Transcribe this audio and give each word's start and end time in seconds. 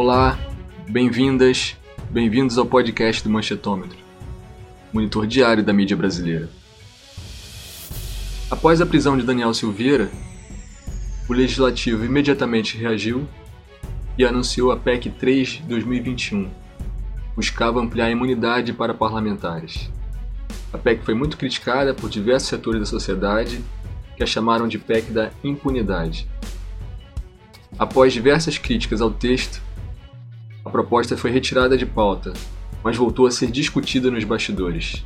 Olá, 0.00 0.38
bem-vindas, 0.88 1.76
bem-vindos 2.08 2.56
ao 2.56 2.64
podcast 2.64 3.24
do 3.24 3.30
Manchetômetro, 3.30 3.98
monitor 4.92 5.26
diário 5.26 5.60
da 5.60 5.72
mídia 5.72 5.96
brasileira. 5.96 6.48
Após 8.48 8.80
a 8.80 8.86
prisão 8.86 9.18
de 9.18 9.26
Daniel 9.26 9.52
Silveira, 9.52 10.08
o 11.28 11.32
Legislativo 11.32 12.04
imediatamente 12.04 12.78
reagiu 12.78 13.26
e 14.16 14.24
anunciou 14.24 14.70
a 14.70 14.76
PEC 14.76 15.10
3 15.10 15.48
de 15.48 15.62
2021. 15.62 16.48
Buscava 17.34 17.80
ampliar 17.80 18.06
a 18.06 18.12
imunidade 18.12 18.72
para 18.72 18.94
parlamentares. 18.94 19.90
A 20.72 20.78
PEC 20.78 21.02
foi 21.02 21.14
muito 21.14 21.36
criticada 21.36 21.92
por 21.92 22.08
diversos 22.08 22.48
setores 22.48 22.78
da 22.82 22.86
sociedade 22.86 23.60
que 24.16 24.22
a 24.22 24.26
chamaram 24.26 24.68
de 24.68 24.78
PEC 24.78 25.10
da 25.10 25.32
impunidade. 25.42 26.28
Após 27.76 28.12
diversas 28.12 28.58
críticas 28.58 29.00
ao 29.00 29.10
texto, 29.10 29.66
a 30.68 30.70
proposta 30.70 31.16
foi 31.16 31.30
retirada 31.30 31.78
de 31.78 31.86
pauta, 31.86 32.34
mas 32.84 32.94
voltou 32.94 33.26
a 33.26 33.30
ser 33.30 33.50
discutida 33.50 34.10
nos 34.10 34.22
bastidores. 34.22 35.02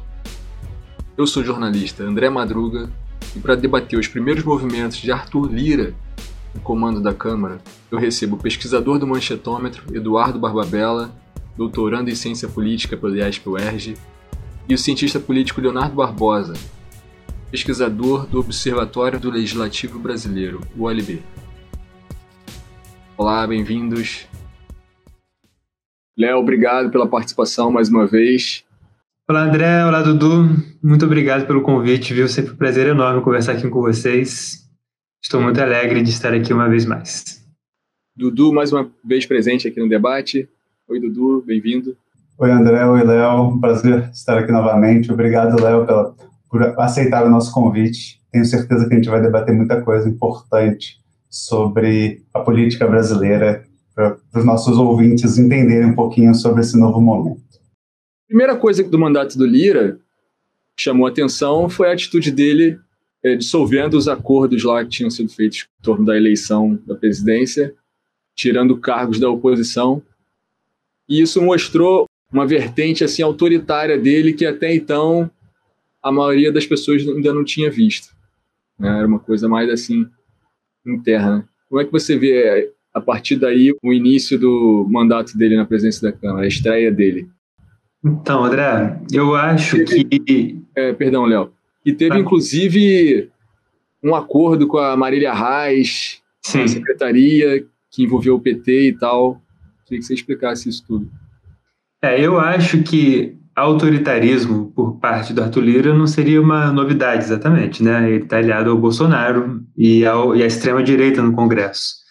Eu 1.17 1.25
sou 1.25 1.45
jornalista 1.45 2.03
André 2.03 2.29
Madruga 2.29 2.91
e 3.37 3.39
para 3.39 3.55
debater 3.55 3.97
os 3.97 4.09
primeiros 4.09 4.43
movimentos 4.43 4.99
de 4.99 5.13
Arthur 5.13 5.53
Lira 5.53 5.95
no 6.53 6.61
comando 6.61 7.01
da 7.01 7.15
Câmara, 7.15 7.61
eu 7.91 7.99
recebo 7.99 8.37
o 8.37 8.39
pesquisador 8.39 8.99
do 8.99 9.07
Manchetômetro 9.07 9.97
Eduardo 9.97 10.39
Barbabella, 10.39 11.15
doutorando 11.57 12.11
em 12.11 12.15
Ciência 12.15 12.49
Política 12.49 12.97
pelo 12.97 13.17
IESP-UERJ, 13.17 13.95
e 14.69 14.75
o 14.75 14.79
cientista 14.79 15.19
político 15.19 15.61
Leonardo 15.61 15.95
Barbosa, 15.95 16.55
pesquisador 17.51 18.27
do 18.27 18.41
Observatório 18.41 19.19
do 19.19 19.31
Legislativo 19.31 19.99
Brasileiro, 19.99 20.61
o 20.77 20.83
OLB. 20.83 21.23
Olá, 23.17 23.47
bem-vindos. 23.47 24.27
Léo, 26.17 26.39
obrigado 26.39 26.91
pela 26.91 27.09
participação 27.09 27.73
mais 27.73 27.89
uma 27.89 28.07
vez. 28.07 28.65
Olá, 29.27 29.45
André. 29.45 29.83
Olá, 29.83 30.03
Dudu. 30.03 30.45
Muito 30.83 31.07
obrigado 31.07 31.47
pelo 31.47 31.63
convite, 31.63 32.13
viu? 32.13 32.29
Sempre 32.29 32.53
um 32.53 32.57
prazer 32.57 32.87
enorme 32.87 33.23
conversar 33.23 33.53
aqui 33.53 33.67
com 33.67 33.81
vocês. 33.81 34.69
Estou 35.23 35.41
muito 35.41 35.59
alegre 35.59 36.03
de 36.03 36.11
estar 36.11 36.35
aqui 36.35 36.53
uma 36.53 36.69
vez 36.69 36.85
mais. 36.85 37.43
Dudu, 38.15 38.53
mais 38.53 38.71
uma 38.71 38.91
vez 39.03 39.25
presente 39.25 39.67
aqui 39.67 39.81
no 39.81 39.89
debate. 39.89 40.47
Oi, 40.87 41.01
Dudu, 41.01 41.43
bem-vindo. 41.47 41.97
Oi, 42.39 42.51
André. 42.51 42.85
Oi, 42.85 43.05
Léo. 43.05 43.59
Prazer 43.59 44.11
estar 44.13 44.37
aqui 44.37 44.53
novamente. 44.53 45.11
Obrigado, 45.11 45.63
Léo, 45.63 45.87
pela, 45.87 46.15
por 46.51 46.63
aceitar 46.79 47.25
o 47.25 47.31
nosso 47.31 47.51
convite. 47.55 48.21
Tenho 48.31 48.45
certeza 48.45 48.87
que 48.87 48.93
a 48.93 48.97
gente 48.97 49.09
vai 49.09 49.23
debater 49.23 49.55
muita 49.55 49.81
coisa 49.81 50.11
importante 50.11 50.99
sobre 51.31 52.23
a 52.35 52.41
política 52.41 52.87
brasileira 52.87 53.65
para 53.95 54.19
os 54.35 54.45
nossos 54.45 54.77
ouvintes 54.79 55.39
entenderem 55.39 55.91
um 55.91 55.95
pouquinho 55.95 56.35
sobre 56.35 56.61
esse 56.61 56.79
novo 56.79 57.01
momento. 57.01 57.43
A 58.25 58.29
primeira 58.29 58.57
coisa 58.57 58.83
do 58.83 58.99
mandato 58.99 59.37
do 59.37 59.47
Lira 59.47 59.99
chamou 60.79 61.07
atenção 61.07 61.69
foi 61.69 61.89
a 61.89 61.93
atitude 61.93 62.31
dele 62.31 62.79
é, 63.23 63.37
dissolvendo 63.37 63.95
os 63.95 64.09
acordos 64.09 64.65
lá 64.65 64.83
que 64.83 64.91
tinham 64.91 65.11
sido 65.11 65.33
feitos 65.33 65.69
em 65.81 65.83
torno 65.83 66.05
da 66.05 66.17
eleição 66.17 66.79
da 66.87 66.95
presidência, 66.95 67.75
tirando 68.35 68.77
cargos 68.79 69.21
da 69.21 69.31
oposição. 69.31 70.03
E 71.09 71.21
isso 71.21 71.41
mostrou 71.41 72.07
uma 72.33 72.47
vertente 72.47 73.05
assim 73.05 73.23
autoritária 73.23 73.99
dele 73.99 74.33
que 74.33 74.47
até 74.47 74.75
então 74.75 75.31
a 76.03 76.11
maioria 76.11 76.51
das 76.51 76.67
pessoas 76.67 77.07
ainda 77.07 77.33
não 77.33 77.45
tinha 77.45 77.71
visto. 77.71 78.09
Né? 78.79 78.99
Era 78.99 79.07
uma 79.07 79.21
coisa 79.21 79.49
mais 79.49 79.71
assim 79.71 80.07
interna. 80.85 81.49
Como 81.69 81.81
é 81.81 81.85
que 81.85 81.93
você 81.93 82.17
vê 82.17 82.73
a 82.95 83.01
partir 83.01 83.37
daí, 83.37 83.75
o 83.83 83.93
início 83.93 84.39
do 84.39 84.87
mandato 84.91 85.37
dele 85.37 85.57
na 85.57 85.65
presidência 85.65 86.11
da 86.11 86.17
Câmara, 86.17 86.45
a 86.45 86.49
estreia 86.49 86.91
dele? 86.91 87.29
Então, 88.05 88.45
André, 88.45 89.01
eu 89.13 89.35
acho 89.35 89.85
que. 89.85 90.61
É, 90.75 90.93
perdão, 90.93 91.25
Léo. 91.25 91.53
E 91.85 91.93
teve, 91.93 92.17
ah. 92.17 92.19
inclusive, 92.19 93.31
um 94.03 94.15
acordo 94.15 94.67
com 94.67 94.79
a 94.79 94.97
Marília 94.97 95.33
Reis, 95.33 96.21
Sim. 96.43 96.63
a 96.63 96.69
secretaria, 96.69 97.65
que 97.91 98.03
envolveu 98.03 98.35
o 98.35 98.41
PT 98.41 98.89
e 98.89 98.93
tal. 98.93 99.41
Queria 99.85 100.01
que 100.01 100.07
você 100.07 100.15
explicasse 100.15 100.69
isso 100.69 100.85
tudo. 100.87 101.11
É, 102.03 102.21
eu 102.21 102.39
acho 102.39 102.83
que 102.83 103.37
autoritarismo 103.55 104.73
por 104.75 104.99
parte 104.99 105.33
do 105.33 105.43
Arthur 105.43 105.61
Lira 105.61 105.95
não 105.95 106.07
seria 106.07 106.41
uma 106.41 106.73
novidade 106.73 107.25
exatamente, 107.25 107.83
né? 107.83 108.11
Ele 108.11 108.25
está 108.25 108.39
aliado 108.39 108.71
ao 108.71 108.79
Bolsonaro 108.79 109.63
e, 109.77 110.05
ao, 110.05 110.35
e 110.35 110.43
à 110.43 110.47
extrema-direita 110.47 111.23
no 111.23 111.33
Congresso. 111.33 112.02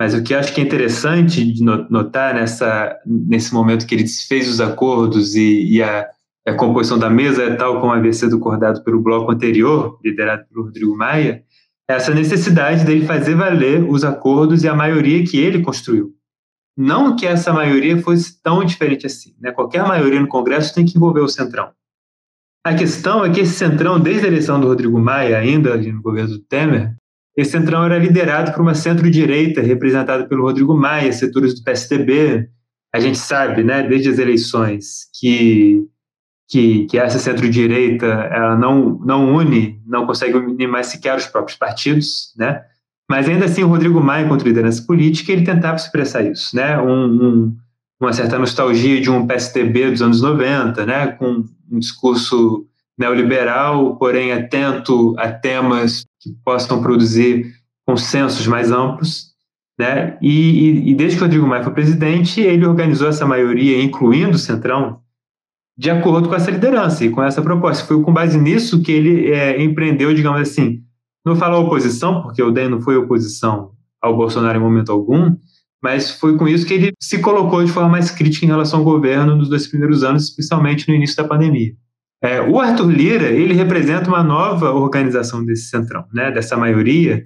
Mas 0.00 0.14
o 0.14 0.22
que 0.22 0.34
eu 0.34 0.38
acho 0.38 0.54
que 0.54 0.60
é 0.60 0.64
interessante 0.64 1.44
de 1.44 1.64
notar 1.64 2.34
nessa, 2.34 2.94
nesse 3.06 3.54
momento 3.54 3.86
que 3.86 3.94
ele 3.94 4.02
desfez 4.02 4.48
os 4.48 4.60
acordos 4.60 5.34
e, 5.34 5.76
e 5.76 5.82
a, 5.82 6.06
a, 6.46 6.54
composição 6.54 6.98
da 6.98 7.08
mesa 7.08 7.44
é 7.44 7.54
tal 7.54 7.80
como 7.80 7.92
havia 7.92 8.12
sido 8.12 8.36
acordado 8.36 8.84
pelo 8.84 9.00
bloco 9.00 9.32
anterior, 9.32 9.98
liderado 10.04 10.44
pelo 10.48 10.66
Rodrigo 10.66 10.94
Maia, 10.94 11.42
é 11.88 11.94
essa 11.94 12.12
necessidade 12.12 12.84
dele 12.84 13.06
fazer 13.06 13.34
valer 13.34 13.82
os 13.88 14.04
acordos 14.04 14.64
e 14.64 14.68
a 14.68 14.74
maioria 14.74 15.24
que 15.24 15.38
ele 15.38 15.62
construiu. 15.62 16.12
Não 16.76 17.16
que 17.16 17.26
essa 17.26 17.52
maioria 17.52 17.96
fosse 18.02 18.40
tão 18.42 18.62
diferente 18.62 19.06
assim. 19.06 19.34
Né? 19.40 19.50
Qualquer 19.50 19.86
maioria 19.86 20.20
no 20.20 20.28
Congresso 20.28 20.74
tem 20.74 20.84
que 20.84 20.98
envolver 20.98 21.20
o 21.20 21.28
Centrão. 21.28 21.70
A 22.66 22.74
questão 22.74 23.24
é 23.24 23.30
que 23.30 23.40
esse 23.40 23.54
Centrão, 23.54 23.98
desde 23.98 24.26
a 24.26 24.28
eleição 24.28 24.60
do 24.60 24.66
Rodrigo 24.66 24.98
Maia, 24.98 25.38
ainda 25.38 25.76
no 25.76 26.02
governo 26.02 26.30
do 26.30 26.40
Temer, 26.40 26.94
esse 27.36 27.50
centrão 27.50 27.84
era 27.84 27.98
liderado 27.98 28.52
por 28.52 28.62
uma 28.62 28.74
centro-direita, 28.74 29.60
representada 29.60 30.26
pelo 30.26 30.42
Rodrigo 30.42 30.74
Maia, 30.74 31.12
setores 31.12 31.54
do 31.54 31.62
PSDB. 31.62 32.48
A 32.94 32.98
gente 32.98 33.18
sabe, 33.18 33.62
né, 33.62 33.82
desde 33.82 34.08
as 34.08 34.18
eleições, 34.18 35.08
que, 35.20 35.84
que, 36.48 36.86
que 36.86 36.98
essa 36.98 37.18
centro-direita 37.18 38.06
ela 38.06 38.56
não, 38.56 38.98
não 39.04 39.34
une, 39.34 39.78
não 39.86 40.06
consegue 40.06 40.34
unir 40.34 40.66
mais 40.66 40.86
sequer 40.86 41.14
os 41.14 41.26
próprios 41.26 41.58
partidos, 41.58 42.32
né? 42.38 42.62
Mas 43.08 43.28
ainda 43.28 43.44
assim, 43.44 43.62
o 43.62 43.68
Rodrigo 43.68 44.00
Maia, 44.00 44.24
enquanto 44.24 44.44
liderança 44.44 44.82
política, 44.82 45.30
ele 45.30 45.44
tentava 45.44 45.76
expressar 45.76 46.22
isso, 46.22 46.56
né? 46.56 46.80
Um, 46.80 47.04
um, 47.04 47.56
uma 48.00 48.14
certa 48.14 48.38
nostalgia 48.38 49.00
de 49.00 49.10
um 49.10 49.26
PSDB 49.26 49.90
dos 49.90 50.00
anos 50.02 50.22
90, 50.22 50.86
né? 50.86 51.08
Com 51.08 51.44
um 51.70 51.78
discurso 51.78 52.66
neoliberal, 52.98 53.96
porém 53.96 54.32
atento 54.32 55.14
a 55.18 55.30
temas 55.30 56.06
que 56.20 56.32
possam 56.44 56.82
produzir 56.82 57.52
consensos 57.86 58.46
mais 58.46 58.70
amplos. 58.70 59.34
Né? 59.78 60.16
E, 60.22 60.30
e, 60.30 60.90
e 60.90 60.94
desde 60.94 61.18
que 61.18 61.22
Rodrigo 61.22 61.46
Maia 61.46 61.62
foi 61.62 61.72
presidente, 61.72 62.40
ele 62.40 62.66
organizou 62.66 63.08
essa 63.08 63.26
maioria, 63.26 63.82
incluindo 63.82 64.36
o 64.36 64.38
Centrão, 64.38 65.00
de 65.76 65.90
acordo 65.90 66.28
com 66.28 66.34
essa 66.34 66.50
liderança 66.50 67.04
e 67.04 67.10
com 67.10 67.22
essa 67.22 67.42
proposta. 67.42 67.84
Foi 67.84 68.02
com 68.02 68.12
base 68.12 68.38
nisso 68.38 68.82
que 68.82 68.90
ele 68.90 69.30
é, 69.30 69.62
empreendeu, 69.62 70.14
digamos 70.14 70.40
assim, 70.40 70.82
não 71.24 71.36
falo 71.36 71.58
oposição, 71.58 72.22
porque 72.22 72.42
o 72.42 72.50
DEM 72.50 72.70
não 72.70 72.80
foi 72.80 72.96
oposição 72.96 73.72
ao 74.00 74.16
Bolsonaro 74.16 74.56
em 74.56 74.62
momento 74.62 74.90
algum, 74.90 75.36
mas 75.82 76.10
foi 76.18 76.36
com 76.36 76.48
isso 76.48 76.66
que 76.66 76.74
ele 76.74 76.92
se 77.00 77.18
colocou 77.18 77.62
de 77.62 77.70
forma 77.70 77.90
mais 77.90 78.10
crítica 78.10 78.46
em 78.46 78.48
relação 78.48 78.78
ao 78.78 78.84
governo 78.84 79.36
nos 79.36 79.48
dois 79.48 79.66
primeiros 79.66 80.02
anos, 80.02 80.24
especialmente 80.24 80.88
no 80.88 80.94
início 80.94 81.16
da 81.16 81.24
pandemia. 81.24 81.74
É, 82.26 82.40
o 82.42 82.58
Arthur 82.58 82.90
Lira 82.90 83.26
ele 83.26 83.54
representa 83.54 84.08
uma 84.08 84.22
nova 84.22 84.72
organização 84.72 85.44
desse 85.44 85.68
centrão, 85.68 86.04
né, 86.12 86.32
dessa 86.32 86.56
maioria, 86.56 87.24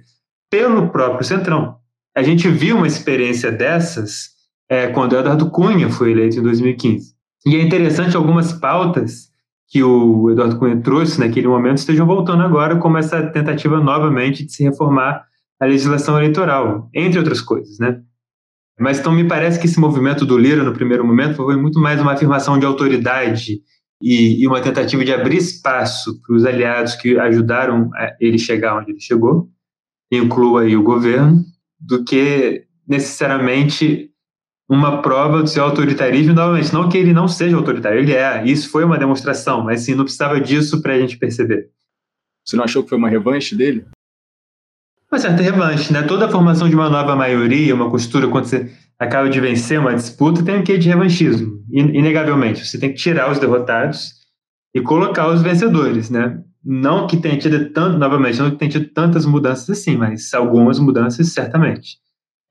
pelo 0.49 0.89
próprio 0.89 1.25
centrão. 1.25 1.75
A 2.15 2.21
gente 2.21 2.47
viu 2.47 2.77
uma 2.77 2.85
experiência 2.85 3.51
dessas 3.51 4.29
é, 4.69 4.87
quando 4.87 5.15
Eduardo 5.15 5.49
Cunha 5.49 5.89
foi 5.89 6.11
eleito 6.11 6.37
em 6.37 6.43
2015. 6.43 7.15
E 7.45 7.55
é 7.55 7.61
interessante 7.61 8.15
algumas 8.15 8.53
pautas 8.53 9.31
que 9.69 9.81
o 9.81 10.29
Eduardo 10.29 10.59
Cunha 10.59 10.79
trouxe 10.81 11.19
naquele 11.19 11.47
momento 11.47 11.77
estejam 11.77 12.05
voltando 12.05 12.43
agora 12.43 12.75
como 12.75 12.97
essa 12.97 13.23
tentativa 13.23 13.79
novamente 13.79 14.45
de 14.45 14.51
se 14.51 14.63
reformar 14.63 15.25
a 15.59 15.65
legislação 15.65 16.17
eleitoral, 16.17 16.89
entre 16.93 17.17
outras 17.17 17.41
coisas, 17.41 17.79
né? 17.79 18.01
Mas 18.79 18.99
então 18.99 19.11
me 19.11 19.23
parece 19.23 19.59
que 19.59 19.65
esse 19.65 19.79
movimento 19.79 20.25
do 20.25 20.37
Lira 20.37 20.63
no 20.63 20.73
primeiro 20.73 21.05
momento 21.05 21.37
foi 21.37 21.55
muito 21.55 21.79
mais 21.79 22.01
uma 22.01 22.13
afirmação 22.13 22.59
de 22.59 22.65
autoridade 22.65 23.61
e, 24.01 24.41
e 24.41 24.47
uma 24.47 24.61
tentativa 24.61 25.03
de 25.05 25.13
abrir 25.13 25.37
espaço 25.37 26.21
para 26.21 26.35
os 26.35 26.45
aliados 26.45 26.95
que 26.95 27.17
ajudaram 27.17 27.89
ele 28.19 28.37
chegar 28.37 28.77
onde 28.77 28.91
ele 28.91 28.99
chegou, 28.99 29.49
inclua 30.11 30.63
aí 30.63 30.75
o 30.75 30.83
governo, 30.83 31.43
do 31.79 32.03
que 32.03 32.65
necessariamente 32.87 34.09
uma 34.69 35.01
prova 35.01 35.41
do 35.41 35.49
seu 35.49 35.63
autoritarismo, 35.63 36.33
novamente, 36.33 36.73
não 36.73 36.87
que 36.87 36.97
ele 36.97 37.13
não 37.13 37.27
seja 37.27 37.57
autoritário, 37.57 37.99
ele 37.99 38.13
é, 38.13 38.45
isso 38.45 38.69
foi 38.69 38.85
uma 38.85 38.97
demonstração, 38.97 39.63
mas 39.63 39.81
sim, 39.81 39.95
não 39.95 40.05
precisava 40.05 40.39
disso 40.39 40.81
para 40.81 40.93
a 40.93 40.99
gente 40.99 41.17
perceber. 41.17 41.69
Você 42.45 42.55
não 42.55 42.63
achou 42.63 42.81
que 42.81 42.89
foi 42.89 42.97
uma 42.97 43.09
revanche 43.09 43.55
dele? 43.55 43.85
Uma 45.11 45.19
certa 45.19 45.43
revanche, 45.43 45.91
né? 45.91 46.03
Toda 46.03 46.25
a 46.25 46.29
formação 46.29 46.69
de 46.69 46.75
uma 46.75 46.89
nova 46.89 47.17
maioria, 47.17 47.75
uma 47.75 47.89
costura, 47.89 48.29
quando 48.29 48.45
você 48.45 48.71
acaba 49.01 49.27
de 49.27 49.41
vencer 49.41 49.79
uma 49.79 49.95
disputa, 49.95 50.43
tem 50.43 50.59
um 50.59 50.63
quê 50.63 50.77
de 50.77 50.87
revanchismo, 50.87 51.59
inegavelmente. 51.71 52.63
Você 52.63 52.77
tem 52.77 52.89
que 52.89 52.97
tirar 52.97 53.31
os 53.31 53.39
derrotados 53.39 54.11
e 54.75 54.79
colocar 54.79 55.27
os 55.27 55.41
vencedores, 55.41 56.11
né? 56.11 56.39
Não 56.63 57.07
que 57.07 57.17
tenha 57.17 57.35
tido 57.35 57.71
tanto, 57.71 57.97
novamente, 57.97 58.37
não 58.39 58.51
que 58.51 58.57
tenha 58.57 58.69
tido 58.69 58.89
tantas 58.93 59.25
mudanças 59.25 59.67
assim, 59.71 59.97
mas 59.97 60.31
algumas 60.35 60.77
mudanças 60.77 61.33
certamente. 61.33 61.97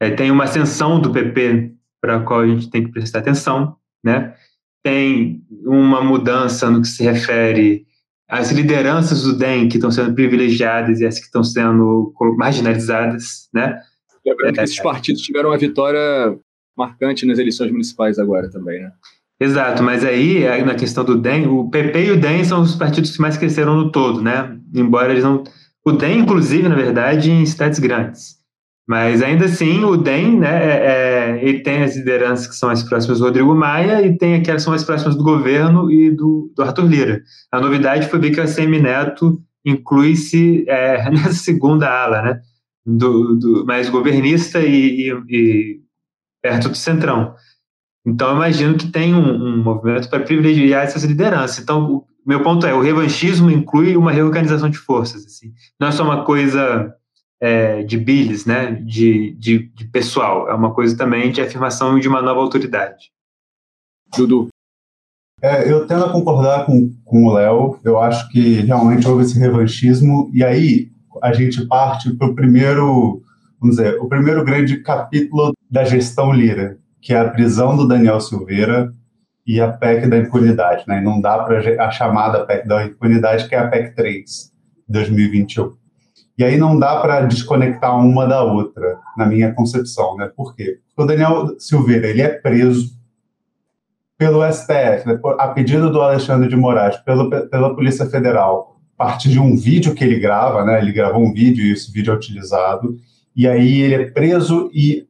É, 0.01 0.11
tem 0.11 0.33
uma 0.33 0.43
ascensão 0.43 1.01
do 1.01 1.13
PP 1.13 1.73
para 2.01 2.17
a 2.17 2.21
qual 2.21 2.41
a 2.41 2.47
gente 2.49 2.69
tem 2.69 2.83
que 2.83 2.91
prestar 2.91 3.21
atenção, 3.21 3.77
né? 4.03 4.35
Tem 4.83 5.45
uma 5.65 6.03
mudança 6.03 6.69
no 6.69 6.81
que 6.81 6.89
se 6.89 7.05
refere 7.05 7.87
às 8.29 8.51
lideranças 8.51 9.23
do 9.23 9.39
DEM 9.39 9.69
que 9.69 9.77
estão 9.77 9.93
sendo 9.93 10.13
privilegiadas 10.15 10.99
e 10.99 11.07
as 11.07 11.21
que 11.21 11.27
estão 11.27 11.45
sendo 11.45 12.13
marginalizadas, 12.37 13.49
né? 13.55 13.79
Lembrando 14.25 14.55
que 14.55 14.61
esses 14.61 14.83
partidos 14.83 15.23
tiveram 15.23 15.51
uma 15.51 15.59
vitória 15.59 16.37
marcante 16.77 17.27
nas 17.27 17.39
eleições 17.39 17.71
municipais 17.71 18.19
agora 18.19 18.51
também, 18.51 18.81
né? 18.81 18.93
Exato, 19.41 19.83
mas 19.83 20.05
aí, 20.05 20.45
na 20.65 20.75
questão 20.75 21.03
do 21.03 21.17
DEM, 21.17 21.47
o 21.47 21.71
PP 21.71 22.05
e 22.05 22.11
o 22.11 22.21
DEM 22.21 22.45
são 22.45 22.61
os 22.61 22.75
partidos 22.75 23.11
que 23.11 23.23
mais 23.23 23.39
cresceram 23.39 23.75
no 23.75 23.91
todo, 23.91 24.21
né? 24.21 24.59
Embora 24.75 25.13
eles 25.13 25.25
não. 25.25 25.43
O 25.83 25.93
DEM, 25.93 26.21
inclusive, 26.21 26.69
na 26.69 26.75
verdade, 26.75 27.31
em 27.31 27.47
cidades 27.47 27.79
grandes. 27.79 28.41
Mas 28.87 29.23
ainda 29.23 29.45
assim, 29.45 29.85
o 29.85 29.97
DEM, 29.97 30.41
né, 30.41 30.49
é, 30.49 31.39
é, 31.39 31.45
ele 31.45 31.61
tem 31.61 31.83
as 31.83 31.97
lideranças 31.97 32.49
que 32.49 32.57
são 32.57 32.67
mais 32.67 32.83
próximas 32.83 33.21
do 33.21 33.25
Rodrigo 33.25 33.55
Maia 33.55 34.05
e 34.05 34.19
tem 34.19 34.35
aquelas 34.35 34.63
que 34.63 34.65
são 34.65 34.73
mais 34.73 34.83
próximas 34.83 35.17
do 35.17 35.23
governo 35.23 35.91
e 35.91 36.11
do, 36.11 36.53
do 36.57 36.63
Arthur 36.63 36.87
Lira. 36.87 37.23
A 37.53 37.61
novidade 37.61 38.09
foi 38.09 38.19
ver 38.19 38.33
que 38.33 38.41
a 38.41 38.45
ACM 38.45 38.81
Neto 38.81 39.41
inclui-se 39.65 40.65
é, 40.69 41.09
nessa 41.09 41.35
segunda 41.35 41.89
ala, 41.89 42.21
né? 42.21 42.41
Do, 42.99 43.37
do 43.37 43.65
mais 43.65 43.89
governista 43.89 44.61
e, 44.61 45.09
e, 45.09 45.13
e 45.29 45.81
perto 46.43 46.69
do 46.69 46.77
centrão. 46.77 47.35
Então, 48.05 48.31
eu 48.31 48.37
imagino 48.37 48.77
que 48.77 48.91
tem 48.91 49.15
um, 49.15 49.31
um 49.31 49.63
movimento 49.63 50.09
para 50.09 50.25
privilegiar 50.25 50.85
essas 50.85 51.05
lideranças. 51.05 51.59
Então, 51.59 51.97
o 51.97 52.05
meu 52.27 52.43
ponto 52.43 52.67
é, 52.67 52.75
o 52.75 52.81
revanchismo 52.81 53.51
inclui 53.51 53.97
uma 53.97 54.11
reorganização 54.11 54.69
de 54.69 54.79
forças. 54.79 55.25
Assim. 55.27 55.53
Não 55.79 55.89
é 55.89 55.93
só 55.93 56.03
uma 56.03 56.25
coisa 56.25 56.95
é, 57.41 57.83
de 57.83 57.97
bilis, 57.97 58.45
né, 58.45 58.73
de, 58.73 59.33
de, 59.33 59.71
de, 59.75 59.85
pessoal, 59.87 60.49
é 60.49 60.55
uma 60.55 60.75
coisa 60.75 60.97
também 60.97 61.33
de 61.33 61.41
afirmação 61.41 61.99
de 61.99 62.07
uma 62.07 62.21
nova 62.21 62.41
autoridade. 62.41 63.11
Dudu. 64.15 64.49
É, 65.43 65.71
eu 65.71 65.87
tendo 65.87 66.05
a 66.05 66.13
concordar 66.13 66.67
com, 66.67 66.93
com 67.03 67.25
o 67.25 67.33
Léo, 67.33 67.79
eu 67.83 67.99
acho 67.99 68.29
que 68.29 68.61
realmente 68.61 69.09
houve 69.09 69.23
esse 69.23 69.39
revanchismo, 69.39 70.31
e 70.35 70.45
aí 70.45 70.91
a 71.23 71.33
gente 71.33 71.67
parte 71.67 72.15
para 72.15 72.29
o 72.29 72.35
primeiro, 72.35 73.23
vamos 73.61 73.77
dizer, 73.77 73.99
o 74.01 74.09
primeiro 74.09 74.45
grande 74.45 74.79
capítulo 74.83 75.53
da 75.71 75.85
gestão 75.85 76.33
Lira, 76.33 76.79
que 77.01 77.15
é 77.15 77.19
a 77.19 77.29
prisão 77.29 77.77
do 77.77 77.89
Daniel 77.89 78.21
Silveira 78.21 78.93
e 79.47 79.61
a 79.61 79.73
PEC 79.73 80.07
da 80.09 80.19
impunidade. 80.19 80.85
Né? 80.87 81.01
Não 81.01 81.21
dá 81.21 81.39
para 81.39 81.85
a 81.85 81.91
chamada 81.91 82.45
PEC 82.45 82.69
da 82.69 82.85
impunidade, 82.85 83.49
que 83.49 83.55
é 83.55 83.59
a 83.59 83.69
PEC 83.69 83.95
3, 83.95 84.53
2021. 84.89 85.75
E 86.39 86.45
aí 86.45 86.57
não 86.57 86.79
dá 86.79 87.01
para 87.01 87.23
desconectar 87.23 87.99
uma 87.99 88.27
da 88.27 88.43
outra, 88.43 88.99
na 89.17 89.27
minha 89.27 89.53
concepção. 89.53 90.17
Né? 90.17 90.31
Por 90.35 90.55
quê? 90.55 90.79
Porque 90.89 91.03
o 91.03 91.07
Daniel 91.07 91.59
Silveira 91.59 92.07
ele 92.07 92.23
é 92.23 92.29
preso 92.29 92.99
pelo 94.17 94.43
STF, 94.51 95.07
né? 95.07 95.19
a 95.39 95.49
pedido 95.49 95.91
do 95.91 96.01
Alexandre 96.01 96.49
de 96.49 96.57
Moraes, 96.57 96.97
pelo, 96.99 97.31
pela 97.49 97.75
Polícia 97.75 98.07
Federal, 98.07 98.80
a 99.01 99.07
partir 99.07 99.31
de 99.31 99.41
um 99.41 99.57
vídeo 99.57 99.95
que 99.95 100.05
ele 100.05 100.21
grava, 100.21 100.65
né? 100.65 100.79
ele 100.79 100.93
gravou 100.93 101.25
um 101.25 101.33
vídeo 101.33 101.65
e 101.65 101.73
esse 101.73 101.91
vídeo 101.91 102.13
é 102.13 102.17
utilizado, 102.17 102.97
e 103.35 103.49
aí 103.49 103.81
ele 103.81 103.95
é 103.95 104.11
preso 104.11 104.71
e 104.75 105.09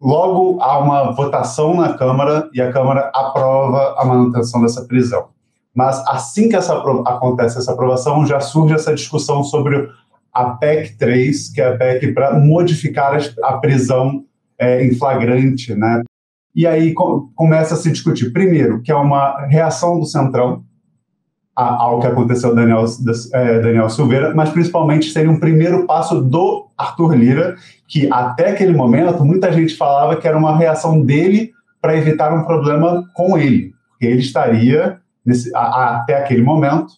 Logo, 0.00 0.60
há 0.60 0.78
uma 0.78 1.12
votação 1.12 1.74
na 1.74 1.94
Câmara 1.94 2.50
e 2.52 2.60
a 2.60 2.70
Câmara 2.70 3.10
aprova 3.14 3.94
a 3.98 4.04
manutenção 4.04 4.60
dessa 4.60 4.84
prisão. 4.84 5.28
Mas 5.74 6.02
assim 6.06 6.48
que 6.48 6.56
essa, 6.56 6.74
acontece 7.06 7.58
essa 7.58 7.72
aprovação, 7.72 8.26
já 8.26 8.38
surge 8.38 8.74
essa 8.74 8.94
discussão 8.94 9.42
sobre 9.42 9.88
a 10.32 10.50
PEC 10.50 10.98
3, 10.98 11.48
que 11.50 11.62
é 11.62 11.68
a 11.68 11.76
PEC 11.76 12.12
para 12.12 12.38
modificar 12.38 13.18
a 13.42 13.54
prisão 13.54 14.24
é, 14.58 14.84
em 14.84 14.94
flagrante, 14.94 15.74
né? 15.74 16.02
E 16.54 16.66
aí 16.66 16.94
começa 17.34 17.74
a 17.74 17.76
se 17.76 17.90
discutir, 17.90 18.32
primeiro, 18.32 18.82
que 18.82 18.92
é 18.92 18.94
uma 18.94 19.46
reação 19.46 19.98
do 19.98 20.06
Centrão, 20.06 20.62
ao 21.56 22.00
que 22.00 22.06
aconteceu 22.06 22.54
Daniel, 22.54 22.84
é, 23.32 23.60
Daniel 23.60 23.88
Silveira, 23.88 24.34
mas 24.34 24.50
principalmente 24.50 25.10
seria 25.10 25.30
um 25.30 25.40
primeiro 25.40 25.86
passo 25.86 26.20
do 26.20 26.68
Arthur 26.76 27.14
Lira, 27.14 27.56
que 27.88 28.08
até 28.12 28.50
aquele 28.50 28.74
momento 28.74 29.24
muita 29.24 29.50
gente 29.50 29.74
falava 29.74 30.16
que 30.16 30.28
era 30.28 30.36
uma 30.36 30.54
reação 30.54 31.00
dele 31.00 31.52
para 31.80 31.96
evitar 31.96 32.34
um 32.34 32.44
problema 32.44 33.04
com 33.14 33.38
ele, 33.38 33.72
porque 33.90 34.04
ele 34.04 34.20
estaria, 34.20 34.98
nesse, 35.24 35.50
a, 35.54 35.96
até 35.96 36.16
aquele 36.16 36.42
momento, 36.42 36.92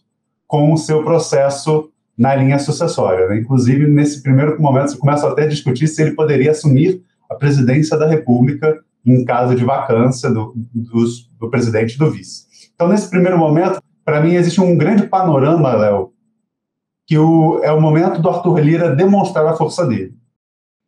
com 0.46 0.72
o 0.72 0.76
seu 0.76 1.04
processo 1.04 1.90
na 2.16 2.34
linha 2.34 2.58
sucessória. 2.58 3.28
Né? 3.28 3.38
Inclusive, 3.38 3.87
nesse 3.87 4.22
primeiro 4.22 4.61
momento, 4.61 4.90
você 4.90 4.99
começa 4.99 5.28
até 5.28 5.43
a 5.43 5.49
discutir 5.49 5.87
se 5.87 6.02
ele 6.02 6.12
poderia 6.12 6.50
assumir 6.50 7.00
a 7.31 7.34
presidência 7.34 7.96
da 7.96 8.08
República 8.08 8.81
em 9.06 9.25
caso 9.25 9.54
de 9.54 9.64
vacância 9.64 10.31
do, 10.31 10.52
do, 10.75 11.04
do 11.38 11.49
presidente 11.49 11.94
e 11.94 11.99
do 11.99 12.11
vice. 12.11 12.49
Então, 12.75 12.88
nesse 12.88 13.08
primeiro 13.08 13.38
momento, 13.38 13.81
para 14.08 14.22
mim 14.22 14.32
existe 14.32 14.58
um 14.58 14.75
grande 14.75 15.06
panorama, 15.06 15.70
Léo, 15.75 16.14
que 17.06 17.19
o, 17.19 17.62
é 17.62 17.70
o 17.70 17.78
momento 17.78 18.22
do 18.22 18.31
Arthur 18.31 18.58
Lira 18.58 18.96
demonstrar 18.96 19.46
a 19.46 19.55
força 19.55 19.87
dele. 19.87 20.14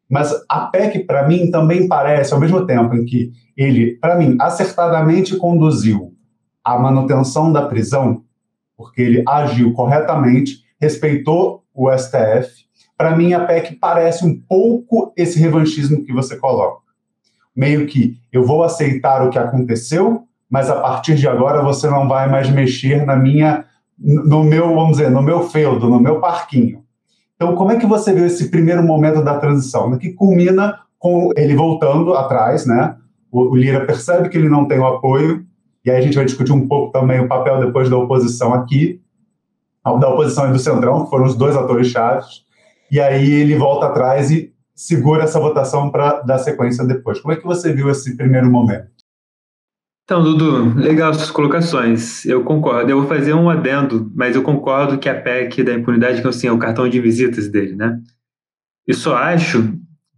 Mas 0.09 0.33
a 0.49 0.61
PEC, 0.61 1.01
para 1.01 1.29
mim, 1.29 1.51
também 1.51 1.87
parece, 1.87 2.33
ao 2.33 2.41
mesmo 2.41 2.65
tempo 2.65 2.95
em 2.95 3.05
que 3.05 3.31
ele, 3.55 3.99
para 3.99 4.17
mim, 4.17 4.39
acertadamente 4.41 5.37
conduziu 5.37 6.15
a 6.65 6.79
manutenção 6.79 7.53
da 7.53 7.67
prisão, 7.67 8.25
porque 8.75 9.03
ele 9.03 9.23
agiu 9.29 9.75
corretamente, 9.75 10.65
respeitou 10.81 11.63
o 11.75 11.91
STF, 11.95 12.65
para 12.97 13.15
mim 13.15 13.35
a 13.35 13.45
PEC 13.45 13.75
parece 13.75 14.25
um 14.25 14.35
pouco 14.35 15.13
esse 15.15 15.39
revanchismo 15.39 16.07
que 16.07 16.13
você 16.15 16.39
coloca. 16.39 16.81
Meio 17.55 17.87
que 17.87 18.19
eu 18.33 18.47
vou 18.47 18.63
aceitar 18.63 19.23
o 19.23 19.29
que 19.29 19.39
aconteceu, 19.39 20.27
mas 20.51 20.69
a 20.69 20.81
partir 20.81 21.15
de 21.15 21.29
agora 21.29 21.63
você 21.63 21.89
não 21.89 22.09
vai 22.09 22.29
mais 22.29 22.51
mexer 22.51 23.07
na 23.07 23.15
minha, 23.15 23.65
no 23.97 24.43
meu, 24.43 24.75
vamos 24.75 24.97
dizer, 24.97 25.11
no 25.11 25.23
meu 25.23 25.49
feudo, 25.49 25.89
no 25.89 26.01
meu 26.01 26.21
parquinho. 26.21 26.83
Então, 27.37 27.55
como 27.55 27.71
é 27.71 27.77
que 27.77 27.87
você 27.87 28.13
viu 28.13 28.27
esse 28.27 28.51
primeiro 28.51 28.83
momento 28.83 29.23
da 29.23 29.39
transição, 29.39 29.97
que 29.97 30.13
culmina 30.13 30.81
com 30.99 31.31
ele 31.37 31.55
voltando 31.55 32.13
atrás, 32.15 32.67
né? 32.67 32.97
O, 33.33 33.55
Lira 33.55 33.87
percebe 33.87 34.29
que 34.29 34.37
ele 34.37 34.49
não 34.49 34.67
tem 34.67 34.79
o 34.79 34.87
apoio, 34.87 35.47
e 35.85 35.91
aí 35.91 35.97
a 35.97 36.01
gente 36.01 36.17
vai 36.17 36.25
discutir 36.25 36.53
um 36.53 36.67
pouco 36.67 36.93
também 36.93 37.21
o 37.21 37.29
papel 37.29 37.61
depois 37.61 37.89
da 37.89 37.97
oposição 37.97 38.53
aqui, 38.53 39.01
da 39.85 40.09
oposição 40.09 40.51
e 40.51 40.53
do 40.53 40.59
Centrão, 40.59 41.05
que 41.05 41.11
foram 41.11 41.25
os 41.25 41.37
dois 41.37 41.57
atores 41.57 41.87
chaves, 41.87 42.45
e 42.91 43.01
aí 43.01 43.33
ele 43.33 43.57
volta 43.57 43.87
atrás 43.87 44.31
e 44.31 44.53
segura 44.75 45.23
essa 45.23 45.41
votação 45.41 45.91
para 45.91 46.21
dar 46.21 46.39
sequência 46.39 46.85
depois. 46.85 47.21
Como 47.21 47.33
é 47.33 47.37
que 47.37 47.47
você 47.47 47.73
viu 47.73 47.89
esse 47.89 48.17
primeiro 48.17 48.51
momento? 48.51 49.00
Então, 50.11 50.25
Dudu, 50.25 50.75
legal 50.75 51.15
suas 51.15 51.31
colocações. 51.31 52.27
Eu 52.27 52.43
concordo. 52.43 52.91
Eu 52.91 52.99
vou 52.99 53.07
fazer 53.07 53.33
um 53.33 53.49
adendo, 53.49 54.11
mas 54.13 54.35
eu 54.35 54.43
concordo 54.43 54.99
que 54.99 55.09
a 55.09 55.15
PEC 55.15 55.63
da 55.63 55.73
impunidade, 55.73 56.21
que 56.21 56.27
assim, 56.27 56.49
é 56.49 56.53
o 56.53 56.59
cartão 56.59 56.89
de 56.89 57.01
visitas 57.01 57.49
dele, 57.49 57.77
né? 57.77 57.97
Eu 58.85 58.95
só 58.95 59.15
acho 59.15 59.73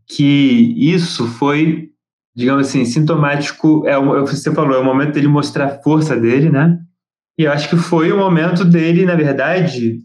que 0.07 0.75
isso 0.79 1.27
foi, 1.27 1.91
digamos 2.35 2.69
assim, 2.69 2.87
sintomático. 2.87 3.87
É, 3.87 3.99
o 3.99 4.23
você 4.23 4.51
falou, 4.55 4.75
é 4.75 4.79
o 4.79 4.85
momento 4.85 5.13
dele 5.13 5.29
mostrar 5.29 5.67
a 5.67 5.83
força 5.83 6.17
dele, 6.17 6.49
né? 6.49 6.79
E 7.39 7.45
eu 7.45 7.53
acho 7.53 7.69
que 7.69 7.77
foi 7.77 8.11
o 8.11 8.17
momento 8.17 8.65
dele, 8.65 9.05
na 9.05 9.15
verdade, 9.15 9.99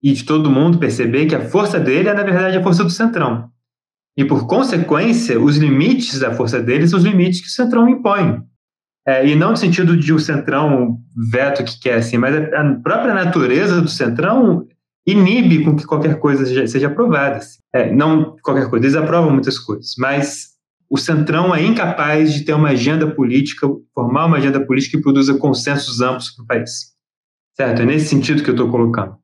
e 0.00 0.12
de 0.12 0.22
todo 0.24 0.48
mundo 0.48 0.78
perceber 0.78 1.26
que 1.26 1.34
a 1.34 1.40
força 1.40 1.80
dele 1.80 2.08
é, 2.08 2.14
na 2.14 2.22
verdade, 2.22 2.56
a 2.56 2.62
força 2.62 2.84
do 2.84 2.90
Centrão. 2.90 3.50
E, 4.16 4.24
por 4.24 4.46
consequência, 4.46 5.40
os 5.40 5.56
limites 5.56 6.20
da 6.20 6.32
força 6.32 6.62
dele 6.62 6.86
são 6.86 7.00
os 7.00 7.04
limites 7.04 7.40
que 7.40 7.48
o 7.48 7.50
Centrão 7.50 7.88
impõe. 7.88 8.46
É, 9.08 9.26
e 9.26 9.34
não 9.34 9.52
no 9.52 9.56
sentido 9.56 9.96
de 9.96 10.12
o 10.12 10.18
Centrão 10.18 10.98
veto 11.30 11.64
que 11.64 11.80
quer, 11.80 11.94
assim, 11.94 12.18
mas 12.18 12.36
a 12.36 12.74
própria 12.74 13.14
natureza 13.14 13.80
do 13.80 13.88
Centrão 13.88 14.66
inibe 15.06 15.64
com 15.64 15.74
que 15.74 15.86
qualquer 15.86 16.18
coisa 16.18 16.44
seja, 16.44 16.66
seja 16.66 16.88
aprovada. 16.88 17.36
Assim. 17.36 17.58
É, 17.74 17.90
não 17.90 18.36
qualquer 18.42 18.68
coisa, 18.68 18.84
eles 18.84 18.94
aprovam 18.94 19.30
muitas 19.30 19.58
coisas, 19.58 19.94
mas 19.96 20.48
o 20.90 20.98
Centrão 20.98 21.54
é 21.54 21.62
incapaz 21.62 22.34
de 22.34 22.44
ter 22.44 22.52
uma 22.52 22.68
agenda 22.68 23.10
política, 23.10 23.66
formar 23.94 24.26
uma 24.26 24.36
agenda 24.36 24.60
política 24.60 24.98
que 24.98 25.02
produza 25.02 25.38
consensos 25.38 26.02
amplos 26.02 26.30
para 26.32 26.44
o 26.44 26.46
país. 26.46 26.92
Certo? 27.56 27.80
É 27.80 27.86
nesse 27.86 28.08
sentido 28.08 28.42
que 28.42 28.50
eu 28.50 28.54
estou 28.54 28.70
colocando. 28.70 29.16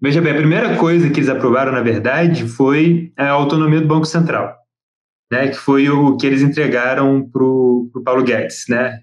Veja 0.00 0.20
bem, 0.20 0.32
a 0.32 0.36
primeira 0.36 0.76
coisa 0.76 1.10
que 1.10 1.18
eles 1.18 1.28
aprovaram, 1.28 1.72
na 1.72 1.82
verdade, 1.82 2.46
foi 2.46 3.12
a 3.16 3.30
autonomia 3.30 3.80
do 3.80 3.88
Banco 3.88 4.06
Central, 4.06 4.54
né, 5.32 5.48
que 5.48 5.56
foi 5.56 5.88
o 5.88 6.16
que 6.16 6.24
eles 6.24 6.40
entregaram 6.40 7.28
para 7.28 7.42
o 7.42 7.90
Paulo 8.04 8.22
Guedes, 8.22 8.66
né, 8.68 9.00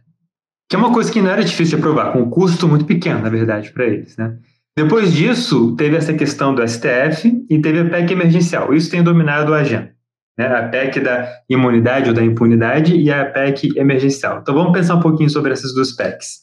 que 0.71 0.75
é 0.77 0.79
uma 0.79 0.93
coisa 0.93 1.11
que 1.11 1.21
não 1.21 1.29
era 1.29 1.43
difícil 1.43 1.77
de 1.77 1.83
aprovar, 1.83 2.13
com 2.13 2.19
um 2.19 2.29
custo 2.29 2.65
muito 2.65 2.85
pequeno, 2.85 3.21
na 3.21 3.27
verdade, 3.27 3.71
para 3.71 3.85
eles. 3.85 4.15
Né? 4.15 4.37
Depois 4.73 5.11
disso, 5.11 5.75
teve 5.75 5.97
essa 5.97 6.13
questão 6.13 6.55
do 6.55 6.65
STF 6.65 7.45
e 7.49 7.59
teve 7.59 7.81
a 7.81 7.89
PEC 7.89 8.13
emergencial. 8.13 8.73
Isso 8.73 8.89
tem 8.89 9.03
dominado 9.03 9.53
a 9.53 9.57
agenda. 9.57 9.93
Né? 10.39 10.47
A 10.47 10.69
PEC 10.69 11.01
da 11.01 11.29
imunidade 11.49 12.07
ou 12.07 12.15
da 12.15 12.23
impunidade 12.23 12.95
e 12.95 13.11
a 13.11 13.25
PEC 13.25 13.77
emergencial. 13.77 14.39
Então 14.39 14.55
vamos 14.55 14.71
pensar 14.71 14.95
um 14.95 15.01
pouquinho 15.01 15.29
sobre 15.29 15.51
essas 15.51 15.73
duas 15.73 15.91
PECs. 15.91 16.39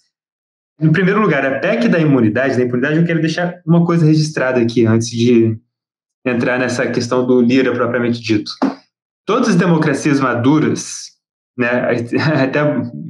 Em 0.78 0.92
primeiro 0.92 1.22
lugar, 1.22 1.46
a 1.46 1.58
PEC 1.58 1.88
da 1.88 1.98
imunidade, 1.98 2.58
da 2.58 2.64
impunidade, 2.64 2.98
eu 2.98 3.06
quero 3.06 3.22
deixar 3.22 3.54
uma 3.66 3.86
coisa 3.86 4.04
registrada 4.04 4.60
aqui 4.60 4.84
antes 4.84 5.08
de 5.08 5.56
entrar 6.22 6.58
nessa 6.58 6.86
questão 6.88 7.26
do 7.26 7.40
Lira 7.40 7.72
propriamente 7.72 8.20
dito. 8.20 8.50
Todas 9.24 9.48
as 9.48 9.56
democracias 9.56 10.20
maduras 10.20 11.17
né? 11.58 11.88
Até 12.42 12.60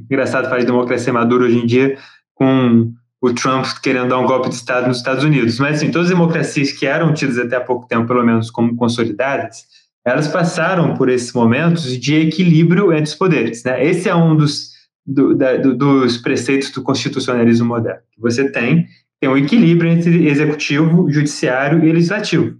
engraçado 0.09 0.45
falar 0.45 0.59
de 0.59 0.65
democracia 0.65 1.13
madura 1.13 1.45
hoje 1.45 1.59
em 1.59 1.65
dia 1.65 1.97
com 2.33 2.91
o 3.21 3.33
Trump 3.33 3.65
querendo 3.83 4.09
dar 4.09 4.17
um 4.17 4.25
golpe 4.25 4.49
de 4.49 4.55
Estado 4.55 4.87
nos 4.87 4.97
Estados 4.97 5.23
Unidos. 5.23 5.59
Mas, 5.59 5.77
assim, 5.77 5.91
todas 5.91 6.07
as 6.07 6.13
democracias 6.13 6.71
que 6.71 6.85
eram 6.85 7.13
tidas 7.13 7.37
até 7.37 7.57
há 7.57 7.61
pouco 7.61 7.87
tempo, 7.87 8.07
pelo 8.07 8.23
menos, 8.23 8.49
como 8.49 8.75
consolidadas, 8.75 9.65
elas 10.05 10.27
passaram 10.27 10.95
por 10.95 11.09
esses 11.09 11.33
momentos 11.33 11.97
de 11.97 12.15
equilíbrio 12.15 12.91
entre 12.91 13.03
os 13.03 13.15
poderes. 13.15 13.63
Né? 13.63 13.85
Esse 13.85 14.09
é 14.09 14.15
um 14.15 14.35
dos, 14.35 14.69
do, 15.05 15.35
da, 15.35 15.57
do, 15.57 15.75
dos 15.75 16.17
preceitos 16.17 16.71
do 16.71 16.81
constitucionalismo 16.81 17.67
moderno. 17.67 18.01
Você 18.17 18.49
tem, 18.49 18.87
tem 19.19 19.29
um 19.29 19.37
equilíbrio 19.37 19.91
entre 19.91 20.27
executivo, 20.27 21.11
judiciário 21.11 21.83
e 21.83 21.91
legislativo. 21.91 22.57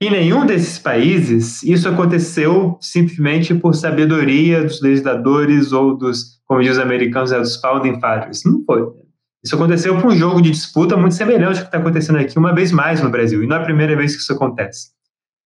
Em 0.00 0.10
nenhum 0.10 0.44
desses 0.44 0.78
países 0.78 1.62
isso 1.62 1.88
aconteceu 1.88 2.76
simplesmente 2.80 3.54
por 3.54 3.74
sabedoria 3.74 4.62
dos 4.62 4.82
legisladores 4.82 5.72
ou 5.72 5.96
dos, 5.96 6.38
como 6.44 6.60
diz 6.60 6.72
os 6.72 6.78
americanos, 6.78 7.32
é, 7.32 7.40
dos 7.40 7.56
founding 7.56 7.98
fathers. 7.98 8.44
Não 8.44 8.62
foi. 8.64 8.86
Isso 9.42 9.54
aconteceu 9.54 9.98
por 9.98 10.12
um 10.12 10.16
jogo 10.16 10.42
de 10.42 10.50
disputa 10.50 10.96
muito 10.96 11.14
semelhante 11.14 11.58
ao 11.58 11.64
que 11.64 11.68
está 11.68 11.78
acontecendo 11.78 12.18
aqui 12.18 12.38
uma 12.38 12.54
vez 12.54 12.72
mais 12.72 13.00
no 13.00 13.08
Brasil, 13.08 13.42
e 13.42 13.46
não 13.46 13.56
é 13.56 13.60
a 13.60 13.64
primeira 13.64 13.96
vez 13.96 14.14
que 14.14 14.20
isso 14.20 14.32
acontece. 14.32 14.88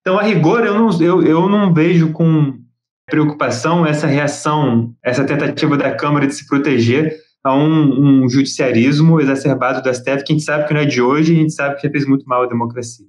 Então, 0.00 0.19
a 0.19 0.23
rigor, 0.23 0.64
eu 0.64 0.75
não, 0.75 1.02
eu, 1.02 1.23
eu 1.23 1.49
não 1.49 1.73
vejo 1.73 2.11
com 2.11 2.59
preocupação 3.07 3.85
essa 3.85 4.07
reação, 4.07 4.95
essa 5.04 5.25
tentativa 5.25 5.76
da 5.76 5.95
Câmara 5.95 6.26
de 6.26 6.35
se 6.35 6.47
proteger 6.47 7.14
a 7.45 7.54
um, 7.54 8.23
um 8.25 8.28
judiciarismo 8.28 9.21
exacerbado 9.21 9.83
do 9.83 9.95
STF, 9.95 10.25
que 10.25 10.33
a 10.33 10.37
gente 10.37 10.45
sabe 10.45 10.66
que 10.66 10.75
não 10.75 10.80
é 10.80 10.87
de 10.87 11.02
hoje 11.02 11.35
a 11.35 11.37
gente 11.37 11.52
sabe 11.52 11.76
que 11.76 11.87
já 11.87 11.90
fez 11.90 12.07
muito 12.07 12.25
mal 12.26 12.45
à 12.45 12.47
democracia. 12.47 13.07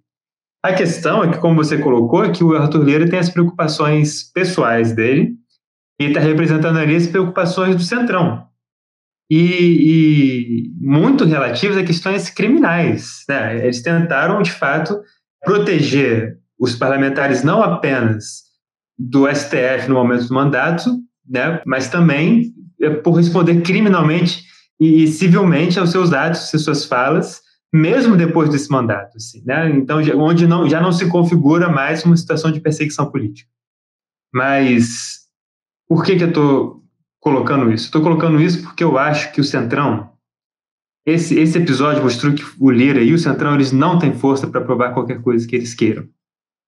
A 0.63 0.73
questão 0.73 1.23
é 1.23 1.31
que, 1.31 1.39
como 1.39 1.55
você 1.55 1.77
colocou, 1.77 2.23
é 2.23 2.31
que 2.31 2.43
o 2.43 2.55
Arthur 2.55 2.83
Lira 2.83 3.09
tem 3.09 3.17
as 3.17 3.29
preocupações 3.29 4.23
pessoais 4.31 4.93
dele 4.93 5.33
e 5.99 6.05
está 6.05 6.19
representando 6.19 6.77
ali 6.77 6.95
as 6.95 7.07
preocupações 7.07 7.75
do 7.75 7.81
Centrão. 7.81 8.45
E, 9.29 9.39
e 9.39 10.71
muito 10.79 11.25
relativas 11.25 11.77
a 11.77 11.83
questões 11.83 12.29
criminais. 12.29 13.23
Né? 13.27 13.63
Eles 13.63 13.81
tentaram, 13.81 14.41
de 14.41 14.51
fato, 14.51 15.01
proteger 15.43 16.37
os 16.59 16.75
parlamentares 16.75 17.43
não 17.43 17.63
apenas 17.63 18.43
do 18.97 19.27
STF 19.27 19.87
no 19.87 19.95
momento 19.95 20.27
do 20.27 20.33
mandato, 20.33 20.95
né, 21.27 21.59
mas 21.65 21.89
também 21.89 22.53
é, 22.79 22.89
por 22.91 23.13
responder 23.13 23.61
criminalmente 23.61 24.43
e 24.79 25.07
civilmente 25.07 25.79
aos 25.79 25.89
seus 25.91 26.13
atos 26.13 26.53
e 26.53 26.59
suas 26.59 26.85
falas, 26.85 27.40
mesmo 27.73 28.17
depois 28.17 28.49
desse 28.49 28.69
mandato. 28.69 29.17
Assim, 29.17 29.41
né? 29.45 29.69
Então, 29.69 29.99
onde 30.17 30.47
não, 30.47 30.67
já 30.67 30.81
não 30.81 30.91
se 30.91 31.07
configura 31.07 31.69
mais 31.69 32.03
uma 32.03 32.17
situação 32.17 32.51
de 32.51 32.59
perseguição 32.59 33.09
política. 33.09 33.49
Mas 34.33 35.21
por 35.87 36.03
que, 36.03 36.15
que 36.15 36.23
eu 36.23 36.29
estou 36.29 36.83
colocando 37.19 37.71
isso? 37.71 37.85
Estou 37.85 38.01
colocando 38.01 38.41
isso 38.41 38.61
porque 38.63 38.83
eu 38.83 38.97
acho 38.97 39.31
que 39.33 39.41
o 39.41 39.43
Centrão, 39.43 40.11
esse, 41.05 41.37
esse 41.37 41.57
episódio 41.57 42.03
mostrou 42.03 42.33
que 42.33 42.43
o 42.59 42.71
Lira 42.71 43.01
e 43.01 43.13
o 43.13 43.19
Centrão 43.19 43.55
eles 43.55 43.71
não 43.71 43.99
têm 43.99 44.13
força 44.13 44.47
para 44.47 44.61
provar 44.61 44.93
qualquer 44.93 45.21
coisa 45.21 45.47
que 45.47 45.55
eles 45.55 45.73
queiram. 45.73 46.07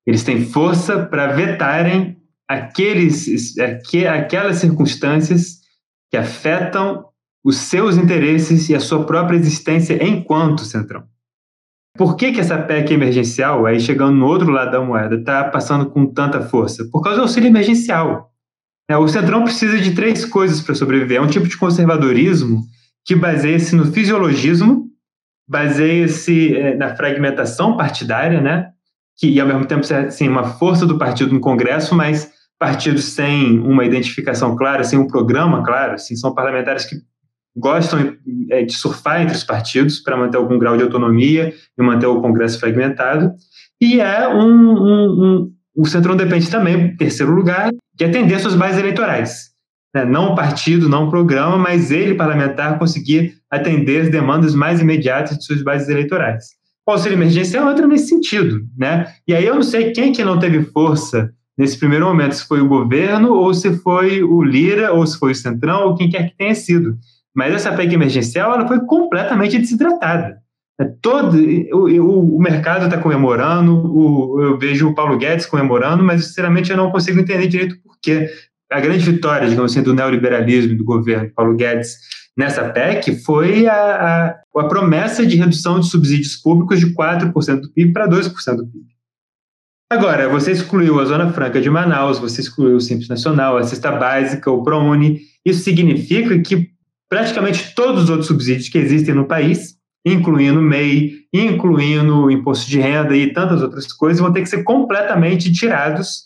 Eles 0.05 0.23
têm 0.23 0.45
força 0.45 1.05
para 1.05 1.27
vetarem 1.27 2.21
aqueles, 2.47 3.55
aquelas 3.57 4.57
circunstâncias 4.57 5.61
que 6.11 6.17
afetam 6.17 7.05
os 7.43 7.57
seus 7.57 7.97
interesses 7.97 8.69
e 8.69 8.75
a 8.75 8.79
sua 8.79 9.05
própria 9.05 9.35
existência 9.35 10.01
enquanto 10.03 10.65
centrão. 10.65 11.03
Por 11.95 12.15
que, 12.15 12.31
que 12.31 12.39
essa 12.39 12.57
PEC 12.57 12.93
emergencial, 12.93 13.65
aí 13.65 13.79
chegando 13.79 14.17
no 14.17 14.25
outro 14.25 14.49
lado 14.49 14.71
da 14.71 14.81
moeda, 14.81 15.15
está 15.15 15.43
passando 15.43 15.89
com 15.89 16.07
tanta 16.07 16.41
força? 16.41 16.85
Por 16.91 17.01
causa 17.01 17.17
do 17.17 17.23
auxílio 17.23 17.47
emergencial. 17.47 18.31
É, 18.89 18.97
o 18.97 19.07
centrão 19.07 19.43
precisa 19.43 19.79
de 19.79 19.93
três 19.93 20.25
coisas 20.25 20.59
para 20.61 20.73
sobreviver. 20.73 21.17
É 21.17 21.21
um 21.21 21.27
tipo 21.27 21.47
de 21.47 21.57
conservadorismo 21.57 22.63
que 23.05 23.15
baseia-se 23.15 23.75
no 23.75 23.85
fisiologismo, 23.91 24.87
baseia-se 25.47 26.55
é, 26.55 26.75
na 26.75 26.95
fragmentação 26.95 27.77
partidária, 27.77 28.41
né? 28.41 28.73
que 29.17 29.29
e 29.29 29.39
ao 29.39 29.47
mesmo 29.47 29.65
tempo 29.65 29.81
assim, 29.93 30.27
uma 30.27 30.43
força 30.43 30.85
do 30.85 30.97
partido 30.97 31.33
no 31.33 31.39
Congresso, 31.39 31.95
mas 31.95 32.31
partidos 32.59 33.05
sem 33.05 33.59
uma 33.59 33.85
identificação 33.85 34.55
clara, 34.55 34.83
sem 34.83 34.97
um 34.97 35.07
programa 35.07 35.63
claro, 35.63 35.93
assim, 35.93 36.15
são 36.15 36.33
parlamentares 36.33 36.85
que 36.85 36.95
gostam 37.55 38.15
é, 38.49 38.63
de 38.63 38.73
surfar 38.73 39.21
entre 39.21 39.35
os 39.35 39.43
partidos 39.43 39.99
para 39.99 40.17
manter 40.17 40.37
algum 40.37 40.57
grau 40.57 40.75
de 40.75 40.83
autonomia 40.83 41.53
e 41.77 41.83
manter 41.83 42.07
o 42.07 42.21
Congresso 42.21 42.59
fragmentado. 42.59 43.31
E 43.79 43.99
é 43.99 44.27
um, 44.27 44.43
um, 44.43 45.23
um 45.23 45.53
o 45.75 45.85
Centrão 45.85 46.15
depende 46.15 46.49
também, 46.49 46.95
terceiro 46.95 47.33
lugar, 47.33 47.71
de 47.95 48.05
atender 48.05 48.39
suas 48.39 48.55
bases 48.55 48.79
eleitorais. 48.79 49.53
Né? 49.93 50.05
Não 50.05 50.31
o 50.31 50.35
partido, 50.35 50.87
não 50.87 51.09
programa, 51.09 51.57
mas 51.57 51.91
ele, 51.91 52.15
parlamentar, 52.15 52.77
conseguir 52.77 53.35
atender 53.49 54.01
as 54.01 54.09
demandas 54.09 54.53
mais 54.53 54.81
imediatas 54.81 55.37
de 55.37 55.45
suas 55.45 55.63
bases 55.63 55.89
eleitorais. 55.89 56.45
O 56.85 56.91
auxílio 56.91 57.15
emergencial 57.15 57.69
entra 57.71 57.87
nesse 57.87 58.07
sentido. 58.07 58.61
Né? 58.77 59.07
E 59.27 59.33
aí 59.33 59.45
eu 59.45 59.55
não 59.55 59.63
sei 59.63 59.91
quem 59.91 60.11
que 60.11 60.23
não 60.23 60.39
teve 60.39 60.63
força 60.65 61.31
nesse 61.57 61.77
primeiro 61.77 62.05
momento, 62.05 62.33
se 62.33 62.47
foi 62.47 62.61
o 62.61 62.67
governo, 62.67 63.33
ou 63.33 63.53
se 63.53 63.75
foi 63.77 64.23
o 64.23 64.43
Lira, 64.43 64.91
ou 64.91 65.05
se 65.05 65.17
foi 65.17 65.31
o 65.31 65.35
Centrão, 65.35 65.87
ou 65.87 65.95
quem 65.95 66.09
quer 66.09 66.29
que 66.29 66.37
tenha 66.37 66.55
sido. 66.55 66.97
Mas 67.35 67.53
essa 67.53 67.73
PEC 67.73 67.93
emergencial 67.93 68.53
ela 68.53 68.67
foi 68.67 68.79
completamente 68.85 69.57
desidratada. 69.57 70.41
É 70.79 70.85
todo, 70.85 71.37
o, 71.71 72.35
o 72.35 72.39
mercado 72.39 72.85
está 72.85 72.97
comemorando, 72.97 73.73
o, 73.73 74.41
eu 74.41 74.57
vejo 74.57 74.89
o 74.89 74.95
Paulo 74.95 75.17
Guedes 75.17 75.45
comemorando, 75.45 76.03
mas 76.03 76.25
sinceramente 76.25 76.71
eu 76.71 76.77
não 76.77 76.91
consigo 76.91 77.19
entender 77.19 77.47
direito 77.47 77.79
por 77.83 77.95
quê. 78.01 78.29
A 78.71 78.79
grande 78.79 79.05
vitória, 79.05 79.47
digamos 79.47 79.71
assim, 79.71 79.83
do 79.83 79.93
neoliberalismo 79.93 80.75
do 80.75 80.83
governo 80.83 81.31
Paulo 81.35 81.55
Guedes 81.55 81.95
nessa 82.35 82.69
PEC 82.69 83.23
foi 83.23 83.67
a, 83.67 83.75
a, 83.75 84.59
a 84.59 84.63
promessa 84.67 85.25
de 85.25 85.35
redução 85.35 85.79
de 85.79 85.87
subsídios 85.87 86.35
públicos 86.37 86.79
de 86.79 86.93
4% 86.93 87.61
do 87.61 87.71
PIB 87.71 87.93
para 87.93 88.07
2% 88.07 88.55
do 88.55 88.67
PIB. 88.67 88.93
Agora, 89.91 90.27
você 90.27 90.51
excluiu 90.51 90.99
a 90.99 91.05
Zona 91.05 91.31
Franca 91.31 91.61
de 91.61 91.69
Manaus, 91.69 92.17
você 92.17 92.41
excluiu 92.41 92.77
o 92.77 92.81
Simples 92.81 93.07
Nacional, 93.07 93.57
a 93.57 93.63
cesta 93.63 93.91
básica, 93.91 94.49
o 94.49 94.63
ProUni. 94.63 95.21
Isso 95.45 95.63
significa 95.63 96.39
que 96.39 96.72
praticamente 97.13 97.75
todos 97.75 98.05
os 98.05 98.09
outros 98.09 98.25
subsídios 98.25 98.69
que 98.69 98.77
existem 98.79 99.13
no 99.13 99.27
país, 99.27 99.77
incluindo 100.03 100.59
o 100.59 100.63
MEI, 100.63 101.27
incluindo 101.31 102.31
imposto 102.31 102.67
de 102.67 102.79
renda 102.79 103.15
e 103.15 103.31
tantas 103.31 103.61
outras 103.61 103.85
coisas, 103.93 104.19
vão 104.19 104.33
ter 104.33 104.41
que 104.41 104.49
ser 104.49 104.63
completamente 104.63 105.53
tirados, 105.53 106.23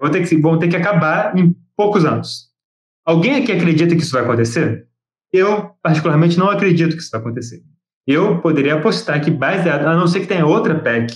vão 0.00 0.10
ter 0.10 0.26
que, 0.26 0.36
vão 0.38 0.58
ter 0.58 0.68
que 0.68 0.76
acabar 0.76 1.36
em 1.36 1.54
poucos 1.76 2.06
anos. 2.06 2.48
Alguém 3.04 3.34
aqui 3.34 3.52
acredita 3.52 3.94
que 3.94 4.00
isso 4.00 4.12
vai 4.12 4.22
acontecer? 4.22 4.86
Eu, 5.30 5.72
particularmente, 5.82 6.38
não 6.38 6.48
acredito 6.48 6.96
que 6.96 7.02
isso 7.02 7.10
vai 7.10 7.20
acontecer. 7.20 7.62
Eu 8.06 8.40
poderia 8.40 8.76
apostar 8.76 9.22
que, 9.22 9.30
baseado, 9.30 9.84
a 9.84 9.94
não 9.94 10.06
ser 10.06 10.20
que 10.20 10.26
tenha 10.26 10.46
outra 10.46 10.74
PEC, 10.74 11.14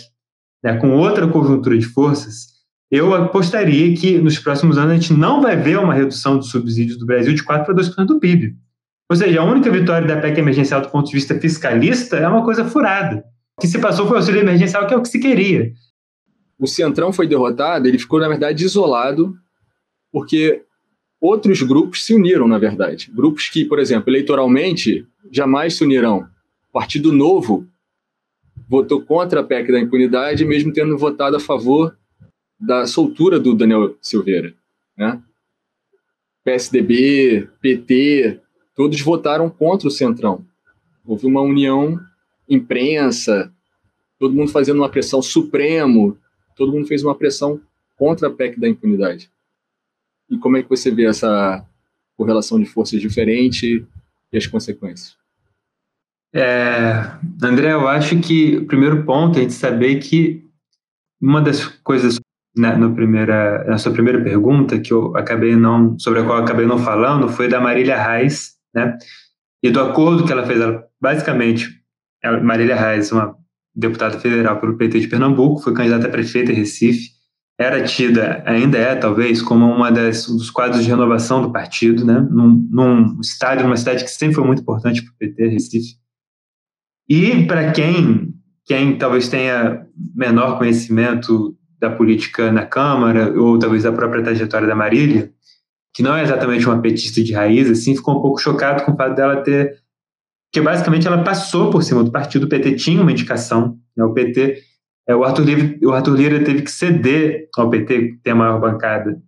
né, 0.63 0.77
com 0.77 0.91
outra 0.91 1.27
conjuntura 1.27 1.79
de 1.79 1.87
forças, 1.87 2.49
eu 2.91 3.15
apostaria 3.15 3.97
que 3.97 4.19
nos 4.19 4.39
próximos 4.39 4.77
anos 4.77 4.91
a 4.91 4.97
gente 4.97 5.15
não 5.15 5.41
vai 5.41 5.57
ver 5.57 5.79
uma 5.79 5.95
redução 5.95 6.37
dos 6.37 6.51
subsídios 6.51 6.99
do 6.99 7.07
Brasil 7.07 7.33
de 7.33 7.43
4 7.43 7.65
para 7.65 7.75
2% 7.75 8.05
do 8.05 8.21
PIB. 8.21 8.55
Ou 9.11 9.17
seja, 9.17 9.41
a 9.41 9.45
única 9.45 9.71
vitória 9.71 10.07
da 10.07 10.21
PEC 10.21 10.39
emergencial 10.39 10.81
do 10.81 10.89
ponto 10.89 11.07
de 11.07 11.13
vista 11.13 11.39
fiscalista 11.39 12.17
é 12.17 12.27
uma 12.27 12.45
coisa 12.45 12.65
furada. 12.65 13.25
O 13.57 13.61
que 13.61 13.67
se 13.67 13.79
passou 13.79 14.07
foi 14.07 14.17
o 14.17 14.19
auxílio 14.19 14.41
emergencial, 14.41 14.87
que 14.87 14.95
é 14.95 14.97
o 14.97 15.03
que 15.03 15.09
se 15.09 15.21
queria. 15.21 15.73
O 16.59 16.67
Centrão 16.67 17.13
foi 17.13 17.27
derrotado, 17.27 17.87
ele 17.87 17.99
ficou, 17.99 18.21
na 18.21 18.29
verdade, 18.29 18.65
isolado, 18.65 19.35
porque 20.11 20.63
outros 21.21 21.63
grupos 21.63 22.05
se 22.05 22.15
uniram, 22.15 22.49
na 22.49 22.59
verdade. 22.59 23.11
Grupos 23.15 23.49
que, 23.49 23.65
por 23.65 23.79
exemplo, 23.79 24.11
eleitoralmente, 24.11 25.07
jamais 25.31 25.75
se 25.75 25.85
unirão. 25.85 26.27
O 26.71 26.73
Partido 26.73 27.13
Novo 27.13 27.67
votou 28.69 29.03
contra 29.03 29.41
a 29.41 29.45
PEC 29.45 29.71
da 29.71 29.81
impunidade, 29.81 30.45
mesmo 30.45 30.73
tendo 30.73 30.97
votado 30.97 31.37
a 31.37 31.41
favor 31.41 31.97
da 32.59 32.87
soltura 32.87 33.39
do 33.39 33.55
Daniel 33.55 33.97
Silveira. 34.01 34.55
Né? 34.97 35.21
PSDB, 36.45 37.49
PT, 37.61 38.41
todos 38.75 39.01
votaram 39.01 39.49
contra 39.51 39.89
o 39.89 39.91
Centrão. 39.91 40.45
Houve 41.05 41.27
uma 41.27 41.41
união 41.41 42.01
imprensa, 42.49 43.53
todo 44.19 44.35
mundo 44.35 44.51
fazendo 44.51 44.79
uma 44.79 44.89
pressão 44.89 45.21
supremo, 45.23 46.17
todo 46.57 46.73
mundo 46.73 46.87
fez 46.87 47.03
uma 47.03 47.15
pressão 47.15 47.61
contra 47.97 48.29
a 48.29 48.31
PEC 48.31 48.59
da 48.59 48.69
impunidade. 48.69 49.31
E 50.31 50.39
como 50.39 50.57
é 50.57 50.63
que 50.63 50.71
você 50.71 50.91
vê 50.91 51.07
essa 51.07 51.65
correlação 52.17 52.59
de 52.59 52.67
forças 52.67 53.01
diferente 53.01 53.87
e 54.33 54.37
as 54.37 54.47
consequências? 54.47 55.17
É, 56.35 57.11
André, 57.43 57.73
eu 57.73 57.87
acho 57.87 58.19
que 58.21 58.57
o 58.57 58.67
primeiro 58.67 59.05
ponto 59.05 59.37
é 59.37 59.41
a 59.41 59.43
gente 59.43 59.55
saber 59.55 59.97
que 59.97 60.47
uma 61.21 61.43
das 61.43 61.67
coisas 61.67 62.19
na, 62.57 62.77
no 62.77 62.95
primeira, 62.95 63.65
na 63.65 63.79
sua 63.79 63.93
primeira 63.93 64.23
pergunta 64.23 64.81
que 64.81 64.93
eu 64.93 65.17
acabei 65.17 65.55
não 65.55 65.99
sobre 65.99 66.21
a 66.21 66.25
qual 66.25 66.39
eu 66.39 66.45
acabei 66.45 66.67
não 66.67 66.79
falando 66.79 67.29
foi 67.29 67.49
da 67.49 67.61
Marília 67.61 68.03
Reis 68.03 68.57
né? 68.75 68.97
E 69.63 69.71
do 69.71 69.81
acordo 69.81 70.25
que 70.25 70.33
ela 70.33 70.45
fez, 70.47 70.61
ela, 70.61 70.85
basicamente, 71.01 71.71
ela, 72.23 72.41
Marília 72.41 72.77
Reis, 72.77 73.13
uma 73.13 73.37
deputada 73.75 74.19
federal 74.19 74.61
pelo 74.61 74.77
PT 74.77 75.01
de 75.01 75.09
Pernambuco, 75.09 75.63
foi 75.63 75.73
candidata 75.73 76.07
a 76.07 76.11
prefeita 76.11 76.53
em 76.53 76.57
Recife, 76.57 77.11
era 77.59 77.83
tida, 77.85 78.43
ainda 78.45 78.79
é 78.79 78.95
talvez, 78.95 79.41
como 79.41 79.67
uma 79.67 79.91
das 79.91 80.29
um 80.29 80.37
dos 80.37 80.51
quadros 80.51 80.83
de 80.83 80.91
renovação 80.91 81.43
do 81.43 81.53
partido, 81.53 82.05
né? 82.05 82.27
Num, 82.31 82.69
num 82.71 83.21
estádio, 83.21 83.65
numa 83.65 83.77
cidade 83.77 84.05
que 84.05 84.11
sempre 84.11 84.35
foi 84.35 84.45
muito 84.45 84.63
importante 84.63 85.03
para 85.03 85.13
o 85.13 85.17
PT, 85.17 85.49
Recife. 85.49 85.95
E 87.09 87.47
para 87.47 87.73
quem 87.73 88.33
quem 88.65 88.97
talvez 88.97 89.29
tenha 89.29 89.87
menor 90.15 90.59
conhecimento 90.59 91.57
da 91.79 91.91
política 91.91 92.53
na 92.53 92.65
Câmara 92.65 93.33
ou 93.39 93.59
talvez 93.59 93.83
da 93.83 93.93
própria 93.93 94.23
trajetória 94.23 94.69
da 94.69 94.75
Marília, 94.75 95.33
que 95.95 96.03
não 96.03 96.17
é 96.17 96.23
exatamente 96.23 96.67
uma 96.67 96.81
petista 96.81 97.23
de 97.23 97.33
raiz, 97.33 97.71
assim, 97.71 97.95
ficou 97.95 98.19
um 98.19 98.23
pouco 98.23 98.39
chocado 98.39 98.85
com 98.85 98.93
o 98.93 98.97
fato 98.97 99.15
dela 99.15 99.43
ter 99.43 99.81
que 100.53 100.61
basicamente 100.61 101.07
ela 101.07 101.25
passou 101.25 101.71
por 101.71 101.83
cima 101.83 102.05
do 102.05 102.13
partido, 102.13 102.45
o 102.45 102.49
PT 102.49 102.75
tinha 102.75 103.01
uma 103.01 103.11
indicação, 103.11 103.79
né? 103.97 104.05
o 104.05 104.13
PT 104.13 104.63
é, 105.09 105.17
o, 105.17 105.25
Arthur 105.25 105.45
Lira, 105.45 105.79
o 105.83 105.93
Arthur 105.93 106.15
Lira 106.15 106.45
teve 106.45 106.63
que 106.63 106.71
ceder 106.71 107.49
ao 107.57 107.69
PT 107.69 108.19
ter 108.23 108.31
a 108.31 108.35
maior 108.35 108.61
bancada. 108.61 109.21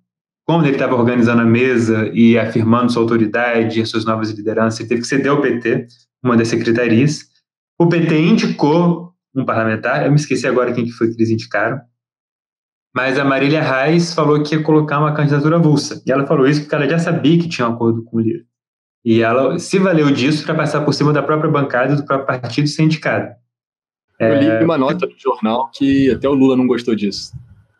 Como 0.47 0.65
ele 0.65 0.73
estava 0.73 0.95
organizando 0.95 1.43
a 1.43 1.47
mesa 1.47 2.11
e 2.13 2.39
afirmando 2.39 2.93
sua 2.93 3.03
autoridade 3.03 3.81
e 3.81 3.87
suas 3.87 4.05
novas 4.05 4.31
lideranças, 4.31 4.81
ele 4.81 4.89
teve 4.91 5.01
que 5.01 5.07
ceder 5.07 5.33
ao 5.33 5.41
PT 5.41 5.87
uma 6.23 6.37
das 6.37 6.49
secretarias. 6.49 7.23
O 7.79 7.89
PT 7.89 8.19
indicou 8.19 9.13
um 9.35 9.45
parlamentar, 9.45 10.05
eu 10.05 10.11
me 10.11 10.17
esqueci 10.17 10.47
agora 10.47 10.73
quem 10.73 10.85
que 10.85 10.93
foi 10.93 11.09
que 11.09 11.15
eles 11.15 11.31
indicaram, 11.31 11.81
mas 12.95 13.19
a 13.19 13.25
Marília 13.25 13.61
Reis 13.61 14.15
falou 14.15 14.41
que 14.43 14.55
ia 14.55 14.63
colocar 14.63 15.01
uma 15.01 15.13
candidatura 15.13 15.57
avulsa. 15.57 16.01
E 16.07 16.13
ela 16.13 16.27
falou 16.27 16.47
isso 16.47 16.61
porque 16.61 16.75
ela 16.75 16.89
já 16.89 16.99
sabia 16.99 17.39
que 17.39 17.49
tinha 17.49 17.69
um 17.69 17.73
acordo 17.73 18.05
com 18.05 18.19
o 18.19 18.21
Lira. 18.21 18.45
E 19.05 19.21
ela 19.21 19.59
se 19.59 19.79
valeu 19.79 20.11
disso 20.13 20.45
para 20.45 20.55
passar 20.55 20.83
por 20.83 20.95
cima 20.95 21.13
da 21.13 21.23
própria 21.23 21.51
bancada 21.51 21.97
do 21.97 22.05
próprio 22.05 22.27
partido 22.27 22.69
ser 22.69 22.85
indicado. 22.85 23.35
Eu 24.19 24.39
li 24.39 24.47
é. 24.47 24.63
uma 24.63 24.79
nota 24.79 25.07
no 25.07 25.19
jornal 25.19 25.71
que 25.75 26.13
até 26.13 26.29
o 26.29 26.35
Lula 26.35 26.57
não 26.57 26.69
gostou 26.69 26.95
disso. 26.95 27.33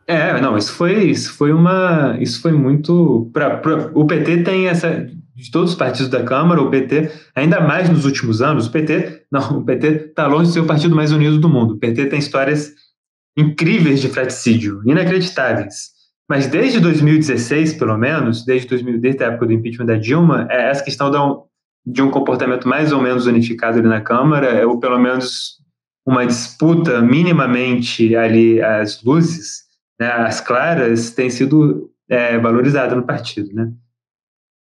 É, 0.07 0.39
não, 0.41 0.59
isso 0.59 0.73
foi, 0.73 1.05
isso 1.05 1.33
foi 1.33 1.53
uma, 1.53 2.17
isso 2.21 2.43
foi 2.43 2.53
muito, 2.53 3.31
pra, 3.33 3.57
pra, 3.57 3.91
o 3.95 4.05
PT 4.05 4.43
tem 4.43 4.67
essa, 4.67 5.09
de 5.35 5.51
todos 5.51 5.71
os 5.71 5.77
partidos 5.77 6.11
da 6.11 6.23
Câmara, 6.23 6.61
o 6.61 6.69
PT, 6.69 7.11
ainda 7.35 7.59
mais 7.61 7.89
nos 7.89 8.05
últimos 8.05 8.43
anos, 8.43 8.67
o 8.67 8.71
PT, 8.71 9.23
não, 9.33 9.61
o 9.61 9.65
PT 9.65 9.87
está 9.87 10.27
longe 10.27 10.49
de 10.49 10.53
ser 10.53 10.61
o 10.61 10.67
partido 10.67 10.95
mais 10.95 11.11
unido 11.11 11.39
do 11.39 11.49
mundo, 11.49 11.75
o 11.75 11.79
PT 11.79 12.07
tem 12.07 12.19
histórias 12.19 12.75
incríveis 13.37 14.01
de 14.01 14.09
fratricídio, 14.09 14.83
inacreditáveis, 14.85 15.95
mas 16.29 16.47
desde 16.47 16.81
2016, 16.81 17.75
pelo 17.75 17.99
menos, 17.99 18.45
desde, 18.45 18.69
2000, 18.69 19.01
desde 19.01 19.25
a 19.25 19.27
época 19.29 19.47
do 19.47 19.53
impeachment 19.53 19.87
da 19.87 19.97
Dilma, 19.97 20.47
é 20.51 20.71
essa 20.71 20.83
questão 20.83 21.11
de 21.11 21.19
um, 21.19 21.43
de 21.87 22.03
um 22.03 22.11
comportamento 22.11 22.67
mais 22.67 22.93
ou 22.93 23.03
menos 23.03 23.27
unificado 23.27 23.79
ali 23.79 23.89
na 23.89 24.01
Câmara, 24.01 24.67
ou 24.67 24.79
pelo 24.81 24.99
menos 24.99 25.59
uma 26.07 26.27
disputa 26.27 27.01
minimamente 27.01 28.15
ali 28.17 28.61
às 28.63 29.03
luzes, 29.03 29.65
né, 29.99 30.11
às 30.11 30.41
claras, 30.41 31.11
tem 31.11 31.29
sido 31.29 31.91
é, 32.09 32.39
valorizada 32.39 32.95
no 32.95 33.05
partido, 33.05 33.55
né? 33.55 33.73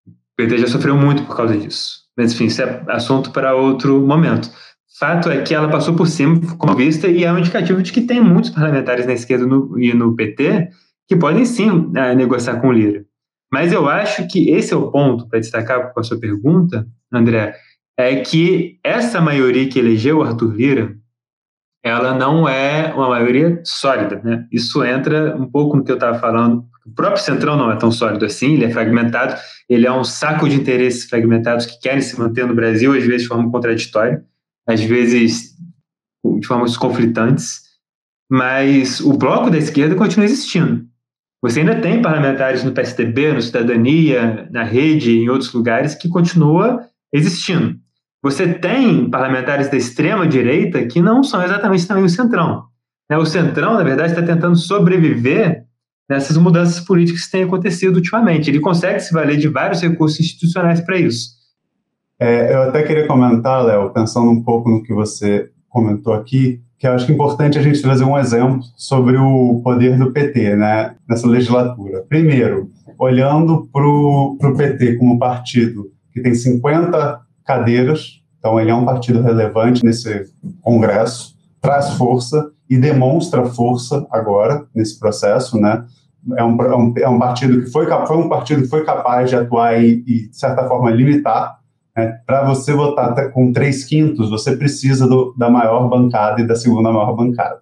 O 0.07 0.11
PT 0.37 0.57
já 0.57 0.67
sofreu 0.67 0.95
muito 0.95 1.23
por 1.23 1.35
causa 1.35 1.57
disso. 1.57 2.05
Mas, 2.17 2.33
enfim, 2.33 2.45
isso 2.45 2.61
é 2.61 2.83
assunto 2.87 3.31
para 3.31 3.55
outro 3.55 3.99
momento. 3.99 4.49
Fato 4.97 5.29
é 5.29 5.41
que 5.41 5.53
ela 5.53 5.69
passou 5.69 5.95
por 5.95 6.07
cima, 6.07 6.39
como 6.57 6.75
vista, 6.75 7.07
e 7.07 7.23
é 7.23 7.31
um 7.31 7.37
indicativo 7.37 7.81
de 7.81 7.91
que 7.91 8.01
tem 8.01 8.21
muitos 8.21 8.49
parlamentares 8.49 9.05
na 9.05 9.13
esquerda 9.13 9.45
no, 9.45 9.77
e 9.77 9.93
no 9.93 10.15
PT 10.15 10.69
que 11.07 11.15
podem 11.15 11.45
sim 11.45 11.91
é, 11.95 12.15
negociar 12.15 12.61
com 12.61 12.69
o 12.69 12.71
Lira. 12.71 13.05
Mas 13.51 13.71
eu 13.71 13.89
acho 13.89 14.27
que 14.27 14.49
esse 14.49 14.73
é 14.73 14.77
o 14.77 14.89
ponto, 14.89 15.27
para 15.27 15.39
destacar 15.39 15.93
com 15.93 15.99
a 15.99 16.03
sua 16.03 16.19
pergunta, 16.19 16.87
André, 17.11 17.55
é 17.97 18.15
que 18.17 18.79
essa 18.83 19.21
maioria 19.21 19.69
que 19.69 19.79
elegeu 19.79 20.23
Arthur 20.23 20.55
Lira 20.55 20.95
ela 21.85 22.15
não 22.15 22.49
é 22.49 22.91
uma 22.95 23.09
maioria 23.09 23.61
sólida. 23.63 24.19
Né? 24.23 24.47
Isso 24.51 24.83
entra 24.83 25.35
um 25.37 25.45
pouco 25.45 25.77
no 25.77 25.83
que 25.83 25.91
eu 25.91 25.95
estava 25.95 26.17
falando. 26.17 26.65
O 26.83 26.89
próprio 26.95 27.21
Centrão 27.21 27.55
não 27.55 27.71
é 27.71 27.75
tão 27.75 27.91
sólido 27.91 28.25
assim, 28.25 28.55
ele 28.55 28.65
é 28.65 28.71
fragmentado, 28.71 29.39
ele 29.69 29.85
é 29.85 29.91
um 29.91 30.03
saco 30.03 30.49
de 30.49 30.55
interesses 30.55 31.05
fragmentados 31.07 31.67
que 31.67 31.79
querem 31.79 32.01
se 32.01 32.17
manter 32.17 32.47
no 32.47 32.55
Brasil, 32.55 32.91
às 32.93 33.03
vezes 33.03 33.23
de 33.23 33.27
forma 33.27 33.51
contraditória, 33.51 34.23
às 34.67 34.81
vezes 34.81 35.55
de 36.39 36.47
formas 36.47 36.75
conflitantes, 36.75 37.61
mas 38.29 38.99
o 38.99 39.13
bloco 39.13 39.49
da 39.49 39.57
esquerda 39.57 39.95
continua 39.95 40.25
existindo. 40.25 40.85
Você 41.41 41.59
ainda 41.59 41.79
tem 41.79 42.01
parlamentares 42.01 42.63
no 42.63 42.71
PSDB, 42.71 43.33
no 43.33 43.41
Cidadania, 43.41 44.49
na 44.51 44.63
Rede, 44.63 45.11
em 45.11 45.29
outros 45.29 45.53
lugares, 45.53 45.93
que 45.93 46.09
continua 46.09 46.81
existindo. 47.13 47.77
Você 48.23 48.51
tem 48.51 49.07
parlamentares 49.11 49.69
da 49.69 49.77
extrema-direita 49.77 50.87
que 50.87 50.99
não 50.99 51.23
são 51.23 51.43
exatamente 51.43 51.85
também 51.85 52.03
o 52.03 52.09
centrão. 52.09 52.63
Né? 53.07 53.17
O 53.17 53.25
centrão, 53.25 53.75
na 53.75 53.83
verdade, 53.83 54.13
está 54.13 54.23
tentando 54.23 54.55
sobreviver 54.55 55.65
nessas 56.09 56.35
mudanças 56.37 56.79
políticas 56.79 57.25
que 57.25 57.31
têm 57.31 57.43
acontecido 57.43 57.97
ultimamente. 57.97 58.49
Ele 58.49 58.59
consegue 58.59 58.99
se 58.99 59.13
valer 59.13 59.37
de 59.37 59.47
vários 59.47 59.81
recursos 59.81 60.19
institucionais 60.19 60.81
para 60.81 60.97
isso. 60.97 61.34
É, 62.19 62.53
eu 62.53 62.61
até 62.63 62.83
queria 62.83 63.07
comentar, 63.07 63.63
Léo, 63.63 63.89
pensando 63.91 64.29
um 64.29 64.41
pouco 64.41 64.69
no 64.69 64.81
que 64.81 64.93
você 64.93 65.49
comentou 65.69 66.13
aqui, 66.13 66.61
que 66.77 66.87
eu 66.87 66.91
acho 66.93 67.05
que 67.05 67.11
é 67.11 67.15
importante 67.15 67.57
a 67.57 67.61
gente 67.61 67.81
trazer 67.81 68.03
um 68.03 68.17
exemplo 68.17 68.61
sobre 68.77 69.17
o 69.17 69.61
poder 69.63 69.97
do 69.97 70.11
PT 70.11 70.55
né, 70.55 70.95
nessa 71.07 71.27
legislatura. 71.27 72.03
Primeiro, 72.07 72.69
olhando 72.97 73.67
para 73.71 73.85
o 73.85 74.55
PT 74.55 74.95
como 74.95 75.19
partido 75.19 75.91
que 76.13 76.21
tem 76.21 76.33
50 76.33 77.19
cadeiras, 77.45 78.21
então 78.39 78.59
ele 78.59 78.71
é 78.71 78.75
um 78.75 78.85
partido 78.85 79.21
relevante 79.21 79.83
nesse 79.83 80.25
Congresso, 80.61 81.35
traz 81.61 81.91
força 81.91 82.51
e 82.69 82.77
demonstra 82.77 83.45
força 83.45 84.05
agora 84.11 84.65
nesse 84.73 84.99
processo, 84.99 85.59
né? 85.59 85.83
É 86.37 86.43
um, 86.43 86.61
é 86.61 86.75
um, 87.09 87.15
é 87.15 87.19
partido 87.19 87.61
que 87.61 87.69
foi, 87.69 87.85
foi 87.85 88.17
um 88.17 88.29
partido 88.29 88.63
que 88.63 88.67
foi 88.67 88.83
capaz 88.83 89.29
de 89.29 89.35
atuar 89.35 89.79
e, 89.79 90.03
e 90.07 90.29
de 90.29 90.37
certa 90.37 90.67
forma, 90.67 90.89
limitar. 90.89 91.59
Né? 91.95 92.19
Para 92.25 92.43
você 92.43 92.73
votar 92.73 93.31
com 93.31 93.51
três 93.51 93.83
quintos, 93.83 94.29
você 94.29 94.55
precisa 94.55 95.07
do, 95.07 95.33
da 95.37 95.49
maior 95.49 95.87
bancada 95.87 96.41
e 96.41 96.47
da 96.47 96.55
segunda 96.55 96.91
maior 96.91 97.13
bancada. 97.15 97.61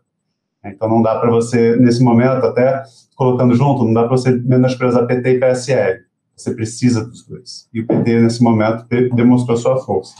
Então 0.65 0.88
não 0.88 1.02
dá 1.02 1.19
para 1.19 1.30
você, 1.30 1.76
nesse 1.76 2.02
momento, 2.02 2.46
até 2.46 2.84
colocando 3.15 3.54
junto, 3.54 3.84
não 3.84 3.93
dá 3.93 4.02
para 4.04 4.17
você 4.17 4.32
menosprezar 4.32 5.06
PT 5.06 5.34
e 5.34 5.39
PSL. 5.39 6.00
Você 6.36 6.54
precisa 6.56 7.06
dos 7.06 7.26
dois. 7.26 7.67
E 7.74 7.82
o 7.82 7.86
PT, 7.86 8.22
nesse 8.22 8.41
momento, 8.41 8.86
demonstrou 9.13 9.56
sua 9.58 9.78
força. 9.78 10.15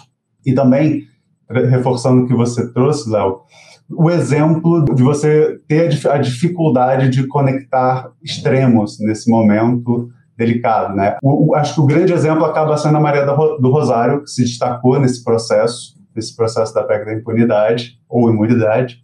E 0.46 0.54
também, 0.54 1.08
reforçando 1.50 2.24
o 2.24 2.28
que 2.28 2.34
você 2.34 2.72
trouxe, 2.72 3.10
Léo, 3.10 3.42
o 3.90 4.10
exemplo 4.10 4.86
de 4.94 5.02
você 5.02 5.60
ter 5.68 5.90
a 6.08 6.18
dificuldade 6.18 7.10
de 7.10 7.28
conectar 7.28 8.12
extremos 8.22 9.00
nesse 9.00 9.30
momento 9.30 10.10
delicado, 10.38 10.96
né? 10.96 11.18
O, 11.22 11.52
o, 11.52 11.56
acho 11.56 11.76
que 11.76 11.82
o 11.82 11.86
grande 11.86 12.14
exemplo 12.14 12.46
acaba 12.46 12.78
sendo 12.78 12.98
a 12.98 13.02
Maria 13.02 13.26
do 13.26 13.72
Rosário, 13.72 14.24
que 14.24 14.30
se 14.30 14.44
destacou 14.44 15.00
nesse 15.00 15.24
processo, 15.24 15.96
nesse 16.16 16.36
processo 16.36 16.74
da 16.74 16.84
PEC 16.84 17.06
da 17.06 17.14
impunidade 17.14 18.00
ou 18.10 18.30
imunidade, 18.30 19.04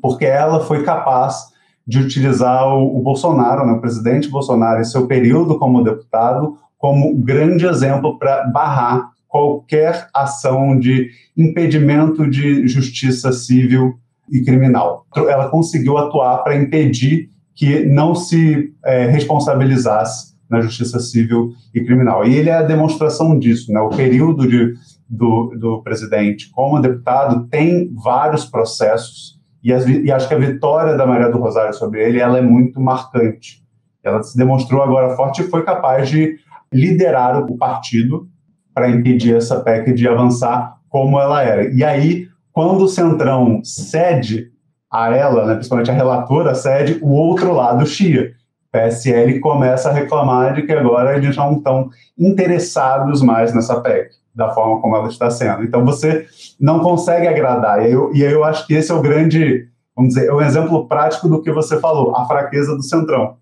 porque 0.00 0.24
ela 0.24 0.60
foi 0.60 0.84
capaz 0.84 1.46
de 1.86 1.98
utilizar 1.98 2.68
o, 2.68 2.98
o 2.98 3.02
Bolsonaro, 3.02 3.66
né, 3.66 3.72
o 3.72 3.80
presidente 3.80 4.28
Bolsonaro, 4.28 4.80
em 4.80 4.84
seu 4.84 5.06
período 5.06 5.58
como 5.58 5.82
deputado, 5.82 6.56
como 6.76 7.16
grande 7.16 7.66
exemplo 7.66 8.18
para 8.18 8.46
barrar 8.46 9.10
qualquer 9.26 10.08
ação 10.14 10.78
de 10.78 11.10
impedimento 11.36 12.28
de 12.28 12.66
justiça 12.66 13.32
civil 13.32 13.98
e 14.30 14.42
criminal. 14.42 15.06
Ela 15.16 15.48
conseguiu 15.48 15.98
atuar 15.98 16.38
para 16.38 16.56
impedir 16.56 17.30
que 17.58 17.84
não 17.84 18.14
se 18.14 18.72
é, 18.84 19.06
responsabilizasse 19.06 20.38
na 20.48 20.60
justiça 20.60 21.00
civil 21.00 21.50
e 21.74 21.84
criminal. 21.84 22.24
E 22.24 22.36
ele 22.36 22.48
é 22.48 22.54
a 22.54 22.62
demonstração 22.62 23.36
disso. 23.36 23.72
Né? 23.72 23.80
O 23.80 23.90
período 23.90 24.48
de, 24.48 24.74
do, 25.08 25.52
do 25.58 25.82
presidente 25.82 26.48
como 26.52 26.80
deputado 26.80 27.48
tem 27.48 27.92
vários 27.92 28.44
processos 28.44 29.36
e, 29.62 29.72
as, 29.72 29.84
e, 29.88 30.10
acho 30.12 30.28
que 30.28 30.34
a 30.34 30.38
vitória 30.38 30.96
da 30.96 31.04
Maria 31.04 31.28
do 31.28 31.38
Rosário 31.38 31.74
sobre 31.74 32.00
ele 32.00 32.20
ela 32.20 32.38
é 32.38 32.42
muito 32.42 32.80
marcante. 32.80 33.60
Ela 34.04 34.22
se 34.22 34.38
demonstrou 34.38 34.80
agora 34.80 35.16
forte 35.16 35.42
e 35.42 35.48
foi 35.48 35.64
capaz 35.64 36.08
de 36.08 36.36
liderar 36.72 37.42
o 37.42 37.58
partido 37.58 38.28
para 38.72 38.88
impedir 38.88 39.34
essa 39.34 39.58
PEC 39.60 39.92
de 39.92 40.06
avançar 40.06 40.76
como 40.88 41.18
ela 41.18 41.42
era. 41.42 41.74
E 41.74 41.82
aí, 41.82 42.28
quando 42.52 42.84
o 42.84 42.88
Centrão 42.88 43.60
cede 43.64 44.52
a 44.90 45.14
ela, 45.14 45.46
né, 45.46 45.54
principalmente 45.54 45.90
a 45.90 45.94
relatora 45.94 46.54
cede, 46.54 46.98
o 47.02 47.10
outro 47.10 47.52
lado 47.52 47.86
chia. 47.86 48.32
PSL 48.70 49.40
começa 49.40 49.88
a 49.88 49.92
reclamar 49.92 50.54
de 50.54 50.62
que 50.62 50.72
agora 50.72 51.16
eles 51.16 51.36
não 51.36 51.54
estão 51.54 51.88
interessados 52.18 53.22
mais 53.22 53.54
nessa 53.54 53.80
PEC 53.80 54.10
da 54.34 54.50
forma 54.50 54.80
como 54.80 54.94
ela 54.94 55.08
está 55.08 55.30
sendo. 55.30 55.64
Então 55.64 55.84
você 55.84 56.26
não 56.60 56.78
consegue 56.78 57.26
agradar. 57.26 57.84
E 57.84 57.92
eu, 57.92 58.14
e 58.14 58.22
eu 58.22 58.44
acho 58.44 58.66
que 58.66 58.74
esse 58.74 58.92
é 58.92 58.94
o 58.94 59.02
grande, 59.02 59.66
vamos 59.96 60.14
dizer, 60.14 60.28
é 60.28 60.32
um 60.32 60.40
exemplo 60.40 60.86
prático 60.86 61.28
do 61.28 61.42
que 61.42 61.50
você 61.50 61.80
falou, 61.80 62.16
a 62.16 62.24
fraqueza 62.26 62.76
do 62.76 62.82
Centrão. 62.82 63.36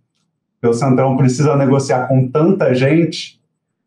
o 0.65 0.73
Centrão 0.73 1.17
precisa 1.17 1.55
negociar 1.55 2.07
com 2.07 2.29
tanta 2.31 2.75
gente 2.75 3.39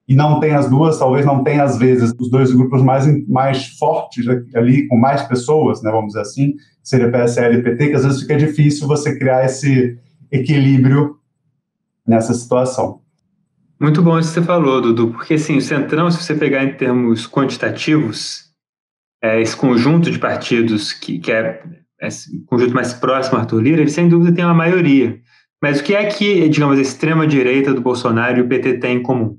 e 0.07 0.15
não 0.15 0.39
tem 0.39 0.53
as 0.53 0.69
duas, 0.69 0.99
talvez 0.99 1.25
não 1.25 1.43
tenha 1.43 1.63
às 1.63 1.77
vezes 1.77 2.13
os 2.19 2.29
dois 2.29 2.51
grupos 2.51 2.81
mais, 2.81 3.05
mais 3.27 3.67
fortes 3.77 4.25
ali, 4.55 4.87
com 4.87 4.97
mais 4.97 5.23
pessoas, 5.23 5.81
né, 5.81 5.91
vamos 5.91 6.07
dizer 6.07 6.21
assim, 6.21 6.55
seria 6.89 7.11
PSL 7.11 7.57
e 7.57 7.63
PT, 7.63 7.89
que 7.89 7.95
às 7.95 8.03
vezes 8.03 8.21
fica 8.21 8.37
difícil 8.37 8.87
você 8.87 9.17
criar 9.17 9.45
esse, 9.45 9.97
equilíbrio 10.31 11.17
nessa 12.07 12.33
situação. 12.33 13.01
Muito 13.79 14.01
bom 14.01 14.19
isso 14.19 14.29
que 14.29 14.39
você 14.39 14.45
falou, 14.45 14.81
Dudu, 14.81 15.11
porque 15.11 15.35
assim, 15.35 15.57
o 15.57 15.61
Centrão, 15.61 16.11
se 16.11 16.21
você 16.21 16.35
pegar 16.35 16.63
em 16.63 16.73
termos 16.73 17.27
quantitativos, 17.27 18.49
é, 19.23 19.41
esse 19.41 19.55
conjunto 19.55 20.11
de 20.11 20.19
partidos 20.19 20.91
que, 20.91 21.19
que 21.19 21.31
é 21.31 21.63
esse 22.01 22.43
conjunto 22.45 22.73
mais 22.73 22.93
próximo 22.93 23.37
a 23.37 23.41
Arthur 23.41 23.61
Lira, 23.61 23.81
ele 23.81 23.89
sem 23.89 24.07
dúvida 24.07 24.35
tem 24.35 24.45
uma 24.45 24.53
maioria. 24.53 25.19
Mas 25.61 25.79
o 25.79 25.83
que 25.83 25.93
é 25.93 26.05
que, 26.05 26.47
digamos, 26.47 26.77
a 26.77 26.81
extrema-direita 26.81 27.73
do 27.73 27.81
Bolsonaro 27.81 28.37
e 28.37 28.41
o 28.41 28.47
PT 28.47 28.79
têm 28.79 28.97
em 28.97 29.03
comum? 29.03 29.37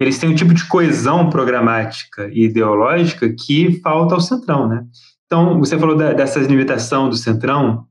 Eles 0.00 0.18
têm 0.18 0.30
um 0.30 0.34
tipo 0.34 0.54
de 0.54 0.66
coesão 0.66 1.28
programática 1.28 2.30
e 2.32 2.44
ideológica 2.44 3.28
que 3.28 3.78
falta 3.82 4.14
ao 4.14 4.20
Centrão, 4.20 4.66
né? 4.66 4.86
Então, 5.30 5.60
você 5.60 5.78
falou 5.78 5.96
da, 5.96 6.12
dessa 6.12 6.40
limitação 6.40 7.08
do 7.08 7.16
Centrão, 7.16 7.86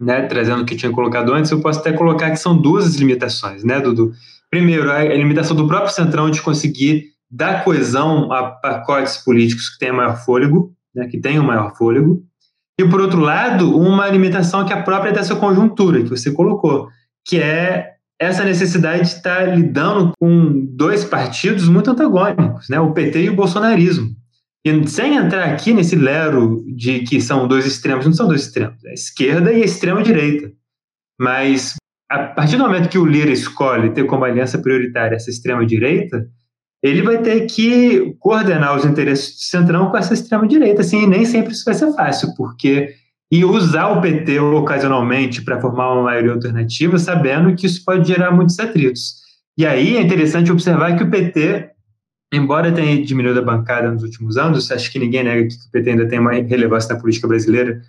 né, 0.00 0.22
trazendo 0.22 0.62
o 0.62 0.64
que 0.64 0.74
tinha 0.74 0.90
colocado 0.90 1.30
antes, 1.34 1.50
eu 1.50 1.60
posso 1.60 1.78
até 1.78 1.92
colocar 1.92 2.30
que 2.30 2.38
são 2.38 2.56
duas 2.56 2.94
limitações, 2.94 3.62
né, 3.62 3.78
Dudu? 3.78 4.14
Primeiro, 4.50 4.90
a 4.90 5.04
limitação 5.04 5.54
do 5.54 5.68
próprio 5.68 5.92
Centrão 5.92 6.30
de 6.30 6.40
conseguir 6.40 7.10
dar 7.30 7.64
coesão 7.64 8.32
a 8.32 8.44
pacotes 8.44 9.18
políticos 9.18 9.68
que 9.68 9.78
tenham 9.78 9.96
maior 9.96 10.16
fôlego, 10.24 10.72
né, 10.94 11.06
que 11.06 11.20
tenham 11.20 11.44
maior 11.44 11.76
fôlego, 11.76 12.24
e, 12.80 12.88
por 12.88 12.98
outro 12.98 13.20
lado, 13.20 13.76
uma 13.76 14.08
limitação 14.08 14.64
que 14.64 14.72
é 14.72 14.80
própria 14.80 15.12
dessa 15.12 15.36
conjuntura 15.36 16.02
que 16.02 16.08
você 16.08 16.32
colocou, 16.32 16.88
que 17.26 17.38
é 17.38 17.90
essa 18.18 18.42
necessidade 18.42 19.02
de 19.02 19.08
estar 19.08 19.54
lidando 19.54 20.12
com 20.18 20.66
dois 20.74 21.04
partidos 21.04 21.68
muito 21.68 21.90
antagônicos, 21.90 22.70
né, 22.70 22.80
o 22.80 22.92
PT 22.92 23.24
e 23.24 23.28
o 23.28 23.36
bolsonarismo. 23.36 24.18
E 24.64 24.88
sem 24.88 25.14
entrar 25.14 25.44
aqui 25.44 25.72
nesse 25.72 25.96
lero 25.96 26.64
de 26.76 27.00
que 27.00 27.20
são 27.20 27.48
dois 27.48 27.66
extremos, 27.66 28.04
não 28.04 28.12
são 28.12 28.28
dois 28.28 28.42
extremos, 28.42 28.84
é 28.84 28.90
a 28.90 28.94
esquerda 28.94 29.52
e 29.52 29.62
a 29.62 29.64
extrema-direita. 29.64 30.52
Mas 31.18 31.76
a 32.10 32.18
partir 32.24 32.56
do 32.56 32.64
momento 32.64 32.88
que 32.88 32.98
o 32.98 33.06
Lira 33.06 33.30
escolhe 33.30 33.90
ter 33.90 34.04
como 34.04 34.24
aliança 34.24 34.58
prioritária 34.58 35.16
essa 35.16 35.30
extrema-direita, 35.30 36.26
ele 36.82 37.02
vai 37.02 37.18
ter 37.18 37.46
que 37.46 38.16
coordenar 38.18 38.76
os 38.76 38.84
interesses 38.84 39.36
do 39.36 39.42
Centrão 39.42 39.90
com 39.90 39.96
essa 39.96 40.14
extrema-direita, 40.14 40.80
assim, 40.80 41.04
e 41.04 41.06
nem 41.06 41.24
sempre 41.24 41.52
isso 41.52 41.64
vai 41.64 41.74
ser 41.74 41.92
fácil, 41.92 42.34
porque 42.36 42.94
e 43.32 43.44
usar 43.44 43.88
o 43.88 44.00
PT 44.00 44.40
ocasionalmente 44.40 45.42
para 45.42 45.60
formar 45.60 45.92
uma 45.92 46.02
maioria 46.02 46.32
alternativa, 46.32 46.98
sabendo 46.98 47.54
que 47.54 47.64
isso 47.64 47.84
pode 47.84 48.08
gerar 48.08 48.32
muitos 48.32 48.58
atritos. 48.58 49.20
E 49.56 49.64
aí 49.64 49.96
é 49.96 50.00
interessante 50.00 50.50
observar 50.50 50.96
que 50.96 51.04
o 51.04 51.10
PT, 51.10 51.70
embora 52.32 52.72
tenha 52.72 53.04
diminuído 53.04 53.40
a 53.40 53.44
bancada 53.44 53.90
nos 53.90 54.02
últimos 54.02 54.36
anos, 54.36 54.70
acho 54.70 54.90
que 54.90 54.98
ninguém 54.98 55.24
nega 55.24 55.48
que 55.48 55.54
o 55.54 55.70
PT 55.72 55.90
ainda 55.90 56.08
tem 56.08 56.18
uma 56.18 56.32
relevância 56.32 56.94
na 56.94 57.00
política 57.00 57.26
brasileira. 57.26 57.82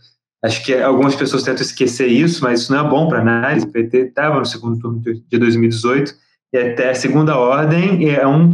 Acho 0.43 0.63
que 0.65 0.73
algumas 0.73 1.15
pessoas 1.15 1.43
tentam 1.43 1.61
esquecer 1.61 2.07
isso, 2.07 2.43
mas 2.43 2.61
isso 2.61 2.73
não 2.73 2.85
é 2.85 2.89
bom 2.89 3.07
para 3.07 3.21
análise. 3.21 3.65
O 3.65 3.71
PT 3.71 3.97
estava 3.97 4.39
no 4.39 4.45
segundo 4.45 4.79
turno 4.79 4.99
de 4.99 5.37
2018 5.37 6.13
e 6.53 6.57
até 6.57 6.89
a 6.89 6.95
segunda 6.95 7.37
ordem 7.37 8.09
é 8.09 8.25
um, 8.25 8.49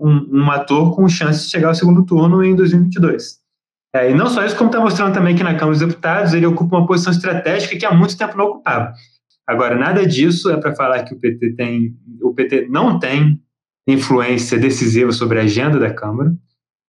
um, 0.00 0.28
um 0.32 0.50
ator 0.50 0.94
com 0.94 1.08
chance 1.08 1.44
de 1.44 1.50
chegar 1.50 1.68
ao 1.68 1.74
segundo 1.74 2.04
turno 2.04 2.42
em 2.44 2.56
2022. 2.56 3.38
É, 3.94 4.10
e 4.10 4.14
não 4.14 4.26
só 4.26 4.44
isso, 4.44 4.56
como 4.56 4.68
está 4.68 4.80
mostrando 4.80 5.14
também 5.14 5.34
que 5.34 5.42
na 5.42 5.54
Câmara 5.54 5.78
dos 5.78 5.86
Deputados 5.86 6.34
ele 6.34 6.44
ocupa 6.44 6.76
uma 6.76 6.86
posição 6.86 7.12
estratégica 7.12 7.78
que 7.78 7.86
há 7.86 7.94
muito 7.94 8.18
tempo 8.18 8.36
não 8.36 8.46
ocupava. 8.46 8.92
Agora, 9.46 9.76
nada 9.76 10.06
disso 10.06 10.50
é 10.50 10.58
para 10.58 10.74
falar 10.74 11.04
que 11.04 11.14
o 11.14 11.18
PT 11.18 11.54
tem, 11.54 11.96
o 12.20 12.34
PT 12.34 12.66
não 12.68 12.98
tem 12.98 13.40
influência 13.88 14.58
decisiva 14.58 15.10
sobre 15.12 15.38
a 15.38 15.42
agenda 15.42 15.78
da 15.78 15.92
Câmara, 15.92 16.30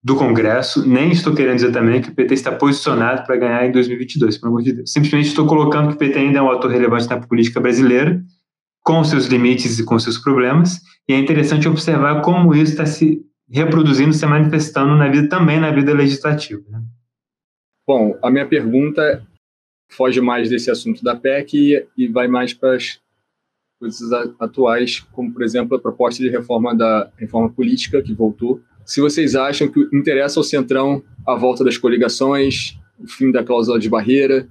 do 0.04 0.16
Congresso, 0.16 0.88
nem 0.88 1.12
estou 1.12 1.34
querendo 1.34 1.56
dizer 1.56 1.72
também 1.72 2.02
que 2.02 2.10
o 2.10 2.14
PT 2.14 2.34
está 2.34 2.52
posicionado 2.52 3.26
para 3.26 3.38
ganhar 3.38 3.66
em 3.66 3.72
2022, 3.72 4.38
pelo 4.38 4.52
amor 4.52 4.64
de 4.64 4.74
Deus. 4.74 4.92
Simplesmente 4.92 5.28
estou 5.28 5.46
colocando 5.48 5.90
que 5.90 5.96
o 5.96 5.98
PT 5.98 6.20
ainda 6.20 6.40
é 6.40 6.42
um 6.42 6.52
ator 6.52 6.70
relevante 6.72 7.10
na 7.10 7.20
política 7.20 7.60
brasileira, 7.60 8.22
com 8.82 9.04
seus 9.04 9.26
limites 9.26 9.80
e 9.80 9.86
com 9.86 9.98
seus 10.00 10.18
problemas, 10.18 10.80
e 11.08 11.14
é 11.14 11.18
interessante 11.18 11.68
observar 11.68 12.22
como 12.22 12.54
isso 12.54 12.72
está 12.72 12.86
se 12.86 13.22
reproduzindo, 13.50 14.14
se 14.14 14.26
manifestando 14.26 14.96
na 14.96 15.10
vida 15.10 15.28
também 15.28 15.60
na 15.60 15.72
vida 15.72 15.94
legislativa. 15.94 16.64
Né? 16.70 16.82
Bom, 17.88 18.18
a 18.22 18.30
minha 18.30 18.48
pergunta 18.48 19.26
foge 19.90 20.22
mais 20.22 20.50
desse 20.50 20.70
assunto 20.70 21.04
da 21.04 21.16
PEC 21.16 21.58
e, 21.58 21.88
e 21.98 22.08
vai 22.08 22.28
mais 22.28 22.54
para 22.54 22.76
as 22.76 23.00
coisas 23.80 24.12
atuais, 24.39 25.00
como 25.12 25.32
por 25.32 25.42
exemplo 25.42 25.78
a 25.78 25.80
proposta 25.80 26.22
de 26.22 26.30
reforma 26.30 26.76
da 26.76 27.10
reforma 27.18 27.50
política 27.50 28.02
que 28.02 28.13
voltou. 28.13 28.62
Se 28.86 29.00
vocês 29.00 29.36
acham 29.36 29.68
que 29.68 29.88
interessa 29.94 30.39
ao 30.39 30.44
Centrão 30.44 31.02
a 31.26 31.36
volta 31.36 31.63
das 31.63 31.78
coligações, 31.78 32.78
o 33.00 33.08
fim 33.08 33.32
da 33.32 33.44
cláusula 33.44 33.80
de 33.80 33.89
barreira 33.89 34.48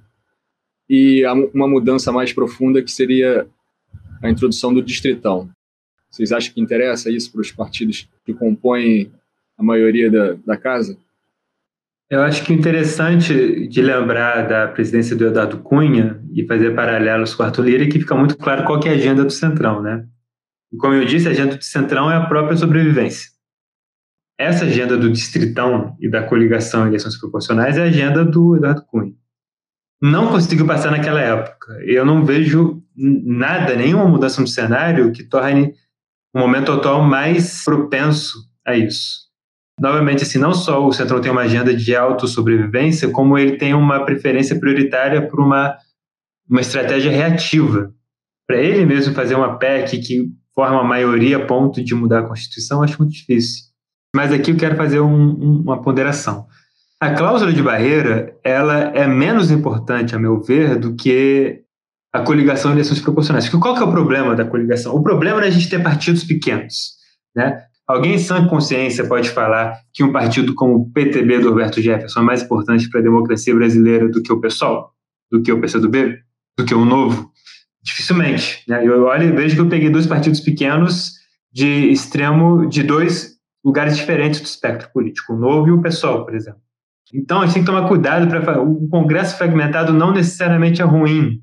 e 0.88 1.22
uma 1.52 1.68
mudança 1.68 2.10
mais 2.10 2.32
profunda 2.32 2.82
que 2.82 2.90
seria 2.90 3.46
a 4.22 4.30
introdução 4.30 4.72
do 4.72 4.82
distritão. 4.82 5.50
Vocês 6.10 6.32
acham 6.32 6.54
que 6.54 6.60
interessa 6.60 7.10
isso 7.10 7.30
para 7.30 7.42
os 7.42 7.52
partidos 7.52 8.08
que 8.24 8.32
compõem 8.32 9.12
a 9.58 9.62
maioria 9.62 10.10
da, 10.10 10.32
da 10.46 10.56
casa? 10.56 10.96
Eu 12.08 12.22
acho 12.22 12.42
que 12.42 12.54
interessante 12.54 13.68
de 13.68 13.82
lembrar 13.82 14.48
da 14.48 14.66
presidência 14.66 15.14
do 15.14 15.26
Eduardo 15.26 15.58
Cunha 15.58 16.18
e 16.38 16.46
fazer 16.46 16.72
paralelos 16.72 17.34
com 17.34 17.42
o 17.42 17.46
Arthur 17.46 17.64
Lira 17.64 17.82
é 17.82 17.88
que 17.88 17.98
fica 17.98 18.14
muito 18.14 18.36
claro 18.36 18.64
qual 18.64 18.80
é 18.84 18.90
a 18.90 18.92
agenda 18.92 19.24
do 19.24 19.30
Centrão, 19.32 19.82
né? 19.82 20.06
E 20.72 20.76
como 20.76 20.94
eu 20.94 21.04
disse, 21.04 21.26
a 21.26 21.32
agenda 21.32 21.56
do 21.56 21.64
Centrão 21.64 22.08
é 22.08 22.14
a 22.14 22.26
própria 22.26 22.56
sobrevivência. 22.56 23.28
Essa 24.38 24.64
agenda 24.64 24.96
do 24.96 25.10
distritão 25.10 25.96
e 25.98 26.08
da 26.08 26.22
coligação 26.22 26.84
em 26.84 26.88
eleições 26.88 27.18
proporcionais 27.18 27.76
é 27.76 27.82
a 27.82 27.86
agenda 27.86 28.24
do 28.24 28.54
Eduardo 28.54 28.84
Cunha. 28.86 29.12
Não 30.00 30.28
conseguiu 30.28 30.64
passar 30.64 30.92
naquela 30.92 31.20
época. 31.20 31.76
Eu 31.82 32.04
não 32.04 32.24
vejo 32.24 32.80
nada, 32.94 33.74
nenhuma 33.74 34.06
mudança 34.06 34.40
no 34.40 34.46
cenário 34.46 35.10
que 35.10 35.24
torne 35.24 35.74
o 36.32 36.38
momento 36.38 36.70
atual 36.70 37.02
mais 37.02 37.64
propenso 37.64 38.38
a 38.64 38.76
isso. 38.76 39.26
Novamente, 39.80 40.22
assim, 40.22 40.38
não 40.38 40.54
só 40.54 40.86
o 40.86 40.92
Centrão 40.92 41.20
tem 41.20 41.32
uma 41.32 41.42
agenda 41.42 41.74
de 41.74 41.96
autossobrevivência, 41.96 43.10
como 43.10 43.36
ele 43.36 43.56
tem 43.56 43.74
uma 43.74 44.04
preferência 44.04 44.58
prioritária 44.58 45.26
por 45.26 45.40
uma, 45.40 45.76
uma 46.48 46.60
estratégia 46.60 47.10
reativa. 47.10 47.92
Para 48.46 48.58
ele 48.58 48.86
mesmo 48.86 49.14
fazer 49.14 49.34
uma 49.34 49.58
PEC 49.58 49.98
que 49.98 50.32
forma 50.54 50.80
a 50.80 50.84
maioria 50.84 51.36
a 51.36 51.46
ponto 51.46 51.84
de 51.84 51.94
mudar 51.94 52.20
a 52.20 52.26
Constituição, 52.26 52.82
acho 52.82 52.98
muito 52.98 53.12
difícil. 53.12 53.64
Mas 54.14 54.32
aqui 54.32 54.50
eu 54.50 54.56
quero 54.56 54.76
fazer 54.76 55.00
um, 55.00 55.14
um, 55.14 55.60
uma 55.62 55.82
ponderação. 55.82 56.46
A 57.00 57.12
cláusula 57.12 57.52
de 57.52 57.62
barreira 57.62 58.36
ela 58.42 58.76
é 58.94 59.06
menos 59.06 59.50
importante, 59.50 60.16
a 60.16 60.18
meu 60.18 60.40
ver, 60.42 60.76
do 60.76 60.96
que 60.96 61.62
a 62.12 62.20
coligação 62.20 62.70
de 62.70 62.78
eleições 62.78 63.00
proporcionais. 63.00 63.48
Porque 63.48 63.62
qual 63.62 63.74
que 63.74 63.82
é 63.82 63.84
o 63.84 63.92
problema 63.92 64.34
da 64.34 64.44
coligação? 64.44 64.94
O 64.94 65.02
problema 65.02 65.44
é 65.44 65.46
a 65.46 65.50
gente 65.50 65.68
ter 65.68 65.82
partidos 65.82 66.24
pequenos. 66.24 66.96
Né? 67.36 67.62
Alguém 67.86 68.18
sã 68.18 68.46
consciência 68.48 69.06
pode 69.06 69.30
falar 69.30 69.78
que 69.94 70.02
um 70.02 70.10
partido 70.10 70.54
como 70.54 70.74
o 70.74 70.92
PTB 70.92 71.38
do 71.38 71.50
Roberto 71.50 71.80
Jefferson 71.80 72.20
é 72.20 72.24
mais 72.24 72.42
importante 72.42 72.88
para 72.90 73.00
a 73.00 73.02
democracia 73.02 73.54
brasileira 73.54 74.08
do 74.08 74.22
que 74.22 74.32
o 74.32 74.40
PSOL? 74.40 74.90
Do 75.30 75.40
que 75.42 75.52
o 75.52 75.60
PCdoB? 75.60 76.18
Do 76.58 76.64
que 76.64 76.74
o 76.74 76.84
Novo? 76.84 77.30
Dificilmente. 77.82 78.64
Né? 78.68 78.84
Eu 78.84 79.04
olho 79.04 79.28
e 79.28 79.32
vejo 79.32 79.54
que 79.54 79.60
eu 79.60 79.68
peguei 79.68 79.88
dois 79.88 80.06
partidos 80.06 80.40
pequenos 80.40 81.12
de 81.52 81.90
extremo, 81.90 82.66
de 82.66 82.82
dois 82.82 83.38
lugares 83.64 83.96
diferentes 83.96 84.40
do 84.40 84.46
espectro 84.46 84.90
político, 84.92 85.34
o 85.34 85.38
Novo 85.38 85.68
e 85.68 85.70
o 85.70 85.80
PSOL, 85.80 86.24
por 86.24 86.34
exemplo. 86.34 86.60
Então, 87.14 87.40
a 87.40 87.46
gente 87.46 87.54
tem 87.54 87.62
que 87.62 87.66
tomar 87.70 87.88
cuidado 87.88 88.28
para 88.28 88.60
o 88.60 88.88
Congresso 88.88 89.38
fragmentado 89.38 89.92
não 89.92 90.12
necessariamente 90.12 90.82
é 90.82 90.84
ruim, 90.84 91.40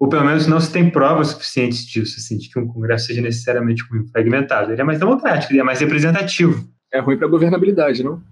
ou 0.00 0.08
pelo 0.08 0.24
menos 0.24 0.46
não 0.46 0.58
se 0.60 0.72
tem 0.72 0.90
provas 0.90 1.28
suficientes 1.28 1.84
disso, 1.84 2.16
assim, 2.18 2.38
de 2.38 2.48
que 2.48 2.58
um 2.58 2.66
Congresso 2.66 3.06
seja 3.06 3.20
necessariamente 3.20 3.84
ruim, 3.90 4.06
fragmentado. 4.06 4.72
Ele 4.72 4.80
é 4.80 4.84
mais 4.84 4.98
democrático, 4.98 5.52
ele 5.52 5.60
é 5.60 5.64
mais 5.64 5.80
representativo. 5.80 6.66
É 6.92 7.00
ruim 7.00 7.16
para 7.16 7.26
a 7.26 7.30
governabilidade, 7.30 8.02
não? 8.02 8.22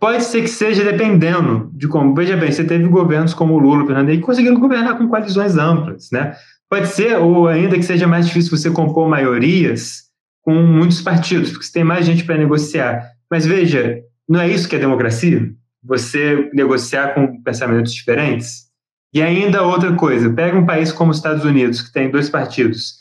Pode 0.00 0.24
ser 0.24 0.42
que 0.42 0.48
seja 0.48 0.84
dependendo 0.84 1.70
de 1.72 1.86
como. 1.86 2.14
Veja 2.14 2.36
bem, 2.36 2.50
você 2.50 2.64
teve 2.64 2.88
governos 2.88 3.32
como 3.32 3.54
o 3.54 3.58
Lula, 3.58 3.84
o 3.84 3.86
Fernando 3.86 4.10
que 4.10 4.18
conseguiram 4.18 4.58
governar 4.58 4.98
com 4.98 5.08
coalizões 5.08 5.56
amplas, 5.56 6.08
né? 6.10 6.34
Pode 6.68 6.88
ser, 6.88 7.16
ou 7.18 7.46
ainda 7.46 7.76
que 7.76 7.84
seja 7.84 8.06
mais 8.06 8.26
difícil 8.26 8.56
você 8.56 8.70
compor 8.70 9.08
maiorias 9.08 10.08
com 10.42 10.54
muitos 10.54 11.00
partidos, 11.00 11.50
porque 11.50 11.64
você 11.64 11.72
tem 11.72 11.84
mais 11.84 12.04
gente 12.04 12.24
para 12.24 12.36
negociar. 12.36 13.12
Mas 13.30 13.46
veja, 13.46 14.02
não 14.28 14.40
é 14.40 14.48
isso 14.48 14.68
que 14.68 14.74
é 14.74 14.78
democracia? 14.78 15.50
Você 15.84 16.50
negociar 16.52 17.14
com 17.14 17.40
pensamentos 17.42 17.94
diferentes? 17.94 18.68
E 19.12 19.22
ainda 19.22 19.62
outra 19.62 19.94
coisa, 19.94 20.28
pega 20.30 20.58
um 20.58 20.66
país 20.66 20.92
como 20.92 21.10
os 21.10 21.16
Estados 21.16 21.44
Unidos, 21.44 21.80
que 21.80 21.92
tem 21.92 22.10
dois 22.10 22.28
partidos. 22.28 22.94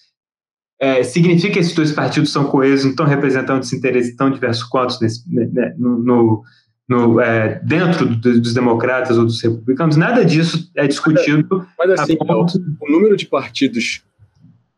É, 0.79 1.03
significa 1.03 1.53
que 1.53 1.59
esses 1.59 1.73
dois 1.73 1.91
partidos 1.91 2.31
são 2.31 2.45
coesos, 2.45 2.85
não 2.85 2.91
estão 2.91 3.05
representando 3.05 3.63
esse 3.63 3.75
interesse 3.75 4.15
tão 4.15 4.29
diverso 4.29 4.67
quanto 4.69 4.97
nesse, 5.01 5.23
né, 5.33 5.49
né, 5.51 5.73
no, 5.77 5.97
no, 5.97 6.43
no 6.88 7.19
é, 7.19 7.60
dentro 7.63 8.06
do, 8.08 8.39
dos 8.39 8.54
democratas 8.54 9.17
ou 9.17 9.26
dos 9.26 9.41
republicanos? 9.41 9.97
Nada 9.97 10.23
disso 10.23 10.71
é 10.76 10.88
discutido. 10.88 11.67
Mas, 11.78 11.89
mas 11.89 12.00
assim, 12.00 12.17
ponto... 12.17 12.58
o 12.80 12.91
número 12.91 13.17
de 13.17 13.26
partidos 13.26 14.04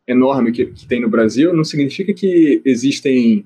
enorme 0.07 0.51
que, 0.51 0.65
que 0.65 0.87
tem 0.87 1.01
no 1.01 1.09
Brasil 1.09 1.53
não 1.53 1.63
significa 1.63 2.13
que 2.13 2.61
existem 2.65 3.45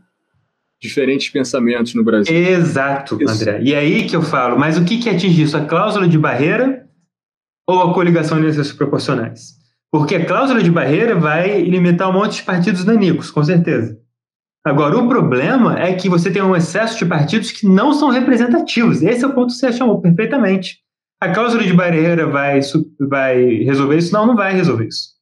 diferentes 0.81 1.29
pensamentos 1.29 1.93
no 1.93 2.03
Brasil. 2.03 2.35
Exato, 2.35 3.17
isso. 3.21 3.33
André. 3.33 3.61
E 3.63 3.73
é 3.73 3.79
aí 3.79 4.05
que 4.05 4.15
eu 4.15 4.21
falo, 4.21 4.57
mas 4.57 4.77
o 4.77 4.83
que, 4.83 4.97
que 4.97 5.09
atinge 5.09 5.43
isso? 5.43 5.57
A 5.57 5.65
cláusula 5.65 6.07
de 6.07 6.17
barreira 6.17 6.85
ou 7.67 7.81
a 7.81 7.93
coligação 7.93 8.37
de 8.37 8.43
eleições 8.43 8.71
proporcionais. 8.73 9.53
Porque 9.91 10.15
a 10.15 10.25
cláusula 10.25 10.61
de 10.61 10.71
barreira 10.71 11.15
vai 11.15 11.61
limitar 11.61 12.09
um 12.09 12.13
monte 12.13 12.37
de 12.37 12.43
partidos 12.43 12.83
nanicos, 12.83 13.29
com 13.29 13.43
certeza. 13.43 13.97
Agora, 14.65 14.97
o 14.97 15.07
problema 15.09 15.77
é 15.77 15.93
que 15.93 16.07
você 16.07 16.31
tem 16.31 16.41
um 16.41 16.55
excesso 16.55 16.97
de 16.97 17.05
partidos 17.05 17.51
que 17.51 17.67
não 17.67 17.93
são 17.93 18.09
representativos. 18.09 19.01
Esse 19.01 19.25
é 19.25 19.27
o 19.27 19.33
ponto 19.33 19.47
que 19.47 19.59
você 19.59 19.73
chamou 19.73 19.99
perfeitamente. 19.99 20.77
A 21.21 21.29
cláusula 21.29 21.63
de 21.63 21.73
barreira 21.73 22.27
vai, 22.27 22.59
vai 23.09 23.45
resolver 23.63 23.97
isso? 23.97 24.13
Não, 24.13 24.25
não 24.25 24.35
vai 24.35 24.53
resolver 24.53 24.87
isso. 24.87 25.13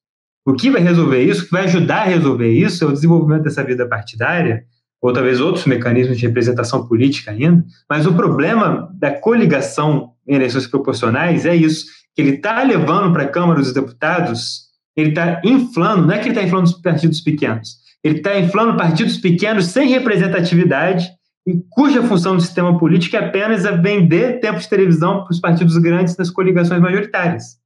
O 0.46 0.54
que 0.54 0.70
vai 0.70 0.82
resolver 0.82 1.24
isso, 1.24 1.44
o 1.44 1.46
que 1.46 1.52
vai 1.52 1.66
ajudar 1.66 2.02
a 2.02 2.06
resolver 2.06 2.52
isso, 2.52 2.84
é 2.84 2.88
o 2.88 2.92
desenvolvimento 2.92 3.44
dessa 3.44 3.64
vida 3.64 3.88
partidária, 3.88 4.64
ou 5.02 5.12
talvez 5.12 5.40
outros 5.40 5.66
mecanismos 5.66 6.18
de 6.18 6.28
representação 6.28 6.88
política 6.88 7.32
ainda. 7.32 7.64
Mas 7.90 8.06
o 8.06 8.14
problema 8.14 8.90
da 8.94 9.12
coligação 9.12 10.12
em 10.28 10.36
eleições 10.36 10.68
proporcionais 10.68 11.46
é 11.46 11.56
isso 11.56 11.86
que 12.16 12.22
ele 12.22 12.36
está 12.36 12.62
levando 12.64 13.12
para 13.14 13.24
a 13.24 13.28
Câmara 13.28 13.60
dos 13.60 13.74
Deputados, 13.74 14.70
ele 14.96 15.10
está 15.10 15.42
inflando, 15.44 16.06
não 16.06 16.14
é 16.14 16.20
que 16.20 16.26
ele 16.26 16.32
está 16.32 16.44
inflando 16.44 16.66
os 16.66 16.74
partidos 16.74 17.22
pequenos, 17.22 17.78
ele 18.04 18.18
está 18.18 18.40
inflando 18.40 18.78
partidos 18.78 19.18
pequenos 19.18 19.68
sem 19.68 19.90
representatividade 19.90 21.10
e 21.48 21.54
cuja 21.70 22.04
função 22.04 22.36
do 22.36 22.42
sistema 22.42 22.78
político 22.78 23.16
é 23.16 23.20
apenas 23.20 23.66
a 23.66 23.72
vender 23.72 24.40
tempo 24.40 24.60
de 24.60 24.70
televisão 24.70 25.24
para 25.24 25.32
os 25.32 25.40
partidos 25.40 25.78
grandes 25.78 26.16
nas 26.18 26.30
coligações 26.30 26.82
majoritárias. 26.82 27.62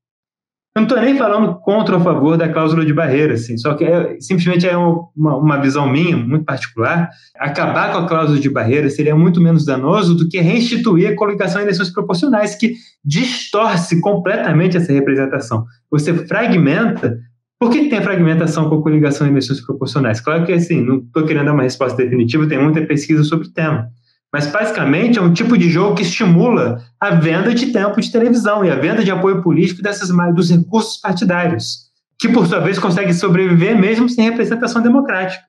Eu 0.78 0.82
não 0.82 0.88
estou 0.88 1.02
nem 1.02 1.18
falando 1.18 1.56
contra 1.62 1.96
ou 1.96 2.02
a 2.02 2.04
favor 2.04 2.38
da 2.38 2.50
cláusula 2.50 2.86
de 2.86 2.94
barreira, 2.94 3.36
assim, 3.36 3.58
só 3.58 3.76
que 3.76 3.86
é, 3.86 4.20
simplesmente 4.20 4.68
é 4.68 4.76
uma, 4.76 5.38
uma 5.38 5.62
visão 5.62 5.90
minha, 5.90 6.18
muito 6.18 6.44
particular. 6.44 7.10
Acabar 7.40 7.94
com 7.94 8.00
a 8.00 8.08
cláusula 8.08 8.38
de 8.38 8.50
barreira 8.50 8.90
seria 8.90 9.16
muito 9.16 9.40
menos 9.40 9.64
danoso 9.64 10.14
do 10.16 10.28
que 10.28 10.38
reinstituir 10.38 11.10
a 11.10 11.16
coligação 11.16 11.62
em 11.62 11.64
eleições 11.64 11.92
proporcionais, 11.92 12.56
que 12.56 12.74
distorce 13.06 14.02
completamente 14.02 14.76
essa 14.76 14.92
representação. 14.92 15.64
Você 15.90 16.14
fragmenta. 16.28 17.20
Por 17.60 17.72
que 17.72 17.90
tem 17.90 18.02
fragmentação 18.02 18.70
com 18.70 18.76
a 18.76 18.82
coligação 18.82 19.26
em 19.26 19.30
eleições 19.30 19.62
proporcionais? 19.62 20.20
Claro 20.20 20.46
que, 20.46 20.52
assim, 20.52 20.82
não 20.82 20.98
estou 20.98 21.26
querendo 21.26 21.46
dar 21.46 21.54
uma 21.54 21.64
resposta 21.64 21.98
definitiva, 21.98 22.48
tem 22.48 22.62
muita 22.62 22.82
pesquisa 22.82 23.24
sobre 23.24 23.48
o 23.48 23.52
tema. 23.52 23.90
Mas 24.34 24.48
basicamente 24.48 25.18
é 25.18 25.22
um 25.22 25.32
tipo 25.32 25.58
de 25.58 25.70
jogo 25.70 25.96
que 25.96 26.02
estimula 26.02 26.82
a 27.00 27.12
venda 27.12 27.56
de 27.56 27.68
tempo 27.68 28.02
de 28.02 28.12
televisão 28.12 28.66
e 28.66 28.70
a 28.70 28.76
venda 28.76 29.02
de 29.02 29.10
apoio 29.10 29.42
político 29.42 29.82
dessas, 29.82 30.10
dos 30.36 30.50
recursos 30.50 31.00
partidários, 31.00 31.86
que 32.20 32.28
por 32.28 32.46
sua 32.46 32.60
vez 32.60 32.78
consegue 32.78 33.14
sobreviver 33.14 33.80
mesmo 33.80 34.10
sem 34.10 34.30
representação 34.30 34.82
democrática. 34.82 35.42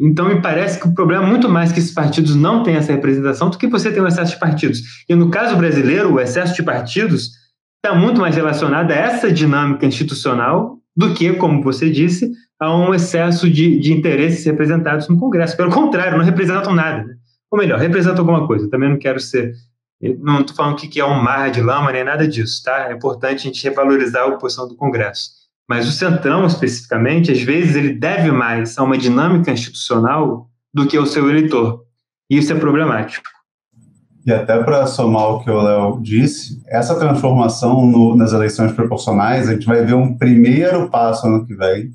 Então 0.00 0.28
me 0.28 0.40
parece 0.40 0.80
que 0.80 0.86
o 0.86 0.94
problema 0.94 1.24
é 1.24 1.26
muito 1.26 1.48
mais 1.48 1.72
que 1.72 1.80
esses 1.80 1.92
partidos 1.92 2.36
não 2.36 2.62
têm 2.62 2.76
essa 2.76 2.92
representação 2.92 3.50
do 3.50 3.58
que 3.58 3.66
você 3.66 3.90
tem 3.90 4.00
o 4.00 4.06
excesso 4.06 4.32
de 4.32 4.38
partidos. 4.38 4.78
E 5.08 5.14
no 5.16 5.28
caso 5.28 5.56
brasileiro, 5.56 6.14
o 6.14 6.20
excesso 6.20 6.54
de 6.54 6.62
partidos 6.62 7.30
está 7.84 7.98
muito 7.98 8.20
mais 8.20 8.36
relacionado 8.36 8.92
a 8.92 8.94
essa 8.94 9.30
dinâmica 9.30 9.84
institucional 9.84 10.79
do 10.96 11.14
que, 11.14 11.32
como 11.34 11.62
você 11.62 11.90
disse, 11.90 12.30
a 12.58 12.74
um 12.76 12.92
excesso 12.92 13.48
de, 13.48 13.78
de 13.78 13.92
interesses 13.92 14.44
representados 14.44 15.08
no 15.08 15.18
Congresso. 15.18 15.56
Pelo 15.56 15.70
contrário, 15.70 16.18
não 16.18 16.24
representam 16.24 16.74
nada. 16.74 17.04
Né? 17.04 17.14
ou 17.50 17.58
melhor, 17.58 17.78
representa 17.78 18.20
alguma 18.20 18.46
coisa. 18.46 18.70
Também 18.70 18.88
não 18.88 18.98
quero 18.98 19.18
ser. 19.18 19.54
Não 20.20 20.40
estou 20.40 20.56
falando 20.56 20.76
que 20.76 21.00
é 21.00 21.04
um 21.04 21.20
mar 21.20 21.50
de 21.50 21.60
lama 21.60 21.92
nem 21.92 22.04
nada 22.04 22.26
disso, 22.26 22.62
tá? 22.62 22.88
É 22.88 22.92
importante 22.92 23.40
a 23.40 23.50
gente 23.50 23.62
revalorizar 23.64 24.26
a 24.26 24.36
posição 24.36 24.68
do 24.68 24.76
Congresso. 24.76 25.30
Mas 25.68 25.86
o 25.86 25.92
Centrão, 25.92 26.46
especificamente, 26.46 27.30
às 27.30 27.42
vezes 27.42 27.76
ele 27.76 27.92
deve 27.92 28.30
mais 28.30 28.78
a 28.78 28.82
uma 28.82 28.96
dinâmica 28.96 29.50
institucional 29.50 30.48
do 30.72 30.86
que 30.86 30.96
ao 30.96 31.06
seu 31.06 31.28
eleitor. 31.28 31.84
E 32.30 32.38
isso 32.38 32.52
é 32.52 32.58
problemático. 32.58 33.28
E 34.26 34.32
até 34.32 34.62
para 34.62 34.86
somar 34.86 35.30
o 35.30 35.40
que 35.40 35.50
o 35.50 35.62
Léo 35.62 36.00
disse, 36.02 36.62
essa 36.68 36.94
transformação 36.94 37.86
no, 37.86 38.14
nas 38.14 38.32
eleições 38.32 38.72
proporcionais, 38.72 39.48
a 39.48 39.52
gente 39.52 39.66
vai 39.66 39.84
ver 39.84 39.94
um 39.94 40.16
primeiro 40.16 40.90
passo 40.90 41.26
ano 41.26 41.46
que 41.46 41.54
vem, 41.54 41.90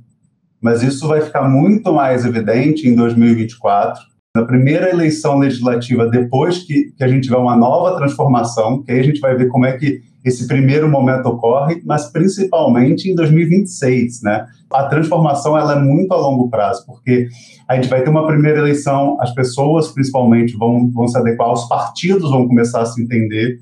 mas 0.60 0.82
isso 0.82 1.08
vai 1.08 1.22
ficar 1.22 1.48
muito 1.48 1.94
mais 1.94 2.26
evidente 2.26 2.88
em 2.88 2.96
2024, 2.96 4.02
na 4.36 4.44
primeira 4.44 4.90
eleição 4.90 5.38
legislativa, 5.38 6.08
depois 6.08 6.60
que, 6.60 6.92
que 6.98 7.04
a 7.04 7.08
gente 7.08 7.26
tiver 7.26 7.38
uma 7.38 7.56
nova 7.56 7.96
transformação, 7.96 8.82
que 8.82 8.92
aí 8.92 9.00
a 9.00 9.04
gente 9.04 9.20
vai 9.20 9.36
ver 9.36 9.48
como 9.48 9.66
é 9.66 9.78
que 9.78 10.02
esse 10.26 10.48
primeiro 10.48 10.90
momento 10.90 11.28
ocorre, 11.28 11.82
mas 11.86 12.12
principalmente 12.12 13.10
em 13.10 13.14
2026, 13.16 14.24
né? 14.24 14.48
A 14.74 14.86
transformação 14.86 15.56
ela 15.56 15.74
é 15.74 15.80
muito 15.80 16.12
a 16.12 16.18
longo 16.18 16.50
prazo, 16.50 16.84
porque 16.88 17.28
a 17.70 17.76
gente 17.76 17.88
vai 17.88 18.04
ter 18.04 18.10
uma 18.10 18.26
primeira 18.26 18.58
eleição, 18.58 19.18
as 19.22 19.32
pessoas 19.34 19.90
principalmente 19.90 20.58
vão, 20.58 20.90
vão 20.92 21.08
se 21.08 21.16
adequar, 21.16 21.54
os 21.54 21.68
partidos 21.68 22.32
vão 22.32 22.48
começar 22.48 22.82
a 22.82 22.86
se 22.86 23.02
entender, 23.02 23.60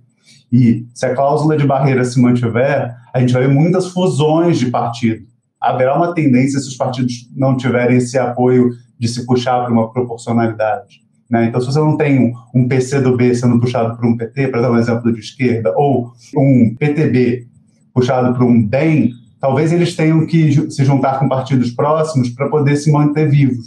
e 0.49 0.85
se 0.93 1.05
a 1.05 1.13
cláusula 1.13 1.57
de 1.57 1.67
barreira 1.67 2.05
se 2.05 2.21
mantiver, 2.21 2.95
a 3.13 3.19
gente 3.19 3.33
vai 3.33 3.41
ver 3.45 3.53
muitas 3.53 3.87
fusões 3.87 4.57
de 4.57 4.67
partido. 4.67 5.25
Haverá 5.59 5.97
uma 5.97 6.13
tendência, 6.13 6.59
se 6.59 6.69
os 6.69 6.77
partidos 6.77 7.29
não 7.35 7.57
tiverem 7.57 7.97
esse 7.97 8.17
apoio 8.17 8.69
de 8.97 9.07
se 9.07 9.25
puxar 9.25 9.63
para 9.63 9.73
uma 9.73 9.91
proporcionalidade. 9.91 11.01
Né? 11.33 11.45
Então, 11.45 11.59
se 11.59 11.65
você 11.65 11.79
não 11.79 11.97
tem 11.97 12.19
um, 12.19 12.33
um 12.53 12.67
PC 12.67 13.01
do 13.01 13.17
B 13.17 13.33
sendo 13.33 13.59
puxado 13.59 13.97
por 13.97 14.05
um 14.05 14.15
PT, 14.15 14.49
para 14.49 14.61
dar 14.61 14.71
um 14.71 14.77
exemplo 14.77 15.11
de 15.11 15.19
esquerda, 15.19 15.73
ou 15.75 16.13
um 16.37 16.75
PTB 16.75 17.47
puxado 17.91 18.35
por 18.35 18.43
um 18.43 18.61
DEM, 18.61 19.09
talvez 19.41 19.73
eles 19.73 19.95
tenham 19.95 20.27
que 20.27 20.69
se 20.69 20.85
juntar 20.85 21.17
com 21.17 21.27
partidos 21.27 21.71
próximos 21.71 22.29
para 22.29 22.47
poder 22.49 22.75
se 22.75 22.91
manter 22.91 23.27
vivos. 23.27 23.65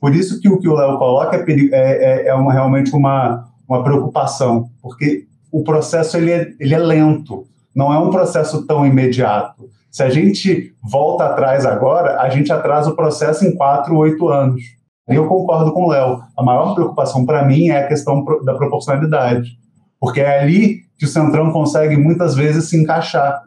Por 0.00 0.16
isso 0.16 0.40
que 0.40 0.48
o 0.48 0.58
que 0.58 0.66
o 0.66 0.74
Léo 0.74 0.96
coloca 0.96 1.36
é, 1.36 1.44
é, 1.46 1.68
é, 1.74 2.28
é 2.28 2.34
uma, 2.34 2.50
realmente 2.50 2.90
uma, 2.94 3.46
uma 3.68 3.84
preocupação, 3.84 4.70
porque 4.80 5.26
o 5.52 5.62
processo 5.62 6.16
ele 6.16 6.30
é, 6.30 6.48
ele 6.58 6.74
é 6.74 6.78
lento, 6.78 7.44
não 7.74 7.92
é 7.92 7.98
um 7.98 8.08
processo 8.08 8.66
tão 8.66 8.86
imediato. 8.86 9.68
Se 9.90 10.02
a 10.02 10.08
gente 10.08 10.72
volta 10.82 11.26
atrás 11.26 11.66
agora, 11.66 12.22
a 12.22 12.30
gente 12.30 12.50
atrasa 12.50 12.88
o 12.88 12.96
processo 12.96 13.44
em 13.44 13.54
quatro, 13.54 13.94
oito 13.96 14.28
anos. 14.30 14.75
Eu 15.08 15.26
concordo 15.26 15.72
com 15.72 15.84
o 15.84 15.88
Léo. 15.90 16.20
A 16.36 16.42
maior 16.42 16.74
preocupação 16.74 17.24
para 17.24 17.44
mim 17.44 17.68
é 17.68 17.78
a 17.78 17.86
questão 17.86 18.24
da 18.44 18.54
proporcionalidade, 18.54 19.56
porque 20.00 20.20
é 20.20 20.40
ali 20.40 20.80
que 20.98 21.04
o 21.04 21.08
Centrão 21.08 21.52
consegue 21.52 21.96
muitas 21.96 22.34
vezes 22.34 22.68
se 22.68 22.76
encaixar. 22.76 23.42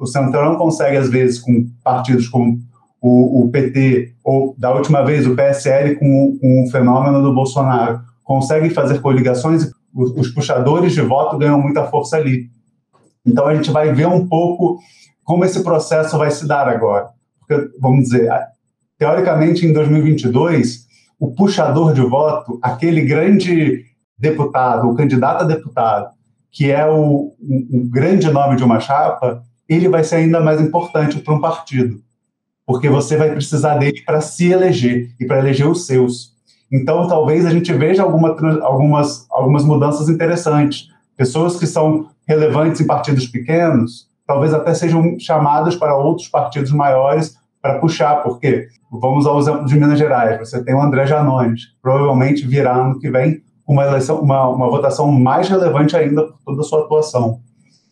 O 0.00 0.06
Centrão 0.06 0.56
consegue, 0.56 0.96
às 0.96 1.08
vezes, 1.08 1.38
com 1.38 1.66
partidos 1.84 2.28
como 2.28 2.58
o, 3.00 3.44
o 3.44 3.50
PT, 3.50 4.14
ou 4.24 4.54
da 4.58 4.74
última 4.74 5.04
vez 5.04 5.26
o 5.26 5.36
PSL 5.36 5.96
com, 5.96 6.36
com 6.40 6.64
o 6.64 6.70
fenômeno 6.70 7.22
do 7.22 7.34
Bolsonaro, 7.34 8.00
consegue 8.24 8.70
fazer 8.70 9.00
coligações 9.00 9.64
e 9.64 9.72
os, 9.94 10.10
os 10.16 10.28
puxadores 10.28 10.92
de 10.92 11.00
voto 11.00 11.38
ganham 11.38 11.60
muita 11.60 11.84
força 11.84 12.16
ali. 12.16 12.50
Então 13.24 13.46
a 13.46 13.54
gente 13.54 13.70
vai 13.70 13.92
ver 13.92 14.06
um 14.06 14.26
pouco 14.26 14.78
como 15.24 15.44
esse 15.44 15.62
processo 15.62 16.18
vai 16.18 16.30
se 16.30 16.46
dar 16.46 16.68
agora. 16.68 17.08
Porque, 17.38 17.70
vamos 17.80 18.04
dizer, 18.04 18.30
teoricamente, 18.98 19.66
em 19.66 19.72
2022, 19.72 20.87
o 21.18 21.34
puxador 21.34 21.92
de 21.92 22.00
voto, 22.00 22.58
aquele 22.62 23.02
grande 23.02 23.84
deputado, 24.16 24.88
o 24.88 24.94
candidato 24.94 25.42
a 25.42 25.46
deputado, 25.46 26.10
que 26.50 26.70
é 26.70 26.86
o, 26.86 27.34
o 27.40 27.88
grande 27.90 28.30
nome 28.30 28.56
de 28.56 28.64
uma 28.64 28.80
chapa, 28.80 29.42
ele 29.68 29.88
vai 29.88 30.02
ser 30.02 30.16
ainda 30.16 30.40
mais 30.40 30.60
importante 30.60 31.18
para 31.18 31.34
um 31.34 31.40
partido, 31.40 32.00
porque 32.66 32.88
você 32.88 33.16
vai 33.16 33.30
precisar 33.32 33.76
dele 33.76 34.02
para 34.04 34.20
se 34.20 34.50
eleger 34.50 35.10
e 35.20 35.26
para 35.26 35.38
eleger 35.38 35.68
os 35.68 35.86
seus. 35.86 36.32
Então, 36.72 37.06
talvez 37.08 37.46
a 37.46 37.50
gente 37.50 37.72
veja 37.72 38.02
alguma, 38.02 38.30
algumas, 38.62 39.26
algumas 39.30 39.64
mudanças 39.64 40.08
interessantes. 40.08 40.88
Pessoas 41.16 41.58
que 41.58 41.66
são 41.66 42.10
relevantes 42.26 42.80
em 42.80 42.86
partidos 42.86 43.26
pequenos, 43.26 44.06
talvez 44.26 44.52
até 44.52 44.74
sejam 44.74 45.18
chamadas 45.18 45.74
para 45.74 45.96
outros 45.96 46.28
partidos 46.28 46.70
maiores 46.70 47.37
para 47.68 47.78
puxar, 47.78 48.22
porque 48.22 48.68
vamos 48.90 49.26
ao 49.26 49.38
exemplo 49.38 49.66
de 49.66 49.74
Minas 49.74 49.98
Gerais, 49.98 50.38
você 50.38 50.64
tem 50.64 50.74
o 50.74 50.80
André 50.80 51.04
Janones, 51.06 51.60
provavelmente 51.82 52.46
virá 52.46 52.74
ano 52.74 52.98
que 52.98 53.10
vem 53.10 53.42
uma 53.66 53.84
eleição, 53.84 54.20
uma, 54.22 54.48
uma 54.48 54.70
votação 54.70 55.12
mais 55.12 55.50
relevante 55.50 55.94
ainda 55.94 56.22
por 56.22 56.38
toda 56.46 56.62
a 56.62 56.64
sua 56.64 56.80
atuação. 56.80 57.40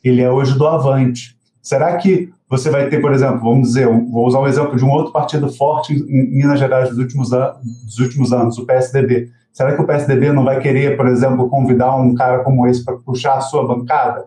Ele 0.03 0.23
é 0.23 0.31
hoje 0.31 0.57
do 0.57 0.67
Avante. 0.67 1.37
Será 1.61 1.95
que 1.99 2.31
você 2.49 2.71
vai 2.71 2.89
ter, 2.89 3.03
por 3.03 3.13
exemplo, 3.13 3.41
vamos 3.41 3.69
dizer, 3.69 3.87
vou 3.87 4.27
usar 4.27 4.41
um 4.41 4.47
exemplo 4.47 4.77
de 4.77 4.85
um 4.85 4.91
outro 4.91 5.13
partido 5.13 5.53
forte 5.53 5.93
em 5.93 6.39
Minas 6.39 6.59
Gerais 6.59 6.89
dos 6.89 6.99
últimos, 6.99 7.29
dos 7.29 7.99
últimos 7.99 8.33
anos, 8.33 8.57
o 8.57 8.65
PSDB. 8.65 9.29
Será 9.53 9.75
que 9.75 9.83
o 9.83 9.87
PSDB 9.87 10.33
não 10.33 10.45
vai 10.45 10.59
querer, 10.61 10.97
por 10.97 11.07
exemplo, 11.07 11.51
convidar 11.51 11.95
um 11.97 12.15
cara 12.15 12.39
como 12.39 12.67
esse 12.67 12.83
para 12.83 12.97
puxar 12.97 13.35
a 13.35 13.41
sua 13.43 13.67
bancada? 13.67 14.25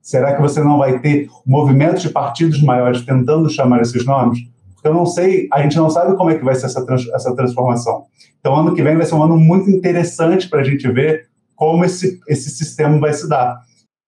Será 0.00 0.34
que 0.36 0.42
você 0.42 0.62
não 0.62 0.78
vai 0.78 1.00
ter 1.00 1.28
movimentos 1.44 2.02
de 2.02 2.10
partidos 2.10 2.62
maiores 2.62 3.00
tentando 3.00 3.50
chamar 3.50 3.80
esses 3.80 4.04
nomes? 4.04 4.53
Eu 4.84 4.92
não 4.92 5.06
sei, 5.06 5.48
a 5.52 5.62
gente 5.62 5.76
não 5.76 5.88
sabe 5.88 6.16
como 6.16 6.30
é 6.30 6.38
que 6.38 6.44
vai 6.44 6.54
ser 6.54 6.66
essa, 6.66 6.84
trans, 6.84 7.08
essa 7.08 7.34
transformação. 7.34 8.04
Então, 8.38 8.54
ano 8.54 8.74
que 8.74 8.82
vem 8.82 8.96
vai 8.96 9.06
ser 9.06 9.14
um 9.14 9.22
ano 9.22 9.38
muito 9.38 9.70
interessante 9.70 10.48
para 10.48 10.60
a 10.60 10.64
gente 10.64 10.86
ver 10.90 11.28
como 11.56 11.84
esse, 11.84 12.20
esse 12.28 12.50
sistema 12.50 12.98
vai 12.98 13.12
se 13.12 13.28
dar. 13.28 13.58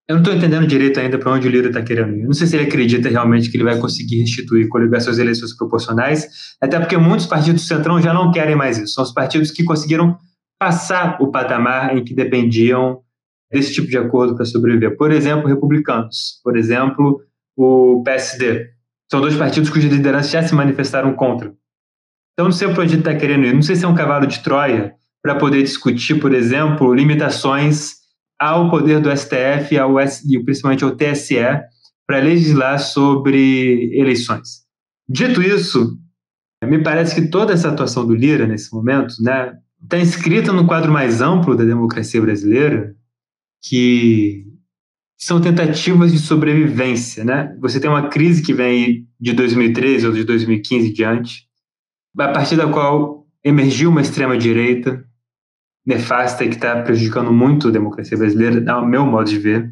Eu 0.09 0.17
não 0.17 0.23
estou 0.23 0.37
entendendo 0.37 0.67
direito 0.67 1.01
ainda 1.01 1.19
para 1.19 1.33
onde 1.33 1.49
o 1.49 1.51
Lira 1.51 1.69
está 1.69 1.83
querendo 1.83 2.15
ir. 2.15 2.21
Eu 2.21 2.27
não 2.27 2.35
sei 2.35 2.47
se 2.47 2.55
ele 2.55 2.67
acredita 2.67 3.09
realmente 3.09 3.51
que 3.51 3.57
ele 3.57 3.65
vai 3.65 3.79
conseguir 3.79 4.21
restituir 4.21 4.69
coligações 4.69 5.19
e 5.19 5.21
eleições 5.21 5.57
proporcionais, 5.57 6.29
até 6.61 6.79
porque 6.79 6.97
muitos 6.97 7.27
partidos 7.27 7.63
do 7.63 7.67
Centrão 7.67 8.01
já 8.01 8.15
não 8.15 8.31
querem 8.31 8.55
mais 8.55 8.79
isso. 8.79 8.95
São 8.95 9.03
os 9.03 9.13
partidos 9.13 9.51
que 9.51 9.65
conseguiram 9.65 10.17
passar 10.59 11.17
o 11.21 11.31
patamar 11.31 11.97
em 11.97 12.05
que 12.05 12.15
dependiam 12.15 13.01
desse 13.51 13.73
tipo 13.73 13.89
de 13.89 13.99
acordo 13.99 14.37
para 14.37 14.45
sobreviver. 14.45 14.97
Por 14.97 15.11
exemplo, 15.11 15.49
republicanos. 15.49 16.41
Por 16.45 16.57
exemplo, 16.57 17.21
o 17.57 18.03
PSD. 18.05 18.76
São 19.11 19.21
dois 19.21 19.37
partidos 19.37 19.71
cujas 19.71 19.91
lideranças 19.91 20.31
já 20.31 20.43
se 20.43 20.55
manifestaram 20.55 21.15
contra. 21.15 21.55
Então, 22.33 22.47
não 22.47 22.53
sei 22.53 22.69
o 22.69 22.75
projeto 22.75 22.99
está 22.99 23.15
querendo 23.15 23.47
ir. 23.47 23.55
Não 23.55 23.63
sei 23.63 23.77
se 23.77 23.85
é 23.85 23.89
um 23.89 23.95
cavalo 23.95 24.27
de 24.27 24.41
Troia 24.41 24.95
para 25.23 25.37
poder 25.37 25.63
discutir, 25.63 26.21
por 26.21 26.35
exemplo, 26.35 26.93
limitações 26.95 27.95
ao 28.39 28.71
poder 28.71 29.01
do 29.01 29.11
STF 29.17 29.79
ao 29.79 29.99
e 30.01 30.45
principalmente 30.45 30.85
ao 30.85 30.95
TSE 30.95 31.37
para 32.07 32.21
legislar 32.21 32.79
sobre 32.79 33.91
eleições. 33.99 34.67
Dito 35.09 35.43
isso, 35.43 35.99
me 36.65 36.83
parece 36.83 37.15
que 37.15 37.29
toda 37.29 37.53
essa 37.53 37.69
atuação 37.69 38.07
do 38.07 38.15
Lira 38.15 38.47
nesse 38.47 38.73
momento 38.73 39.15
né, 39.21 39.57
está 39.83 39.99
inscrita 39.99 40.53
no 40.53 40.67
quadro 40.67 40.93
mais 40.93 41.21
amplo 41.21 41.57
da 41.57 41.65
democracia 41.65 42.21
brasileira, 42.21 42.95
que 43.63 44.45
são 45.19 45.41
tentativas 45.41 46.13
de 46.13 46.19
sobrevivência. 46.19 47.25
Né? 47.25 47.57
Você 47.61 47.81
tem 47.81 47.89
uma 47.89 48.09
crise 48.09 48.43
que 48.43 48.53
vem 48.53 49.07
de 49.19 49.33
2013 49.33 50.07
ou 50.07 50.13
de 50.13 50.25
2015 50.25 50.93
diante, 50.93 51.47
a 52.19 52.29
partir 52.29 52.57
da 52.57 52.69
qual 52.69 53.27
emergiu 53.43 53.91
uma 53.91 54.01
extrema-direita 54.01 55.05
nefasta 55.87 56.45
que 56.45 56.55
está 56.55 56.83
prejudicando 56.83 57.33
muito 57.33 57.69
a 57.69 57.71
democracia 57.71 58.19
brasileira, 58.19 58.73
ao 58.73 58.85
meu 58.85 59.07
modo 59.07 59.31
de 59.31 59.39
ver, 59.39 59.71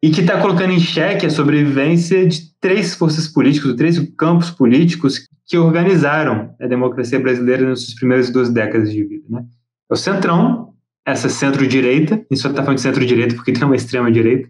e 0.00 0.10
que 0.10 0.20
está 0.20 0.40
colocando 0.40 0.72
em 0.72 0.78
xeque 0.78 1.26
a 1.26 1.30
sobrevivência 1.30 2.26
de 2.26 2.52
três 2.60 2.94
forças 2.94 3.26
políticas, 3.26 3.74
três 3.74 3.98
campos 4.16 4.50
políticos 4.50 5.28
que 5.46 5.58
organizaram 5.58 6.54
a 6.60 6.66
democracia 6.66 7.18
brasileira 7.18 7.68
nas 7.68 7.82
suas 7.82 7.94
primeiras 7.94 8.30
duas 8.30 8.50
décadas 8.50 8.92
de 8.92 9.04
vida. 9.04 9.24
Né? 9.28 9.44
É 9.90 9.94
o 9.94 9.96
Centrão, 9.96 10.74
essa 11.04 11.28
centro-direita, 11.28 12.14
gente 12.14 12.40
só 12.40 12.48
está 12.48 12.62
falando 12.62 12.76
de 12.76 12.82
centro-direita 12.82 13.34
porque 13.34 13.52
tem 13.52 13.64
uma 13.64 13.76
extrema-direita, 13.76 14.48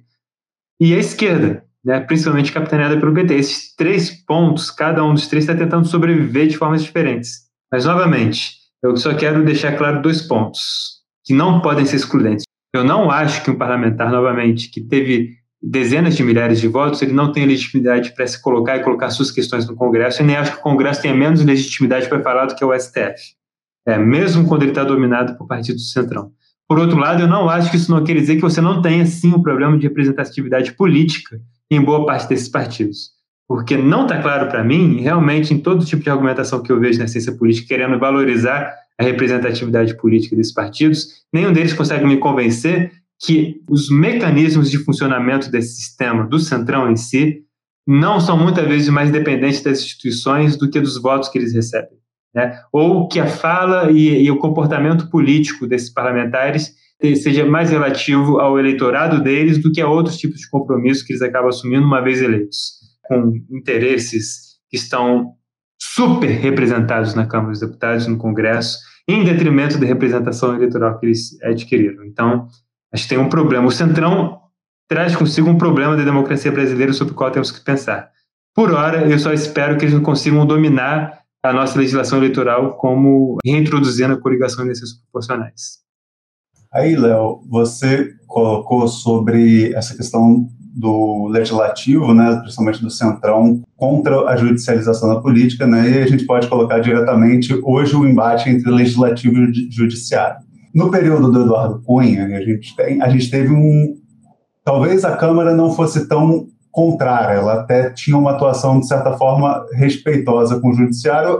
e 0.84 0.96
a 0.96 0.98
esquerda, 0.98 1.64
né, 1.84 2.00
principalmente 2.00 2.50
capitaneada 2.50 2.98
pelo 2.98 3.14
PT. 3.14 3.34
Esses 3.34 3.72
três 3.76 4.10
pontos, 4.10 4.68
cada 4.68 5.04
um 5.04 5.14
dos 5.14 5.28
três 5.28 5.44
está 5.44 5.54
tentando 5.54 5.86
sobreviver 5.86 6.48
de 6.48 6.58
formas 6.58 6.82
diferentes. 6.82 7.42
Mas, 7.70 7.84
novamente, 7.84 8.56
eu 8.82 8.96
só 8.96 9.14
quero 9.14 9.44
deixar 9.44 9.78
claro 9.78 10.02
dois 10.02 10.22
pontos 10.22 11.02
que 11.24 11.32
não 11.32 11.60
podem 11.60 11.86
ser 11.86 11.94
excludentes. 11.94 12.42
Eu 12.74 12.82
não 12.82 13.12
acho 13.12 13.44
que 13.44 13.50
um 13.52 13.54
parlamentar, 13.54 14.10
novamente, 14.10 14.70
que 14.70 14.80
teve 14.80 15.36
dezenas 15.62 16.16
de 16.16 16.24
milhares 16.24 16.60
de 16.60 16.66
votos, 16.66 17.00
ele 17.00 17.12
não 17.12 17.30
tem 17.30 17.46
legitimidade 17.46 18.12
para 18.12 18.26
se 18.26 18.42
colocar 18.42 18.76
e 18.76 18.82
colocar 18.82 19.10
suas 19.10 19.30
questões 19.30 19.68
no 19.68 19.76
Congresso, 19.76 20.20
e 20.20 20.24
nem 20.24 20.34
acho 20.34 20.50
que 20.50 20.58
o 20.58 20.62
Congresso 20.62 21.02
tenha 21.02 21.14
menos 21.14 21.44
legitimidade 21.44 22.08
para 22.08 22.20
falar 22.24 22.46
do 22.46 22.56
que 22.56 22.64
o 22.64 22.76
STF, 22.76 23.36
é, 23.86 23.96
mesmo 23.96 24.48
quando 24.48 24.62
ele 24.62 24.72
está 24.72 24.82
dominado 24.82 25.38
por 25.38 25.46
partido 25.46 25.76
do 25.76 25.82
Centrão. 25.82 26.32
Por 26.72 26.78
outro 26.78 26.96
lado, 26.96 27.20
eu 27.20 27.28
não 27.28 27.50
acho 27.50 27.70
que 27.70 27.76
isso 27.76 27.90
não 27.90 28.02
quer 28.02 28.14
dizer 28.14 28.36
que 28.36 28.40
você 28.40 28.58
não 28.58 28.80
tenha, 28.80 29.04
sim, 29.04 29.34
um 29.34 29.42
problema 29.42 29.76
de 29.76 29.86
representatividade 29.86 30.72
política 30.72 31.38
em 31.70 31.78
boa 31.78 32.06
parte 32.06 32.26
desses 32.30 32.48
partidos. 32.48 33.10
Porque 33.46 33.76
não 33.76 34.04
está 34.04 34.22
claro 34.22 34.48
para 34.48 34.64
mim, 34.64 34.98
realmente, 35.02 35.52
em 35.52 35.58
todo 35.58 35.84
tipo 35.84 36.02
de 36.02 36.08
argumentação 36.08 36.62
que 36.62 36.72
eu 36.72 36.80
vejo 36.80 36.98
na 36.98 37.06
ciência 37.06 37.36
política, 37.36 37.68
querendo 37.68 37.98
valorizar 37.98 38.72
a 38.98 39.04
representatividade 39.04 39.94
política 39.98 40.34
desses 40.34 40.54
partidos, 40.54 41.08
nenhum 41.30 41.52
deles 41.52 41.74
consegue 41.74 42.06
me 42.06 42.16
convencer 42.16 42.90
que 43.22 43.60
os 43.68 43.90
mecanismos 43.90 44.70
de 44.70 44.78
funcionamento 44.78 45.50
desse 45.50 45.74
sistema, 45.74 46.26
do 46.26 46.38
centrão 46.38 46.90
em 46.90 46.96
si, 46.96 47.42
não 47.86 48.18
são 48.18 48.34
muitas 48.34 48.66
vezes 48.66 48.88
mais 48.88 49.10
dependentes 49.10 49.60
das 49.60 49.80
instituições 49.80 50.56
do 50.56 50.70
que 50.70 50.80
dos 50.80 50.96
votos 50.96 51.28
que 51.28 51.36
eles 51.36 51.52
recebem. 51.52 51.98
Né? 52.34 52.58
Ou 52.72 53.08
que 53.08 53.20
a 53.20 53.26
fala 53.26 53.90
e, 53.90 54.24
e 54.24 54.30
o 54.30 54.38
comportamento 54.38 55.10
político 55.10 55.66
desses 55.66 55.92
parlamentares 55.92 56.74
seja 57.16 57.44
mais 57.44 57.70
relativo 57.70 58.38
ao 58.38 58.58
eleitorado 58.58 59.20
deles 59.20 59.60
do 59.60 59.72
que 59.72 59.80
a 59.80 59.88
outros 59.88 60.16
tipos 60.16 60.40
de 60.40 60.48
compromissos 60.48 61.02
que 61.02 61.12
eles 61.12 61.22
acabam 61.22 61.48
assumindo 61.48 61.84
uma 61.84 62.00
vez 62.00 62.22
eleitos, 62.22 62.74
com 63.02 63.32
interesses 63.50 64.52
que 64.70 64.76
estão 64.76 65.32
super 65.80 66.28
representados 66.28 67.14
na 67.14 67.26
Câmara 67.26 67.50
dos 67.50 67.60
Deputados, 67.60 68.06
no 68.06 68.16
Congresso, 68.16 68.78
em 69.08 69.24
detrimento 69.24 69.78
da 69.78 69.86
representação 69.86 70.54
eleitoral 70.54 70.98
que 70.98 71.06
eles 71.06 71.42
adquiriram. 71.42 72.04
Então, 72.04 72.46
acho 72.92 73.02
que 73.02 73.08
tem 73.08 73.18
um 73.18 73.28
problema. 73.28 73.66
O 73.66 73.72
Centrão 73.72 74.38
traz 74.88 75.16
consigo 75.16 75.50
um 75.50 75.58
problema 75.58 75.96
da 75.96 76.04
democracia 76.04 76.52
brasileira 76.52 76.92
sobre 76.92 77.14
o 77.14 77.16
qual 77.16 77.32
temos 77.32 77.50
que 77.50 77.64
pensar. 77.64 78.10
Por 78.54 78.72
hora, 78.72 79.10
eu 79.10 79.18
só 79.18 79.32
espero 79.32 79.76
que 79.76 79.84
eles 79.84 79.94
não 79.94 80.02
consigam 80.02 80.46
dominar 80.46 81.21
a 81.42 81.52
nossa 81.52 81.78
legislação 81.78 82.18
eleitoral 82.18 82.76
como 82.76 83.38
reintroduzindo 83.44 84.14
a 84.14 84.20
coligação 84.20 84.58
de 84.58 84.70
eleições 84.70 84.92
proporcionais. 84.92 85.82
Aí, 86.72 86.94
Léo, 86.94 87.42
você 87.50 88.10
colocou 88.26 88.86
sobre 88.86 89.74
essa 89.74 89.96
questão 89.96 90.46
do 90.74 91.26
legislativo, 91.26 92.14
né, 92.14 92.36
principalmente 92.36 92.80
do 92.80 92.90
centrão, 92.90 93.60
contra 93.76 94.26
a 94.26 94.36
judicialização 94.36 95.08
da 95.08 95.20
política, 95.20 95.66
né, 95.66 95.90
e 95.90 96.02
a 96.02 96.06
gente 96.06 96.24
pode 96.24 96.48
colocar 96.48 96.78
diretamente 96.78 97.52
hoje 97.62 97.94
o 97.94 98.06
embate 98.06 98.48
entre 98.48 98.70
legislativo 98.70 99.36
e 99.38 99.70
judiciário. 99.70 100.38
No 100.74 100.90
período 100.90 101.30
do 101.30 101.42
Eduardo 101.42 101.82
Cunha, 101.82 102.24
a 102.24 102.40
gente, 102.40 102.74
tem, 102.74 103.02
a 103.02 103.08
gente 103.10 103.30
teve 103.30 103.52
um. 103.52 103.94
Talvez 104.64 105.04
a 105.04 105.16
Câmara 105.16 105.54
não 105.54 105.72
fosse 105.72 106.08
tão 106.08 106.46
contrária, 106.72 107.34
ela 107.34 107.60
até 107.60 107.90
tinha 107.90 108.16
uma 108.16 108.32
atuação, 108.32 108.80
de 108.80 108.88
certa 108.88 109.12
forma, 109.12 109.64
respeitosa 109.74 110.58
com 110.58 110.70
o 110.70 110.74
Judiciário, 110.74 111.38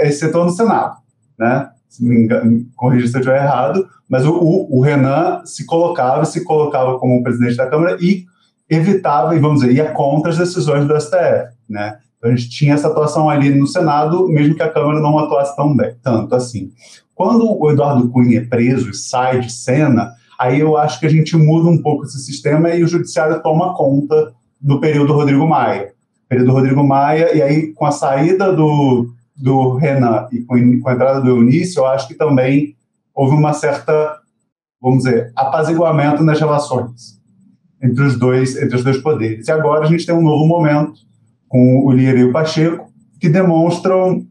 exceto 0.00 0.42
no 0.42 0.50
Senado. 0.50 0.96
Né? 1.38 1.68
Se 1.86 2.02
me 2.02 2.16
engano, 2.16 2.64
corrija 2.74 3.06
se 3.06 3.14
eu 3.14 3.20
estiver 3.20 3.42
errado, 3.42 3.86
mas 4.08 4.24
o, 4.24 4.32
o, 4.32 4.78
o, 4.78 4.80
Renan 4.80 5.42
se 5.44 5.66
colocava, 5.66 6.24
se 6.24 6.42
colocava 6.42 6.98
como 6.98 7.22
presidente 7.22 7.56
da 7.56 7.66
Câmara 7.66 7.98
e 8.00 8.24
evitava, 8.70 9.36
e 9.36 9.38
vamos 9.38 9.60
dizer, 9.60 9.74
ia 9.74 9.92
contra 9.92 10.30
as 10.30 10.38
decisões 10.38 10.86
do 10.86 10.98
STF. 10.98 11.50
Né? 11.68 11.98
Então 12.16 12.30
a 12.30 12.34
gente 12.34 12.48
tinha 12.48 12.74
essa 12.74 12.88
atuação 12.88 13.28
ali 13.28 13.50
no 13.50 13.66
Senado, 13.66 14.28
mesmo 14.28 14.54
que 14.54 14.62
a 14.62 14.72
Câmara 14.72 14.98
não 15.00 15.18
atuasse 15.18 15.54
tão 15.54 15.76
bem, 15.76 15.94
tanto 16.02 16.34
assim. 16.34 16.72
Quando 17.14 17.44
o 17.60 17.70
Eduardo 17.70 18.08
Cunha 18.08 18.38
é 18.38 18.44
preso 18.44 18.88
e 18.90 18.94
sai 18.94 19.40
de 19.40 19.52
cena, 19.52 20.12
aí 20.38 20.58
eu 20.58 20.78
acho 20.78 20.98
que 20.98 21.06
a 21.06 21.10
gente 21.10 21.36
muda 21.36 21.68
um 21.68 21.82
pouco 21.82 22.04
esse 22.04 22.18
sistema 22.18 22.70
e 22.70 22.82
o 22.82 22.88
Judiciário 22.88 23.42
toma 23.42 23.74
conta 23.74 24.32
do 24.60 24.78
período 24.78 25.12
Rodrigo 25.12 25.46
Maia. 25.46 25.92
Período 26.28 26.52
Rodrigo 26.52 26.84
Maia, 26.84 27.34
e 27.34 27.42
aí 27.42 27.72
com 27.72 27.86
a 27.86 27.90
saída 27.90 28.52
do, 28.52 29.08
do 29.36 29.74
Renan 29.74 30.28
e 30.30 30.40
com, 30.40 30.80
com 30.80 30.88
a 30.88 30.92
entrada 30.92 31.20
do 31.20 31.28
Eunício, 31.28 31.80
eu 31.80 31.86
acho 31.86 32.06
que 32.06 32.14
também 32.14 32.76
houve 33.14 33.34
uma 33.34 33.52
certa, 33.52 34.18
vamos 34.80 35.04
dizer, 35.04 35.32
apaziguamento 35.34 36.22
nas 36.22 36.38
relações 36.38 37.20
entre 37.82 38.04
os 38.04 38.18
dois, 38.18 38.56
entre 38.56 38.76
os 38.76 38.84
dois 38.84 38.98
poderes. 38.98 39.48
E 39.48 39.52
agora 39.52 39.84
a 39.84 39.88
gente 39.88 40.06
tem 40.06 40.14
um 40.14 40.22
novo 40.22 40.46
momento 40.46 41.00
com 41.48 41.84
o 41.84 41.90
Lira 41.90 42.18
e 42.18 42.24
o 42.24 42.32
Pacheco, 42.32 42.92
que 43.18 43.28
demonstram 43.28 44.24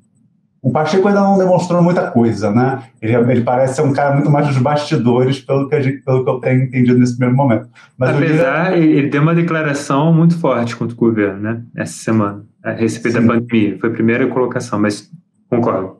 o 0.62 0.72
Pacheco 0.72 1.08
ainda 1.08 1.22
não 1.22 1.38
demonstrou 1.38 1.82
muita 1.82 2.12
coisa, 2.12 2.52
né? 2.52 2.84
Ele, 3.02 3.16
ele 3.16 3.42
parece 3.42 3.76
ser 3.76 3.82
um 3.82 3.94
cara 3.94 4.16
muito 4.16 4.30
mais 4.30 4.48
dos 4.48 4.58
bastidores, 4.58 5.40
pelo 5.40 5.70
que, 5.70 5.82
gente, 5.82 6.02
pelo 6.04 6.24
que 6.24 6.30
eu 6.30 6.40
tenho 6.40 6.64
entendido 6.64 7.00
nesse 7.00 7.14
primeiro 7.14 7.36
momento. 7.36 7.70
Mas 7.98 8.10
Apesar, 8.10 8.78
ele... 8.78 8.98
ele 8.98 9.10
deu 9.10 9.22
uma 9.22 9.34
declaração 9.34 10.14
muito 10.14 10.38
forte 10.38 10.76
contra 10.76 10.94
o 10.94 11.00
governo, 11.00 11.40
né? 11.40 11.62
Essa 11.76 11.94
semana, 11.94 12.44
a 12.64 12.72
respeito 12.72 13.20
Sim. 13.20 13.26
da 13.26 13.34
pandemia. 13.34 13.78
Foi 13.80 13.90
a 13.90 13.94
primeira 13.94 14.28
colocação, 14.28 14.80
mas 14.80 15.10
concordo. 15.50 15.98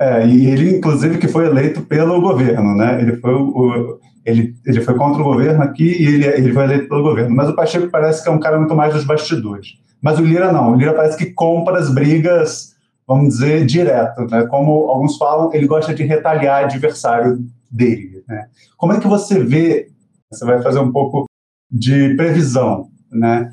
É, 0.00 0.26
e 0.26 0.46
ele, 0.46 0.76
inclusive, 0.76 1.18
que 1.18 1.28
foi 1.28 1.46
eleito 1.46 1.82
pelo 1.82 2.20
governo, 2.20 2.76
né? 2.76 3.02
Ele 3.02 3.16
foi, 3.16 3.34
o, 3.34 3.98
ele, 4.24 4.54
ele 4.64 4.80
foi 4.80 4.94
contra 4.94 5.20
o 5.20 5.24
governo 5.24 5.62
aqui 5.62 5.84
e 5.84 6.06
ele, 6.06 6.26
ele 6.26 6.52
foi 6.52 6.64
eleito 6.64 6.88
pelo 6.88 7.02
governo. 7.02 7.36
Mas 7.36 7.50
o 7.50 7.54
Pacheco 7.54 7.88
parece 7.88 8.22
que 8.22 8.28
é 8.28 8.32
um 8.32 8.40
cara 8.40 8.58
muito 8.58 8.74
mais 8.74 8.94
dos 8.94 9.04
bastidores. 9.04 9.74
Mas 10.00 10.18
o 10.18 10.24
Lira 10.24 10.50
não. 10.50 10.72
O 10.72 10.76
Lira 10.76 10.94
parece 10.94 11.18
que 11.18 11.26
compra 11.26 11.78
as 11.78 11.92
brigas 11.92 12.77
vamos 13.08 13.30
dizer, 13.30 13.64
direto. 13.64 14.26
Né? 14.30 14.46
Como 14.46 14.90
alguns 14.90 15.16
falam, 15.16 15.50
ele 15.54 15.66
gosta 15.66 15.94
de 15.94 16.04
retaliar 16.04 16.64
adversário 16.64 17.38
dele. 17.70 18.22
Né? 18.28 18.46
Como 18.76 18.92
é 18.92 19.00
que 19.00 19.08
você 19.08 19.42
vê, 19.42 19.88
você 20.30 20.44
vai 20.44 20.60
fazer 20.60 20.80
um 20.80 20.92
pouco 20.92 21.24
de 21.70 22.14
previsão, 22.14 22.88
né? 23.10 23.52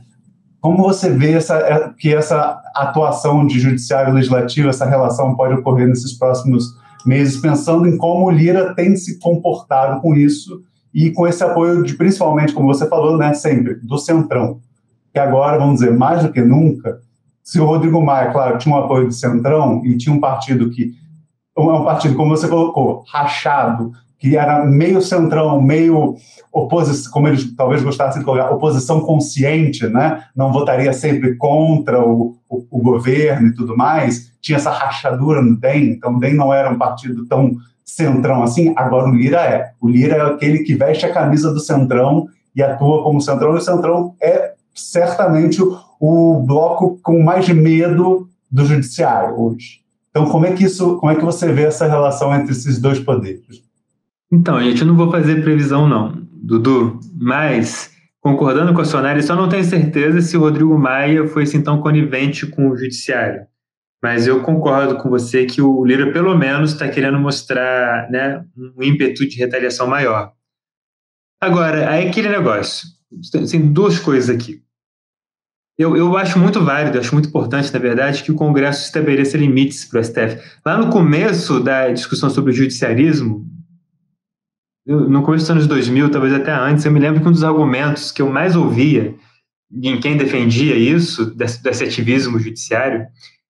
Como 0.62 0.78
você 0.78 1.12
vê 1.12 1.34
essa, 1.34 1.58
é, 1.58 1.94
que 2.00 2.14
essa 2.14 2.60
atuação 2.74 3.46
de 3.46 3.60
judiciário 3.60 4.14
legislativo, 4.14 4.70
essa 4.70 4.86
relação 4.86 5.36
pode 5.36 5.54
ocorrer 5.54 5.88
nesses 5.88 6.14
próximos 6.14 6.76
meses, 7.06 7.40
pensando 7.40 7.86
em 7.86 7.98
como 7.98 8.26
o 8.26 8.32
Lira 8.32 8.74
tem 8.74 8.96
se 8.96 9.20
comportado 9.20 10.02
com 10.02 10.16
isso 10.16 10.64
e 10.94 11.12
com 11.12 11.28
esse 11.28 11.44
apoio 11.44 11.84
de, 11.84 11.94
principalmente, 11.94 12.54
como 12.54 12.74
você 12.74 12.88
falou, 12.88 13.18
né, 13.18 13.34
sempre, 13.34 13.76
do 13.76 13.98
Centrão, 13.98 14.60
que 15.14 15.20
agora, 15.20 15.60
vamos 15.60 15.82
dizer, 15.82 15.96
mais 15.96 16.24
do 16.24 16.32
que 16.32 16.42
nunca, 16.42 17.00
se 17.46 17.60
o 17.60 17.66
Rodrigo 17.66 18.02
Maia, 18.02 18.32
claro, 18.32 18.58
tinha 18.58 18.76
um 18.76 18.80
apoio 18.80 19.06
do 19.06 19.14
Centrão 19.14 19.86
e 19.86 19.96
tinha 19.96 20.14
um 20.14 20.20
partido 20.20 20.72
que 20.72 20.94
é 21.56 21.62
um 21.62 21.86
partido, 21.86 22.16
como 22.16 22.36
você 22.36 22.50
colocou, 22.50 23.04
rachado, 23.08 23.94
que 24.18 24.36
era 24.36 24.66
meio 24.66 25.02
centrão, 25.02 25.62
meio 25.62 26.16
oposição, 26.52 27.12
como 27.12 27.28
eles 27.28 27.56
talvez 27.56 27.82
gostassem 27.82 28.20
de 28.20 28.26
colocar, 28.26 28.52
oposição 28.52 29.00
consciente, 29.02 29.88
né? 29.88 30.24
não 30.36 30.52
votaria 30.52 30.92
sempre 30.92 31.36
contra 31.36 32.02
o, 32.04 32.36
o, 32.50 32.66
o, 32.72 32.82
governo 32.82 33.50
e 33.50 33.56
tudo 33.56 33.78
mais, 33.78 34.34
tinha 34.42 34.58
essa 34.58 34.72
rachadura 34.72 35.42
no 35.42 35.56
DEM, 35.56 35.92
então 35.92 36.16
o 36.16 36.20
DEM 36.20 36.34
não 36.34 36.54
era 36.54 36.70
um 36.70 36.78
partido 36.78 37.26
tão 37.28 37.56
centrão 37.86 38.42
assim, 38.42 38.74
agora 38.76 39.08
o 39.08 39.16
Lira 39.16 39.42
é. 39.42 39.72
O 39.80 39.88
Lira 39.88 40.16
é 40.16 40.22
aquele 40.22 40.60
que 40.60 40.76
veste 40.76 41.06
a 41.06 41.14
camisa 41.14 41.54
do 41.54 41.60
centrão 41.60 42.28
e 42.56 42.64
atua 42.64 43.04
como 43.04 43.22
centrão, 43.22 43.54
e 43.54 43.60
o 43.60 43.62
centrão 43.62 44.16
é 44.22 44.54
certamente 44.74 45.62
o, 45.62 45.78
o 46.00 46.44
bloco 46.46 47.00
com 47.02 47.24
mais 47.24 47.48
medo 47.50 48.28
do 48.52 48.66
judiciário 48.66 49.40
hoje. 49.40 49.82
Então, 50.10 50.26
como 50.26 50.46
é 50.46 50.54
que 50.54 50.64
isso, 50.64 50.98
como 50.98 51.12
é 51.12 51.16
que 51.16 51.26
você 51.26 51.52
vê 51.52 51.64
essa 51.64 51.88
relação 51.88 52.34
entre 52.34 52.52
esses 52.52 52.80
dois 52.80 53.00
poderes? 53.00 53.64
Então, 54.32 54.62
gente, 54.62 54.82
eu 54.82 54.88
não 54.88 54.96
vou 54.96 55.12
fazer 55.12 55.44
previsão 55.44 55.88
não, 55.88 56.26
Dudu, 56.32 57.00
mas 57.14 57.94
concordando 58.22 58.74
com 58.74 58.82
a 58.82 58.86
Sonari, 58.86 59.22
só 59.22 59.36
não 59.36 59.48
tenho 59.48 59.64
certeza 59.64 60.20
se 60.22 60.36
o 60.36 60.40
Rodrigo 60.40 60.78
Maia 60.80 61.28
foi 61.28 61.44
assim 61.44 61.62
tão 61.62 61.80
conivente 61.80 62.48
com 62.48 62.70
o 62.70 62.76
judiciário. 62.76 63.46
Mas 64.02 64.26
eu 64.26 64.42
concordo 64.42 64.98
com 64.98 65.10
você 65.10 65.46
que 65.46 65.62
o 65.62 65.86
Lira, 65.86 66.12
pelo 66.12 66.36
menos, 66.38 66.72
está 66.72 66.88
querendo 66.88 67.20
mostrar 67.20 68.10
né, 68.10 68.44
um 68.58 68.84
ímpeto 68.84 69.28
de 69.28 69.38
retaliação 69.38 69.88
maior. 69.88 70.32
Agora, 71.42 71.90
aí 71.90 72.08
aquele 72.08 72.30
negócio. 72.30 72.88
Tem 73.50 73.72
duas 73.72 74.00
coisas 74.00 74.30
aqui. 74.30 74.62
Eu, 75.78 75.98
eu 75.98 76.16
acho 76.16 76.40
muito 76.40 76.64
válido, 76.64 76.98
acho 76.98 77.14
muito 77.14 77.28
importante, 77.28 77.74
na 77.74 77.80
verdade, 77.80 78.24
que 78.24 78.32
o 78.32 78.36
Congresso 78.36 78.86
estabeleça 78.86 79.38
limites 79.38 79.84
para 79.84 80.00
o 80.00 80.04
STF. 80.04 80.40
Lá 80.66 80.78
no 80.78 80.90
começo 80.90 81.60
da 81.60 81.90
discussão 81.90 82.30
sobre 82.30 82.52
o 82.52 82.56
judiciarismo, 82.56 83.46
no 84.88 85.24
começo 85.24 85.44
dos 85.44 85.52
anos 85.52 85.68
2000, 85.68 86.12
talvez 86.12 86.34
até 86.34 86.54
antes, 86.54 86.86
eu 86.86 86.92
me 86.92 87.00
lembro 87.00 87.20
que 87.22 87.28
um 87.28 87.32
dos 87.32 87.44
argumentos 87.44 88.12
que 88.12 88.22
eu 88.22 88.30
mais 88.30 88.56
ouvia 88.56 89.16
em 89.72 90.00
quem 90.00 90.16
defendia 90.16 90.76
isso, 90.76 91.26
desse, 91.36 91.62
desse 91.62 91.84
ativismo 91.84 92.40
judiciário, 92.40 93.06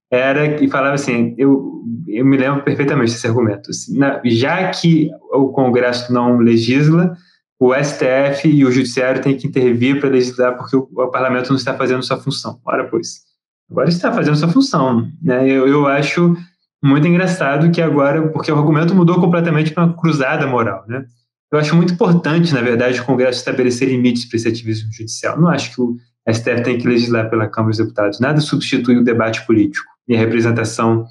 era 0.10 0.56
que 0.56 0.68
falava 0.68 0.96
assim, 0.96 1.36
eu, 1.38 1.84
eu 2.08 2.26
me 2.26 2.38
lembro 2.38 2.64
perfeitamente 2.64 3.12
desse 3.12 3.28
argumento, 3.28 3.70
assim, 3.70 3.98
na, 3.98 4.22
já 4.26 4.70
que 4.70 5.10
o 5.32 5.50
Congresso 5.50 6.12
não 6.12 6.38
legisla, 6.38 7.16
o 7.60 7.74
STF 7.74 8.48
e 8.48 8.66
o 8.66 8.72
Judiciário 8.72 9.22
têm 9.22 9.38
que 9.38 9.48
intervir 9.48 10.00
para 10.00 10.10
legislar 10.10 10.58
porque 10.58 10.76
o, 10.76 11.08
Parlamento 11.10 11.50
não 11.50 11.56
está 11.56 11.74
fazendo 11.74 12.04
sua 12.04 12.18
função. 12.18 12.60
Ora, 12.66 12.88
pois, 12.90 13.22
agora 13.70 13.90
está 13.90 14.12
fazendo 14.12 14.36
sua 14.36 14.50
função. 14.50 15.10
Né? 15.22 15.50
Eu, 15.50 15.68
eu 15.68 15.88
acho 15.88 16.36
muito 16.84 17.08
engraçado 17.08 17.72
que 17.72 17.82
agora, 17.82 18.28
porque 18.30 18.52
o 18.52 18.58
argumento 18.58 18.94
mudou 18.94 19.20
completamente 19.20 19.72
para 19.72 19.86
uma 19.86 19.96
cruzada 19.96 20.46
moral, 20.46 20.84
né? 20.88 21.06
Eu 21.52 21.60
acho 21.60 21.76
muito 21.76 21.94
importante, 21.94 22.54
na 22.54 22.60
verdade, 22.60 23.00
o 23.00 23.06
Congresso 23.06 23.40
estabelecer 23.40 23.88
limites 23.88 24.26
para 24.26 24.36
esse 24.36 24.48
ativismo 24.48 24.92
judicial. 24.92 25.40
Não 25.40 25.48
acho 25.48 25.74
que 25.74 25.82
o 25.82 25.96
STF 26.30 26.64
tem 26.64 26.78
que 26.78 26.88
legislar 26.88 27.30
pela 27.30 27.48
Câmara 27.48 27.70
dos 27.70 27.78
Deputados. 27.78 28.20
Nada 28.20 28.42
substitui 28.42 28.98
o 28.98 29.04
debate 29.04 29.46
político 29.46 29.88
e 30.08 30.16
a 30.16 30.20
representação 30.20 31.06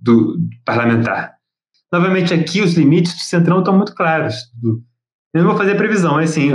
do, 0.00 0.36
parlamentar. 0.64 1.34
Novamente, 1.92 2.34
aqui 2.34 2.60
os 2.60 2.74
limites 2.74 3.14
do 3.14 3.20
Centrão 3.20 3.60
estão 3.60 3.76
muito 3.76 3.94
claros. 3.94 4.34
Eu 5.34 5.42
não 5.42 5.50
vou 5.50 5.58
fazer 5.58 5.74
previsão, 5.74 6.14
mas 6.14 6.30
assim, 6.30 6.52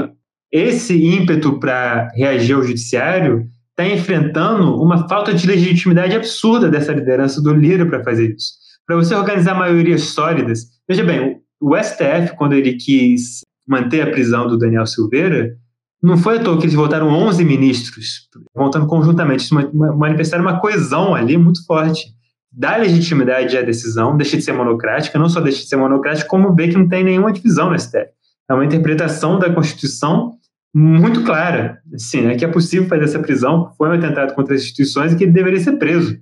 esse 0.49 0.95
ímpeto 0.95 1.59
para 1.59 2.07
reagir 2.15 2.55
ao 2.55 2.63
judiciário 2.63 3.45
está 3.71 3.85
enfrentando 3.85 4.81
uma 4.81 5.07
falta 5.07 5.33
de 5.33 5.45
legitimidade 5.45 6.15
absurda 6.15 6.69
dessa 6.69 6.93
liderança 6.93 7.41
do 7.41 7.53
Lira 7.53 7.85
para 7.85 8.03
fazer 8.03 8.33
isso. 8.33 8.53
Para 8.87 8.95
você 8.95 9.13
organizar 9.13 9.53
maiorias 9.53 10.01
sólidas. 10.01 10.61
Veja 10.87 11.03
bem, 11.03 11.41
o 11.61 11.75
STF, 11.77 12.35
quando 12.37 12.53
ele 12.53 12.73
quis 12.75 13.41
manter 13.67 14.01
a 14.01 14.11
prisão 14.11 14.47
do 14.47 14.57
Daniel 14.57 14.85
Silveira, 14.85 15.55
não 16.01 16.17
foi 16.17 16.37
à 16.37 16.43
toa 16.43 16.57
que 16.57 16.63
eles 16.63 16.73
votaram 16.73 17.09
11 17.09 17.43
ministros, 17.43 18.29
votando 18.55 18.87
conjuntamente. 18.87 19.43
Isso 19.43 19.55
manifestaram 19.73 20.43
uma 20.43 20.59
coesão 20.59 21.13
ali 21.13 21.37
muito 21.37 21.65
forte. 21.65 22.05
Dá 22.51 22.77
legitimidade 22.77 23.57
à 23.57 23.61
decisão, 23.61 24.15
deixa 24.17 24.37
de 24.37 24.43
ser 24.43 24.53
monocrática, 24.53 25.19
não 25.19 25.29
só 25.29 25.41
deixa 25.41 25.59
de 25.59 25.67
ser 25.67 25.75
monocrática, 25.75 26.27
como 26.27 26.55
vê 26.55 26.69
que 26.69 26.77
não 26.77 26.87
tem 26.87 27.03
nenhuma 27.03 27.31
divisão 27.31 27.69
no 27.69 27.77
STF. 27.77 28.18
É 28.49 28.53
uma 28.53 28.65
interpretação 28.65 29.37
da 29.37 29.53
Constituição 29.53 30.37
muito 30.73 31.23
clara. 31.23 31.79
Sim, 31.97 32.27
é 32.27 32.35
que 32.35 32.45
é 32.45 32.47
possível 32.47 32.87
fazer 32.87 33.03
essa 33.03 33.19
prisão, 33.19 33.71
foi 33.77 33.89
um 33.89 33.93
atentado 33.93 34.33
contra 34.33 34.55
as 34.55 34.61
instituições 34.61 35.13
e 35.13 35.15
que 35.15 35.23
ele 35.23 35.31
deveria 35.31 35.59
ser 35.59 35.73
preso. 35.73 36.17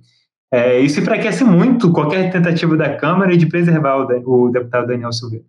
É, 0.52 0.80
isso 0.80 0.98
enfraquece 0.98 1.44
muito 1.44 1.92
qualquer 1.92 2.30
tentativa 2.32 2.76
da 2.76 2.96
Câmara 2.96 3.36
de 3.36 3.46
preservar 3.46 3.96
o, 3.96 4.46
o 4.46 4.50
deputado 4.50 4.86
Daniel 4.86 5.12
Silveira. 5.12 5.44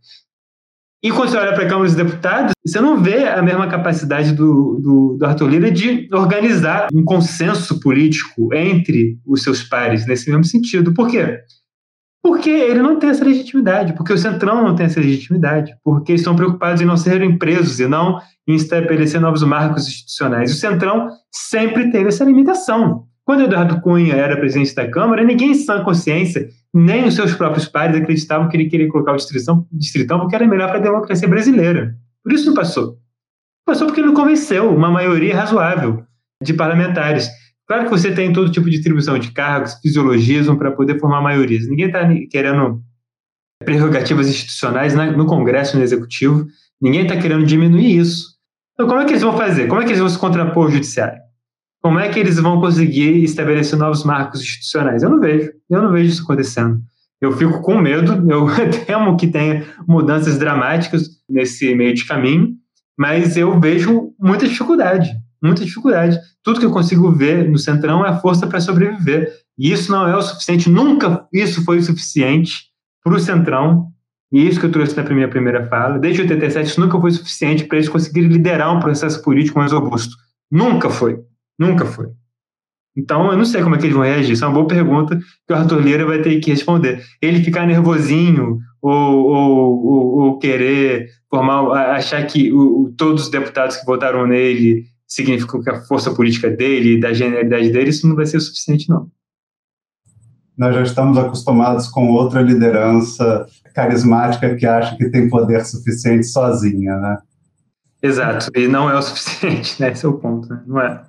E 1.01 1.09
quando 1.11 1.29
você 1.29 1.37
olha 1.37 1.53
para 1.53 1.63
a 1.63 1.67
Câmara 1.67 1.85
dos 1.85 1.95
Deputados, 1.95 2.51
você 2.65 2.81
não 2.81 3.01
vê 3.01 3.25
a 3.25 3.41
mesma 3.41 3.67
capacidade 3.69 4.33
do, 4.33 4.79
do, 4.81 5.17
do, 5.17 5.25
Arthur 5.25 5.47
Lira 5.47 5.71
de 5.71 6.09
organizar 6.11 6.89
um 6.93 7.05
consenso 7.05 7.79
político 7.79 8.53
entre 8.53 9.17
os 9.25 9.41
seus 9.41 9.63
pares 9.63 10.05
nesse 10.05 10.29
mesmo 10.29 10.43
sentido. 10.43 10.93
Por 10.93 11.09
quê? 11.09 11.39
Porque 12.21 12.49
ele 12.49 12.81
não 12.81 12.99
tem 12.99 13.09
essa 13.09 13.23
legitimidade, 13.23 13.93
porque 13.93 14.11
o 14.11 14.17
Centrão 14.17 14.61
não 14.61 14.75
tem 14.75 14.85
essa 14.85 14.99
legitimidade, 14.99 15.73
porque 15.83 16.13
estão 16.13 16.35
preocupados 16.35 16.81
em 16.81 16.85
não 16.85 16.97
serem 16.97 17.37
presos 17.37 17.79
e 17.79 17.87
não 17.87 18.19
em 18.47 18.55
estabelecer 18.55 19.21
novos 19.21 19.41
marcos 19.43 19.87
institucionais. 19.87 20.51
O 20.51 20.55
Centrão 20.55 21.09
sempre 21.31 21.91
teve 21.91 22.09
essa 22.09 22.25
limitação. 22.25 23.05
Quando 23.23 23.43
Eduardo 23.43 23.79
Cunha 23.79 24.15
era 24.15 24.35
presidente 24.37 24.73
da 24.73 24.89
Câmara, 24.89 25.23
ninguém 25.23 25.51
em 25.51 25.53
sã 25.53 25.83
consciência, 25.83 26.49
nem 26.73 27.07
os 27.07 27.15
seus 27.15 27.33
próprios 27.33 27.67
pares 27.67 27.95
acreditavam 27.95 28.49
que 28.49 28.57
ele 28.57 28.69
queria 28.69 28.89
colocar 28.89 29.13
o 29.13 29.17
distritão, 29.17 29.65
distritão 29.71 30.19
porque 30.19 30.35
era 30.35 30.47
melhor 30.47 30.67
para 30.67 30.79
a 30.79 30.81
democracia 30.81 31.27
brasileira. 31.27 31.95
Por 32.23 32.33
isso 32.33 32.47
não 32.47 32.53
passou. 32.53 32.97
Passou 33.65 33.87
porque 33.87 34.01
não 34.01 34.13
convenceu 34.13 34.73
uma 34.75 34.89
maioria 34.89 35.35
razoável 35.35 36.03
de 36.43 36.53
parlamentares. 36.53 37.29
Claro 37.69 37.83
que 37.83 37.91
você 37.91 38.11
tem 38.11 38.33
todo 38.33 38.51
tipo 38.51 38.65
de 38.65 38.71
distribuição 38.71 39.19
de 39.19 39.31
cargos, 39.31 39.75
fisiologismo 39.75 40.57
para 40.57 40.71
poder 40.71 40.99
formar 40.99 41.21
maiorias. 41.21 41.69
Ninguém 41.69 41.85
está 41.85 42.09
querendo 42.31 42.81
prerrogativas 43.63 44.27
institucionais 44.27 44.95
no 44.95 45.27
Congresso, 45.27 45.77
no 45.77 45.83
Executivo. 45.83 46.47
Ninguém 46.81 47.03
está 47.03 47.15
querendo 47.15 47.45
diminuir 47.45 47.95
isso. 47.95 48.39
Então, 48.73 48.87
como 48.87 48.99
é 48.99 49.05
que 49.05 49.11
eles 49.11 49.21
vão 49.21 49.37
fazer? 49.37 49.67
Como 49.67 49.79
é 49.79 49.83
que 49.83 49.91
eles 49.91 49.99
vão 49.99 50.09
se 50.09 50.17
contrapor 50.17 50.65
ao 50.65 50.71
Judiciário? 50.71 51.19
Como 51.79 51.99
é 51.99 52.09
que 52.09 52.19
eles 52.19 52.39
vão 52.39 52.59
conseguir 52.59 53.23
estabelecer 53.23 53.77
novos 53.77 54.03
marcos 54.03 54.41
institucionais? 54.41 55.03
Eu 55.03 55.11
não 55.11 55.19
vejo. 55.19 55.51
Eu 55.69 55.83
não 55.83 55.91
vejo 55.91 56.09
isso 56.09 56.23
acontecendo. 56.23 56.81
Eu 57.21 57.33
fico 57.33 57.61
com 57.61 57.79
medo, 57.79 58.31
eu 58.31 58.47
temo 58.87 59.15
que 59.15 59.27
tenha 59.27 59.63
mudanças 59.87 60.39
dramáticas 60.39 61.07
nesse 61.29 61.75
meio 61.75 61.93
de 61.93 62.05
caminho, 62.05 62.55
mas 62.97 63.37
eu 63.37 63.59
vejo 63.59 64.11
muita 64.17 64.47
dificuldade, 64.47 65.11
muita 65.41 65.63
dificuldade. 65.63 66.19
Tudo 66.43 66.59
que 66.59 66.65
eu 66.65 66.71
consigo 66.71 67.11
ver 67.11 67.49
no 67.49 67.57
Centrão 67.57 68.05
é 68.05 68.09
a 68.09 68.17
força 68.17 68.47
para 68.47 68.59
sobreviver. 68.59 69.31
E 69.57 69.71
isso 69.71 69.91
não 69.91 70.07
é 70.07 70.15
o 70.15 70.21
suficiente, 70.21 70.69
nunca 70.69 71.27
isso 71.33 71.63
foi 71.65 71.79
o 71.79 71.83
suficiente 71.83 72.69
para 73.03 73.13
o 73.13 73.19
Centrão, 73.19 73.91
e 74.31 74.47
isso 74.47 74.59
que 74.59 74.67
eu 74.67 74.71
trouxe 74.71 74.95
na 74.95 75.03
minha 75.09 75.27
primeira 75.27 75.67
fala, 75.67 75.97
desde 75.97 76.21
87, 76.21 76.69
isso 76.69 76.79
nunca 76.79 76.99
foi 76.99 77.11
suficiente 77.11 77.65
para 77.65 77.77
eles 77.77 77.89
conseguirem 77.89 78.29
liderar 78.29 78.75
um 78.75 78.79
processo 78.79 79.21
político 79.23 79.57
mais 79.57 79.71
robusto. 79.71 80.15
Nunca 80.51 80.89
foi. 80.89 81.19
Nunca 81.57 81.85
foi. 81.85 82.07
Então, 82.95 83.31
eu 83.31 83.37
não 83.37 83.45
sei 83.45 83.63
como 83.63 83.75
é 83.75 83.77
que 83.77 83.85
eles 83.85 83.95
vão 83.95 84.03
reagir. 84.03 84.33
Isso 84.33 84.43
é 84.43 84.47
uma 84.47 84.53
boa 84.53 84.67
pergunta 84.67 85.17
que 85.17 85.53
o 85.53 85.55
Arthur 85.55 85.81
Lira 85.81 86.05
vai 86.05 86.21
ter 86.21 86.39
que 86.39 86.51
responder. 86.51 87.03
Ele 87.21 87.43
ficar 87.43 87.65
nervosinho 87.65 88.59
ou, 88.81 89.25
ou, 89.25 89.85
ou, 89.85 90.19
ou 90.19 90.39
querer 90.39 91.07
formar, 91.29 91.95
achar 91.95 92.23
que 92.25 92.51
o, 92.51 92.93
todos 92.97 93.23
os 93.23 93.29
deputados 93.29 93.77
que 93.77 93.85
votaram 93.85 94.27
nele 94.27 94.85
significam 95.09 95.61
que 95.61 95.69
a 95.69 95.81
força 95.81 96.13
política 96.13 96.49
dele, 96.49 96.99
da 96.99 97.11
genialidade 97.11 97.71
dele, 97.71 97.89
isso 97.89 98.07
não 98.07 98.15
vai 98.15 98.27
ser 98.27 98.37
o 98.37 98.41
suficiente, 98.41 98.87
não. 98.87 99.09
Nós 100.55 100.75
já 100.75 100.83
estamos 100.83 101.17
acostumados 101.17 101.87
com 101.87 102.09
outra 102.09 102.41
liderança 102.41 103.47
carismática 103.73 104.55
que 104.55 104.65
acha 104.65 104.95
que 104.95 105.09
tem 105.09 105.29
poder 105.29 105.65
suficiente 105.65 106.27
sozinha, 106.27 106.97
né? 106.97 107.17
Exato, 108.01 108.49
e 108.55 108.67
não 108.67 108.89
é 108.89 108.97
o 108.97 109.01
suficiente, 109.01 109.81
né? 109.81 109.91
Esse 109.91 110.05
é 110.05 110.09
o 110.09 110.17
ponto, 110.17 110.47
né? 110.47 110.61
Não 110.67 110.79
é 110.79 111.03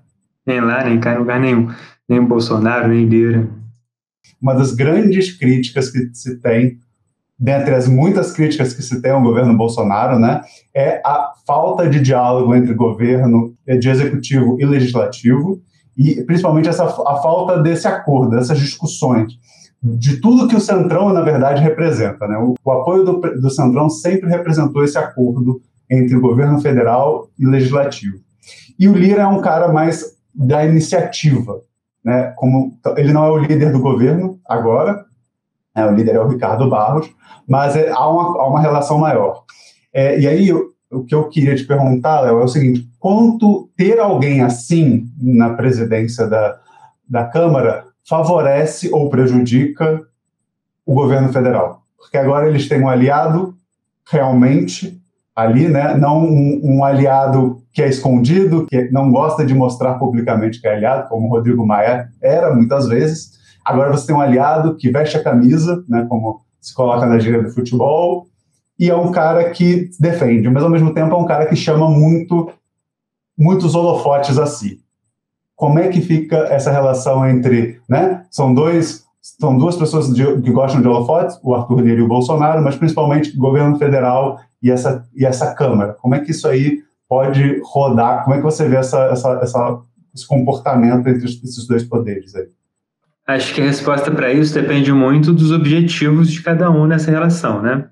nem 0.47 0.61
lá, 0.61 0.85
nem 0.85 0.99
cá, 0.99 1.15
em 1.15 1.19
lugar 1.19 1.39
nenhum. 1.39 1.69
Nem 2.09 2.25
Bolsonaro, 2.25 2.89
nem 2.89 3.07
Lira. 3.07 3.49
Uma 4.41 4.55
das 4.55 4.73
grandes 4.73 5.37
críticas 5.37 5.91
que 5.91 6.11
se 6.15 6.41
tem, 6.41 6.79
dentre 7.41 7.75
as 7.75 7.89
muitas 7.89 8.33
críticas 8.33 8.75
que 8.75 8.83
se 8.83 9.01
tem 9.01 9.13
ao 9.13 9.23
governo 9.23 9.57
Bolsonaro, 9.57 10.19
né, 10.19 10.43
é 10.75 11.01
a 11.03 11.33
falta 11.47 11.89
de 11.89 11.99
diálogo 11.99 12.55
entre 12.55 12.75
governo, 12.75 13.55
de 13.67 13.89
executivo 13.89 14.61
e 14.61 14.67
legislativo, 14.67 15.59
e 15.97 16.23
principalmente 16.23 16.69
essa, 16.69 16.85
a 16.85 17.17
falta 17.23 17.63
desse 17.63 17.89
acordo, 17.89 18.37
dessas 18.37 18.59
discussões, 18.59 19.33
de 19.83 20.21
tudo 20.21 20.47
que 20.47 20.55
o 20.55 20.61
Centrão, 20.61 21.11
na 21.13 21.23
verdade, 21.23 21.63
representa. 21.63 22.29
Né? 22.29 22.37
O, 22.37 22.55
o 22.63 22.71
apoio 22.71 23.05
do, 23.05 23.21
do 23.21 23.51
Centrão 23.51 23.89
sempre 23.89 24.29
representou 24.29 24.85
esse 24.85 24.99
acordo 24.99 25.63
entre 25.91 26.15
o 26.17 26.21
governo 26.21 26.61
federal 26.61 27.29
e 27.39 27.47
legislativo. 27.47 28.19
E 28.79 28.87
o 28.87 28.93
Lira 28.93 29.23
é 29.23 29.27
um 29.27 29.41
cara 29.41 29.73
mais 29.73 30.05
da 30.35 30.65
iniciativa. 30.65 31.61
Né? 32.05 32.33
Como 32.37 32.79
ele 32.97 33.13
não 33.13 33.25
é 33.25 33.31
o 33.31 33.39
líder 33.39 33.73
do 33.73 33.81
governo 33.81 34.39
agora, 34.47 35.05
né? 35.75 35.87
o 35.87 35.93
líder 35.93 36.17
é 36.17 36.21
o 36.21 36.29
Ricardo 36.29 36.69
Barros, 36.69 37.11
mas 37.49 37.77
é, 37.77 37.91
há, 37.91 38.09
uma, 38.09 38.41
há 38.41 38.47
uma 38.47 38.61
relação 38.61 38.99
maior. 38.99 39.45
É, 39.93 40.19
e 40.21 40.27
aí, 40.27 40.53
o 40.53 41.05
que 41.05 41.15
eu 41.15 41.29
queria 41.29 41.55
te 41.55 41.65
perguntar, 41.65 42.21
Léo, 42.21 42.41
é 42.41 42.45
o 42.45 42.49
seguinte: 42.49 42.89
quanto 42.99 43.69
ter 43.77 43.99
alguém 43.99 44.43
assim 44.43 45.09
na 45.21 45.51
presidência 45.55 46.27
da, 46.27 46.59
da 47.09 47.25
Câmara 47.25 47.85
favorece 48.09 48.91
ou 48.93 49.09
prejudica 49.09 50.03
o 50.85 50.95
governo 50.95 51.33
federal? 51.33 51.83
Porque 51.97 52.17
agora 52.17 52.49
eles 52.49 52.69
têm 52.69 52.83
um 52.83 52.89
aliado 52.89 53.55
realmente 54.11 55.01
ali, 55.35 55.69
né? 55.69 55.97
Não 55.97 56.25
um, 56.25 56.61
um, 56.63 56.85
aliado 56.85 57.63
que 57.73 57.83
é 57.83 57.89
escondido, 57.89 58.67
que 58.67 58.91
não 58.91 59.11
gosta 59.11 59.45
de 59.45 59.55
mostrar 59.55 59.95
publicamente 59.95 60.61
que 60.61 60.67
é 60.67 60.75
aliado, 60.75 61.09
como 61.09 61.29
o 61.29 61.31
Rodrigo 61.31 61.67
Maia 61.67 62.09
era 62.21 62.55
muitas 62.55 62.89
vezes. 62.89 63.40
Agora 63.71 63.93
você 63.93 64.07
tem 64.07 64.17
um 64.17 64.21
aliado 64.21 64.77
que 64.77 64.91
veste 64.91 65.17
a 65.17 65.23
camisa, 65.23 65.85
né? 65.89 66.05
Como 66.09 66.41
se 66.61 66.75
coloca 66.75 67.07
na 67.07 67.19
gíria 67.19 67.43
do 67.43 67.51
futebol, 67.51 68.27
e 68.79 68.91
é 68.91 68.97
um 68.97 69.13
cara 69.13 69.51
que 69.51 69.91
defende, 69.99 70.49
mas 70.49 70.63
ao 70.63 70.71
mesmo 70.71 70.93
tempo 70.93 71.15
é 71.15 71.19
um 71.19 71.27
cara 71.27 71.47
que 71.47 71.55
chama 71.55 71.89
muito 71.89 72.51
muitos 73.39 73.75
holofotes 73.75 74.39
a 74.39 74.47
si. 74.47 74.81
Como 75.55 75.79
é 75.79 75.89
que 75.89 76.01
fica 76.01 76.37
essa 76.51 76.71
relação 76.71 77.27
entre, 77.29 77.81
né? 77.89 78.25
São 78.31 78.53
dois 78.53 79.05
são 79.21 79.57
duas 79.57 79.77
pessoas 79.77 80.13
de, 80.15 80.25
que 80.41 80.51
gostam 80.51 80.81
de 80.81 80.89
holofotes, 80.89 81.39
o 81.43 81.55
Arthur 81.55 81.81
Lira 81.81 82.01
e 82.01 82.03
o 82.03 82.09
Bolsonaro, 82.09 82.63
mas 82.63 82.75
principalmente 82.77 83.37
o 83.37 83.39
governo 83.39 83.77
federal 83.77 84.41
e 84.63 84.71
essa, 84.71 85.07
e 85.15 85.27
essa 85.27 85.55
Câmara. 85.55 85.95
Como 86.01 86.15
é 86.15 86.21
que 86.21 86.31
isso 86.31 86.49
aí 86.49 86.83
pode 87.09 87.61
rodar? 87.63 88.25
Como 88.25 88.35
é 88.35 88.39
que 88.39 88.45
você 88.45 88.67
vê 88.67 88.77
essa, 88.77 89.05
essa, 89.07 89.39
essa 89.43 89.81
esse 90.15 90.27
comportamento 90.27 91.07
entre 91.07 91.25
esses 91.25 91.67
dois 91.67 91.85
poderes 91.85 92.35
aí? 92.35 92.49
Acho 93.31 93.55
que 93.55 93.61
a 93.61 93.65
resposta 93.65 94.11
para 94.11 94.33
isso 94.33 94.53
depende 94.53 94.93
muito 94.93 95.33
dos 95.33 95.53
objetivos 95.53 96.33
de 96.33 96.43
cada 96.43 96.69
um 96.69 96.85
nessa 96.85 97.13
relação, 97.13 97.63
né? 97.63 97.89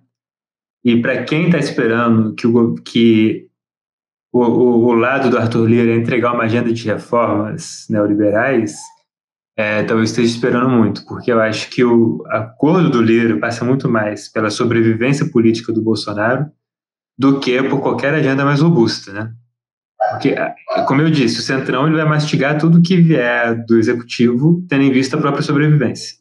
E 0.85 1.01
para 1.01 1.23
quem 1.23 1.47
está 1.47 1.59
esperando 1.59 2.35
que, 2.35 2.45
o, 2.45 2.75
que 2.75 3.47
o, 4.33 4.41
o, 4.41 4.87
o, 4.87 4.95
lado 4.95 5.31
do 5.31 5.39
Arthur 5.39 5.65
Lira 5.69 5.95
entregar 5.95 6.33
uma 6.33 6.43
agenda 6.43 6.73
de 6.73 6.85
reformas 6.85 7.87
neoliberais, 7.89 8.75
é, 9.57 9.85
talvez 9.85 10.11
esteja 10.11 10.35
esperando 10.35 10.71
muito, 10.71 11.07
porque 11.07 11.31
eu 11.31 11.41
acho 11.41 11.71
que 11.71 11.85
o 11.85 12.21
acordo 12.31 12.91
do 12.91 13.01
Lira 13.01 13.39
passa 13.39 13.65
muito 13.65 13.89
mais 13.89 14.29
pela 14.29 14.51
sobrevivência 14.51 15.31
política 15.31 15.73
do 15.73 15.81
Bolsonaro 15.81 16.51
do 17.17 17.39
que 17.39 17.63
por 17.63 17.81
qualquer 17.81 18.13
agenda 18.13 18.45
mais 18.45 18.61
robusta, 18.61 19.13
né? 19.13 19.33
Porque, 20.11 20.35
como 20.87 21.03
eu 21.03 21.11
disse, 21.11 21.39
o 21.39 21.43
Centrão 21.43 21.87
ele 21.87 21.97
vai 21.97 22.07
mastigar 22.07 22.59
tudo 22.59 22.83
que 22.83 22.97
vier 22.97 23.65
do 23.67 23.79
Executivo, 23.79 24.65
tendo 24.69 24.85
em 24.85 24.93
vista 24.93 25.17
a 25.17 25.21
própria 25.21 25.43
sobrevivência. 25.43 26.17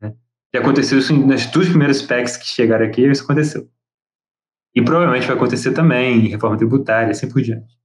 Né? 0.00 0.12
Já 0.54 0.60
aconteceu 0.60 0.98
isso 0.98 1.14
nas 1.26 1.46
duas 1.46 1.68
primeiras 1.68 2.02
PECs 2.02 2.36
que 2.36 2.46
chegaram 2.46 2.84
aqui, 2.84 3.06
isso 3.06 3.24
aconteceu. 3.24 3.68
E 4.74 4.82
provavelmente 4.82 5.26
vai 5.26 5.36
acontecer 5.36 5.72
também 5.72 6.26
em 6.26 6.28
reforma 6.28 6.56
tributária, 6.56 7.10
assim 7.10 7.28
por 7.28 7.40
diante. 7.40 7.78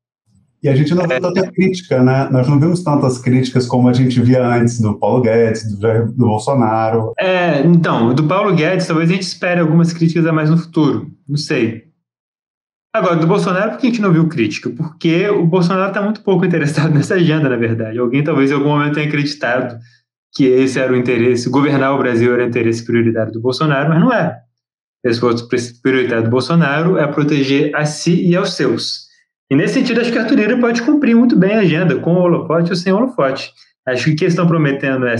E 0.62 0.70
a 0.70 0.76
gente 0.76 0.96
não 0.96 1.06
viu 1.06 1.20
tanta 1.20 1.52
crítica, 1.52 2.02
né? 2.02 2.30
Nós 2.32 2.48
não 2.48 2.58
vimos 2.58 2.82
tantas 2.84 3.18
críticas 3.18 3.68
como 3.68 3.90
a 3.90 3.94
gente 3.94 4.22
via 4.22 4.48
antes 4.48 4.80
do 4.80 4.98
Paulo 4.98 5.22
Guedes, 5.22 5.78
do, 5.78 6.06
do 6.06 6.26
Bolsonaro. 6.26 7.12
É, 7.20 7.60
então, 7.60 8.14
do 8.14 8.24
Paulo 8.24 8.56
Guedes, 8.56 8.88
talvez 8.88 9.10
a 9.10 9.14
gente 9.14 9.24
espere 9.24 9.60
algumas 9.60 9.92
críticas 9.92 10.26
a 10.26 10.32
mais 10.32 10.50
no 10.50 10.58
futuro. 10.58 11.12
Não 11.28 11.36
sei. 11.36 11.93
Agora, 12.96 13.16
do 13.16 13.26
Bolsonaro, 13.26 13.72
por 13.72 13.80
que 13.80 13.88
a 13.88 13.90
gente 13.90 14.02
não 14.02 14.14
viu 14.14 14.28
crítica? 14.28 14.70
Porque 14.70 15.28
o 15.28 15.48
Bolsonaro 15.48 15.88
está 15.88 16.00
muito 16.00 16.22
pouco 16.22 16.46
interessado 16.46 16.94
nessa 16.94 17.16
agenda, 17.16 17.50
na 17.50 17.56
verdade. 17.56 17.98
Alguém 17.98 18.24
talvez 18.24 18.52
em 18.52 18.54
algum 18.54 18.70
momento 18.70 18.94
tenha 18.94 19.08
acreditado 19.08 19.80
que 20.36 20.46
esse 20.46 20.80
era 20.80 20.94
o 20.94 20.96
interesse, 20.96 21.50
governar 21.50 21.94
o 21.94 21.98
Brasil 21.98 22.34
era 22.34 22.44
o 22.44 22.48
interesse 22.48 22.86
prioritário 22.86 23.32
do 23.32 23.42
Bolsonaro, 23.42 23.90
mas 23.90 24.00
não 24.00 24.14
é. 24.14 24.40
Esse 25.04 25.26
interesse 25.26 25.82
prioritário 25.82 26.24
do 26.26 26.30
Bolsonaro 26.30 26.98
é 26.98 27.08
proteger 27.08 27.76
a 27.76 27.84
si 27.86 28.28
e 28.28 28.36
aos 28.36 28.54
seus. 28.54 29.08
E 29.52 29.56
nesse 29.56 29.76
sentido, 29.76 30.02
acho 30.02 30.12
que 30.12 30.18
a 30.18 30.24
Arthur 30.24 30.60
pode 30.60 30.82
cumprir 30.82 31.16
muito 31.16 31.36
bem 31.36 31.54
a 31.54 31.60
agenda, 31.60 32.00
com 32.00 32.14
o 32.14 32.22
holofote 32.22 32.72
ou 32.72 32.76
sem 32.76 32.94
holofote. 32.94 33.52
Acho 33.88 34.06
que 34.06 34.12
o 34.12 34.16
que 34.16 34.24
eles 34.24 34.34
estão 34.34 34.48
prometendo 34.48 35.06
é 35.06 35.16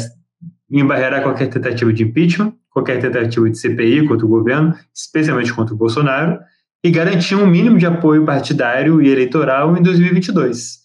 embarrear 0.72 1.22
qualquer 1.22 1.48
tentativa 1.48 1.92
de 1.92 2.04
impeachment, 2.04 2.54
qualquer 2.70 3.00
tentativa 3.00 3.50
de 3.50 3.58
CPI 3.58 4.08
contra 4.08 4.26
o 4.26 4.30
governo, 4.30 4.74
especialmente 4.96 5.54
contra 5.54 5.74
o 5.76 5.78
Bolsonaro, 5.78 6.40
e 6.84 6.92
garantir 6.92 7.36
um 7.36 7.48
mínimo 7.48 7.78
de 7.78 7.86
apoio 7.86 8.26
partidário 8.26 9.02
e 9.02 9.10
eleitoral 9.10 9.78
em 9.78 9.82
2022. 9.82 10.84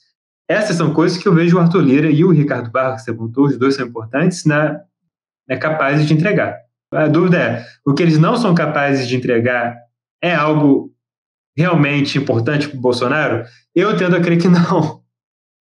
Essas 0.49 0.76
são 0.76 0.94
coisas 0.94 1.18
que 1.18 1.26
eu 1.26 1.34
vejo 1.34 1.57
o 1.57 1.61
Arthur 1.61 1.82
Lira 1.82 2.11
e 2.11 2.24
o 2.24 2.30
Ricardo 2.30 2.70
Barros, 2.70 3.01
que 3.01 3.05
você 3.05 3.11
apontou, 3.11 3.46
os 3.46 3.59
dois 3.59 3.74
são 3.74 3.86
importantes, 3.86 4.44
na, 4.44 4.80
é 5.49 5.57
capazes 5.57 6.07
de 6.07 6.14
entregar. 6.14 6.57
A 6.92 7.07
dúvida 7.07 7.38
é, 7.38 7.66
o 7.84 7.92
que 7.92 8.03
eles 8.03 8.16
não 8.16 8.36
são 8.36 8.55
capazes 8.55 9.07
de 9.07 9.16
entregar 9.16 9.76
é 10.22 10.34
algo 10.34 10.94
realmente 11.57 12.16
importante 12.16 12.68
para 12.68 12.78
o 12.78 12.80
Bolsonaro? 12.80 13.44
Eu 13.74 13.96
tendo 13.96 14.16
a 14.16 14.20
crer 14.20 14.40
que 14.40 14.49
não. 14.49 15.03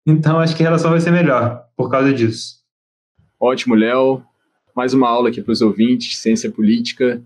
Então, 0.05 0.39
acho 0.39 0.55
que 0.55 0.63
a 0.63 0.67
relação 0.67 0.91
vai 0.91 1.01
ser 1.01 1.11
melhor 1.11 1.65
por 1.75 1.91
causa 1.91 2.13
disso. 2.13 2.61
Ótimo, 3.38 3.75
Léo. 3.75 4.23
Mais 4.73 4.93
uma 4.93 5.09
aula 5.09 5.29
aqui 5.29 5.41
para 5.41 5.51
os 5.51 5.61
ouvintes, 5.61 6.17
ciência 6.17 6.49
política, 6.49 7.21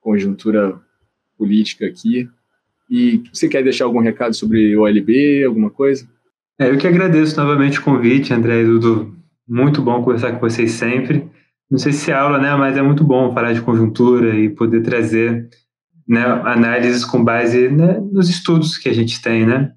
conjuntura 0.00 0.80
política 1.38 1.86
aqui. 1.86 2.28
E 2.90 3.22
você 3.32 3.48
quer 3.48 3.62
deixar 3.62 3.84
algum 3.84 4.00
recado 4.00 4.34
sobre 4.34 4.76
o 4.76 4.82
OLB, 4.82 5.44
alguma 5.44 5.70
coisa? 5.70 6.06
É, 6.58 6.68
eu 6.68 6.76
que 6.76 6.86
agradeço 6.86 7.36
novamente 7.36 7.78
o 7.78 7.82
convite, 7.82 8.34
André 8.34 8.62
e 8.62 8.66
Dudu. 8.66 9.16
Muito 9.46 9.80
bom 9.80 10.02
conversar 10.02 10.32
com 10.32 10.40
vocês 10.40 10.72
sempre. 10.72 11.28
Não 11.70 11.78
sei 11.78 11.92
se 11.92 12.10
é 12.10 12.14
aula, 12.14 12.38
né, 12.38 12.54
mas 12.56 12.76
é 12.76 12.82
muito 12.82 13.04
bom 13.04 13.32
falar 13.32 13.52
de 13.52 13.60
conjuntura 13.60 14.36
e 14.36 14.48
poder 14.48 14.82
trazer 14.82 15.48
né, 16.08 16.24
análises 16.44 17.04
com 17.04 17.22
base 17.22 17.68
né, 17.68 18.00
nos 18.10 18.28
estudos 18.28 18.78
que 18.78 18.88
a 18.88 18.94
gente 18.94 19.20
tem, 19.20 19.46
né? 19.46 19.72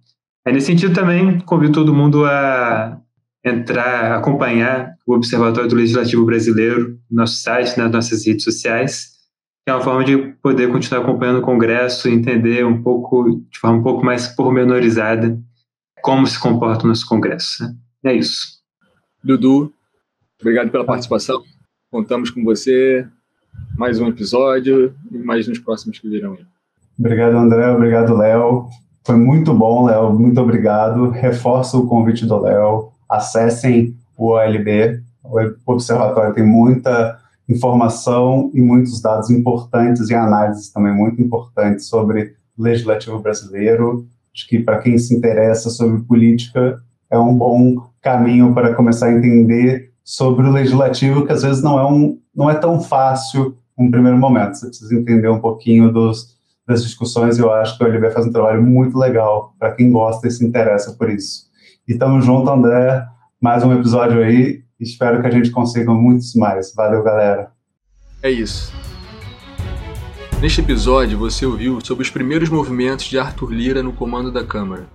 Aí, 0.46 0.54
nesse 0.54 0.68
sentido, 0.68 0.94
também 0.94 1.40
convido 1.42 1.74
todo 1.74 1.94
mundo 1.94 2.26
a 2.26 2.98
entrar, 3.44 4.18
acompanhar 4.18 4.96
o 5.06 5.14
Observatório 5.14 5.70
do 5.70 5.76
Legislativo 5.76 6.26
Brasileiro 6.26 6.98
no 7.10 7.18
nosso 7.18 7.36
site, 7.36 7.78
nas 7.78 7.92
nossas 7.92 8.26
redes 8.26 8.44
sociais, 8.44 9.11
que 9.64 9.70
é 9.72 9.74
uma 9.74 9.84
forma 9.84 10.04
de 10.04 10.18
poder 10.42 10.72
continuar 10.72 11.02
acompanhando 11.02 11.40
o 11.40 11.44
Congresso 11.44 12.10
e 12.10 12.14
entender 12.14 12.66
um 12.66 12.82
pouco, 12.82 13.42
de 13.50 13.60
forma 13.60 13.78
um 13.78 13.84
pouco 13.84 14.04
mais 14.04 14.28
pormenorizada, 14.28 15.40
como 16.02 16.26
se 16.26 16.40
comporta 16.40 16.86
o 16.86 16.88
nosso 16.88 17.08
Congresso. 17.08 17.64
Né? 17.64 17.76
É 18.06 18.14
isso. 18.14 18.60
Dudu, 19.24 19.72
obrigado 20.40 20.72
pela 20.72 20.84
participação. 20.84 21.44
Contamos 21.92 22.32
com 22.32 22.44
você 22.44 23.08
mais 23.78 24.00
um 24.00 24.08
episódio 24.08 24.96
e 25.12 25.18
mais 25.20 25.48
nos 25.48 25.60
próximos 25.60 26.00
que 26.00 26.10
virão. 26.10 26.38
Obrigado, 26.98 27.36
André. 27.36 27.70
Obrigado, 27.70 28.18
Léo. 28.18 28.68
Foi 29.06 29.16
muito 29.16 29.54
bom, 29.54 29.86
Léo. 29.86 30.14
Muito 30.14 30.40
obrigado. 30.42 31.10
Reforço 31.10 31.80
o 31.80 31.88
convite 31.88 32.26
do 32.26 32.40
Léo. 32.40 32.92
Acessem 33.08 33.96
o 34.18 34.32
OLB. 34.32 35.02
O 35.24 35.74
Observatório 35.74 36.34
tem 36.34 36.46
muita 36.46 37.21
informação 37.52 38.50
e 38.54 38.62
muitos 38.62 39.02
dados 39.02 39.30
importantes 39.30 40.10
e 40.10 40.16
análises 40.16 40.70
também 40.70 40.94
muito 40.94 41.22
importantes 41.22 41.88
sobre 41.88 42.34
o 42.58 42.64
legislativo 42.64 43.20
brasileiro. 43.20 44.08
Acho 44.34 44.48
que 44.48 44.60
para 44.60 44.80
quem 44.80 44.98
se 44.98 45.16
interessa 45.16 45.70
sobre 45.70 46.02
política 46.04 46.82
é 47.10 47.18
um 47.20 47.36
bom 47.36 47.90
caminho 48.02 48.54
para 48.54 48.74
começar 48.74 49.08
a 49.08 49.14
entender 49.14 49.92
sobre 50.04 50.48
o 50.48 50.52
legislativo, 50.52 51.26
que 51.26 51.32
às 51.32 51.44
vezes 51.44 51.62
não 51.62 51.80
é, 51.80 51.86
um, 51.86 52.18
não 52.36 52.50
é 52.50 52.56
tão 52.56 52.80
fácil 52.82 53.58
um 53.78 53.92
primeiro 53.92 54.18
momento. 54.18 54.56
Você 54.56 54.68
precisa 54.68 54.96
entender 54.96 55.30
um 55.30 55.40
pouquinho 55.40 55.92
dos, 55.92 56.38
das 56.68 56.84
discussões 56.84 57.38
e 57.38 57.42
eu 57.42 57.52
acho 57.52 57.78
que 57.78 57.84
o 57.84 57.88
LB 57.88 58.12
faz 58.12 58.26
um 58.26 58.32
trabalho 58.32 58.64
muito 58.64 58.98
legal 58.98 59.54
para 59.60 59.72
quem 59.72 59.92
gosta 59.92 60.28
e 60.28 60.32
se 60.32 60.46
interessa 60.46 60.94
por 60.94 61.10
isso. 61.10 61.50
E 61.88 61.96
tamo 61.96 62.22
junto, 62.22 62.50
André. 62.50 63.06
Mais 63.40 63.64
um 63.64 63.74
episódio 63.74 64.24
aí. 64.24 64.64
Espero 64.82 65.22
que 65.22 65.28
a 65.28 65.32
gente 65.32 65.52
consiga 65.52 65.94
muitos 65.94 66.34
mais. 66.34 66.74
Valeu, 66.74 67.04
galera. 67.04 67.52
É 68.24 68.32
isso. 68.32 68.74
Neste 70.42 70.60
episódio, 70.60 71.20
você 71.20 71.46
ouviu 71.46 71.80
sobre 71.86 72.04
os 72.04 72.10
primeiros 72.10 72.50
movimentos 72.50 73.06
de 73.06 73.20
Arthur 73.20 73.52
Lira 73.52 73.84
no 73.84 73.94
comando 73.94 74.32
da 74.32 74.44
Câmara. 74.44 74.90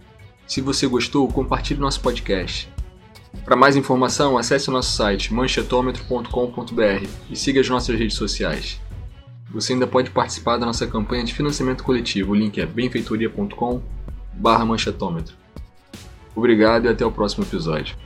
Se 0.45 0.61
você 0.61 0.89
gostou, 0.89 1.29
compartilhe 1.29 1.79
nosso 1.79 2.01
podcast. 2.01 2.69
Para 3.45 3.55
mais 3.55 3.77
informação, 3.77 4.37
acesse 4.37 4.69
o 4.69 4.73
nosso 4.73 4.91
site 4.91 5.33
manchetômetro.com.br 5.33 7.07
e 7.31 7.37
siga 7.37 7.61
as 7.61 7.69
nossas 7.69 7.97
redes 7.97 8.17
sociais. 8.17 8.81
Você 9.53 9.73
ainda 9.73 9.87
pode 9.87 10.11
participar 10.11 10.57
da 10.57 10.67
nossa 10.67 10.85
campanha 10.89 11.23
de 11.23 11.33
financiamento 11.33 11.85
coletivo. 11.85 12.33
O 12.33 12.35
link 12.35 12.61
é 12.61 12.67
benfeitoria.com/manchetômetro. 12.67 15.37
Obrigado 16.35 16.87
e 16.87 16.89
até 16.89 17.07
o 17.07 17.13
próximo 17.13 17.45
episódio. 17.45 17.97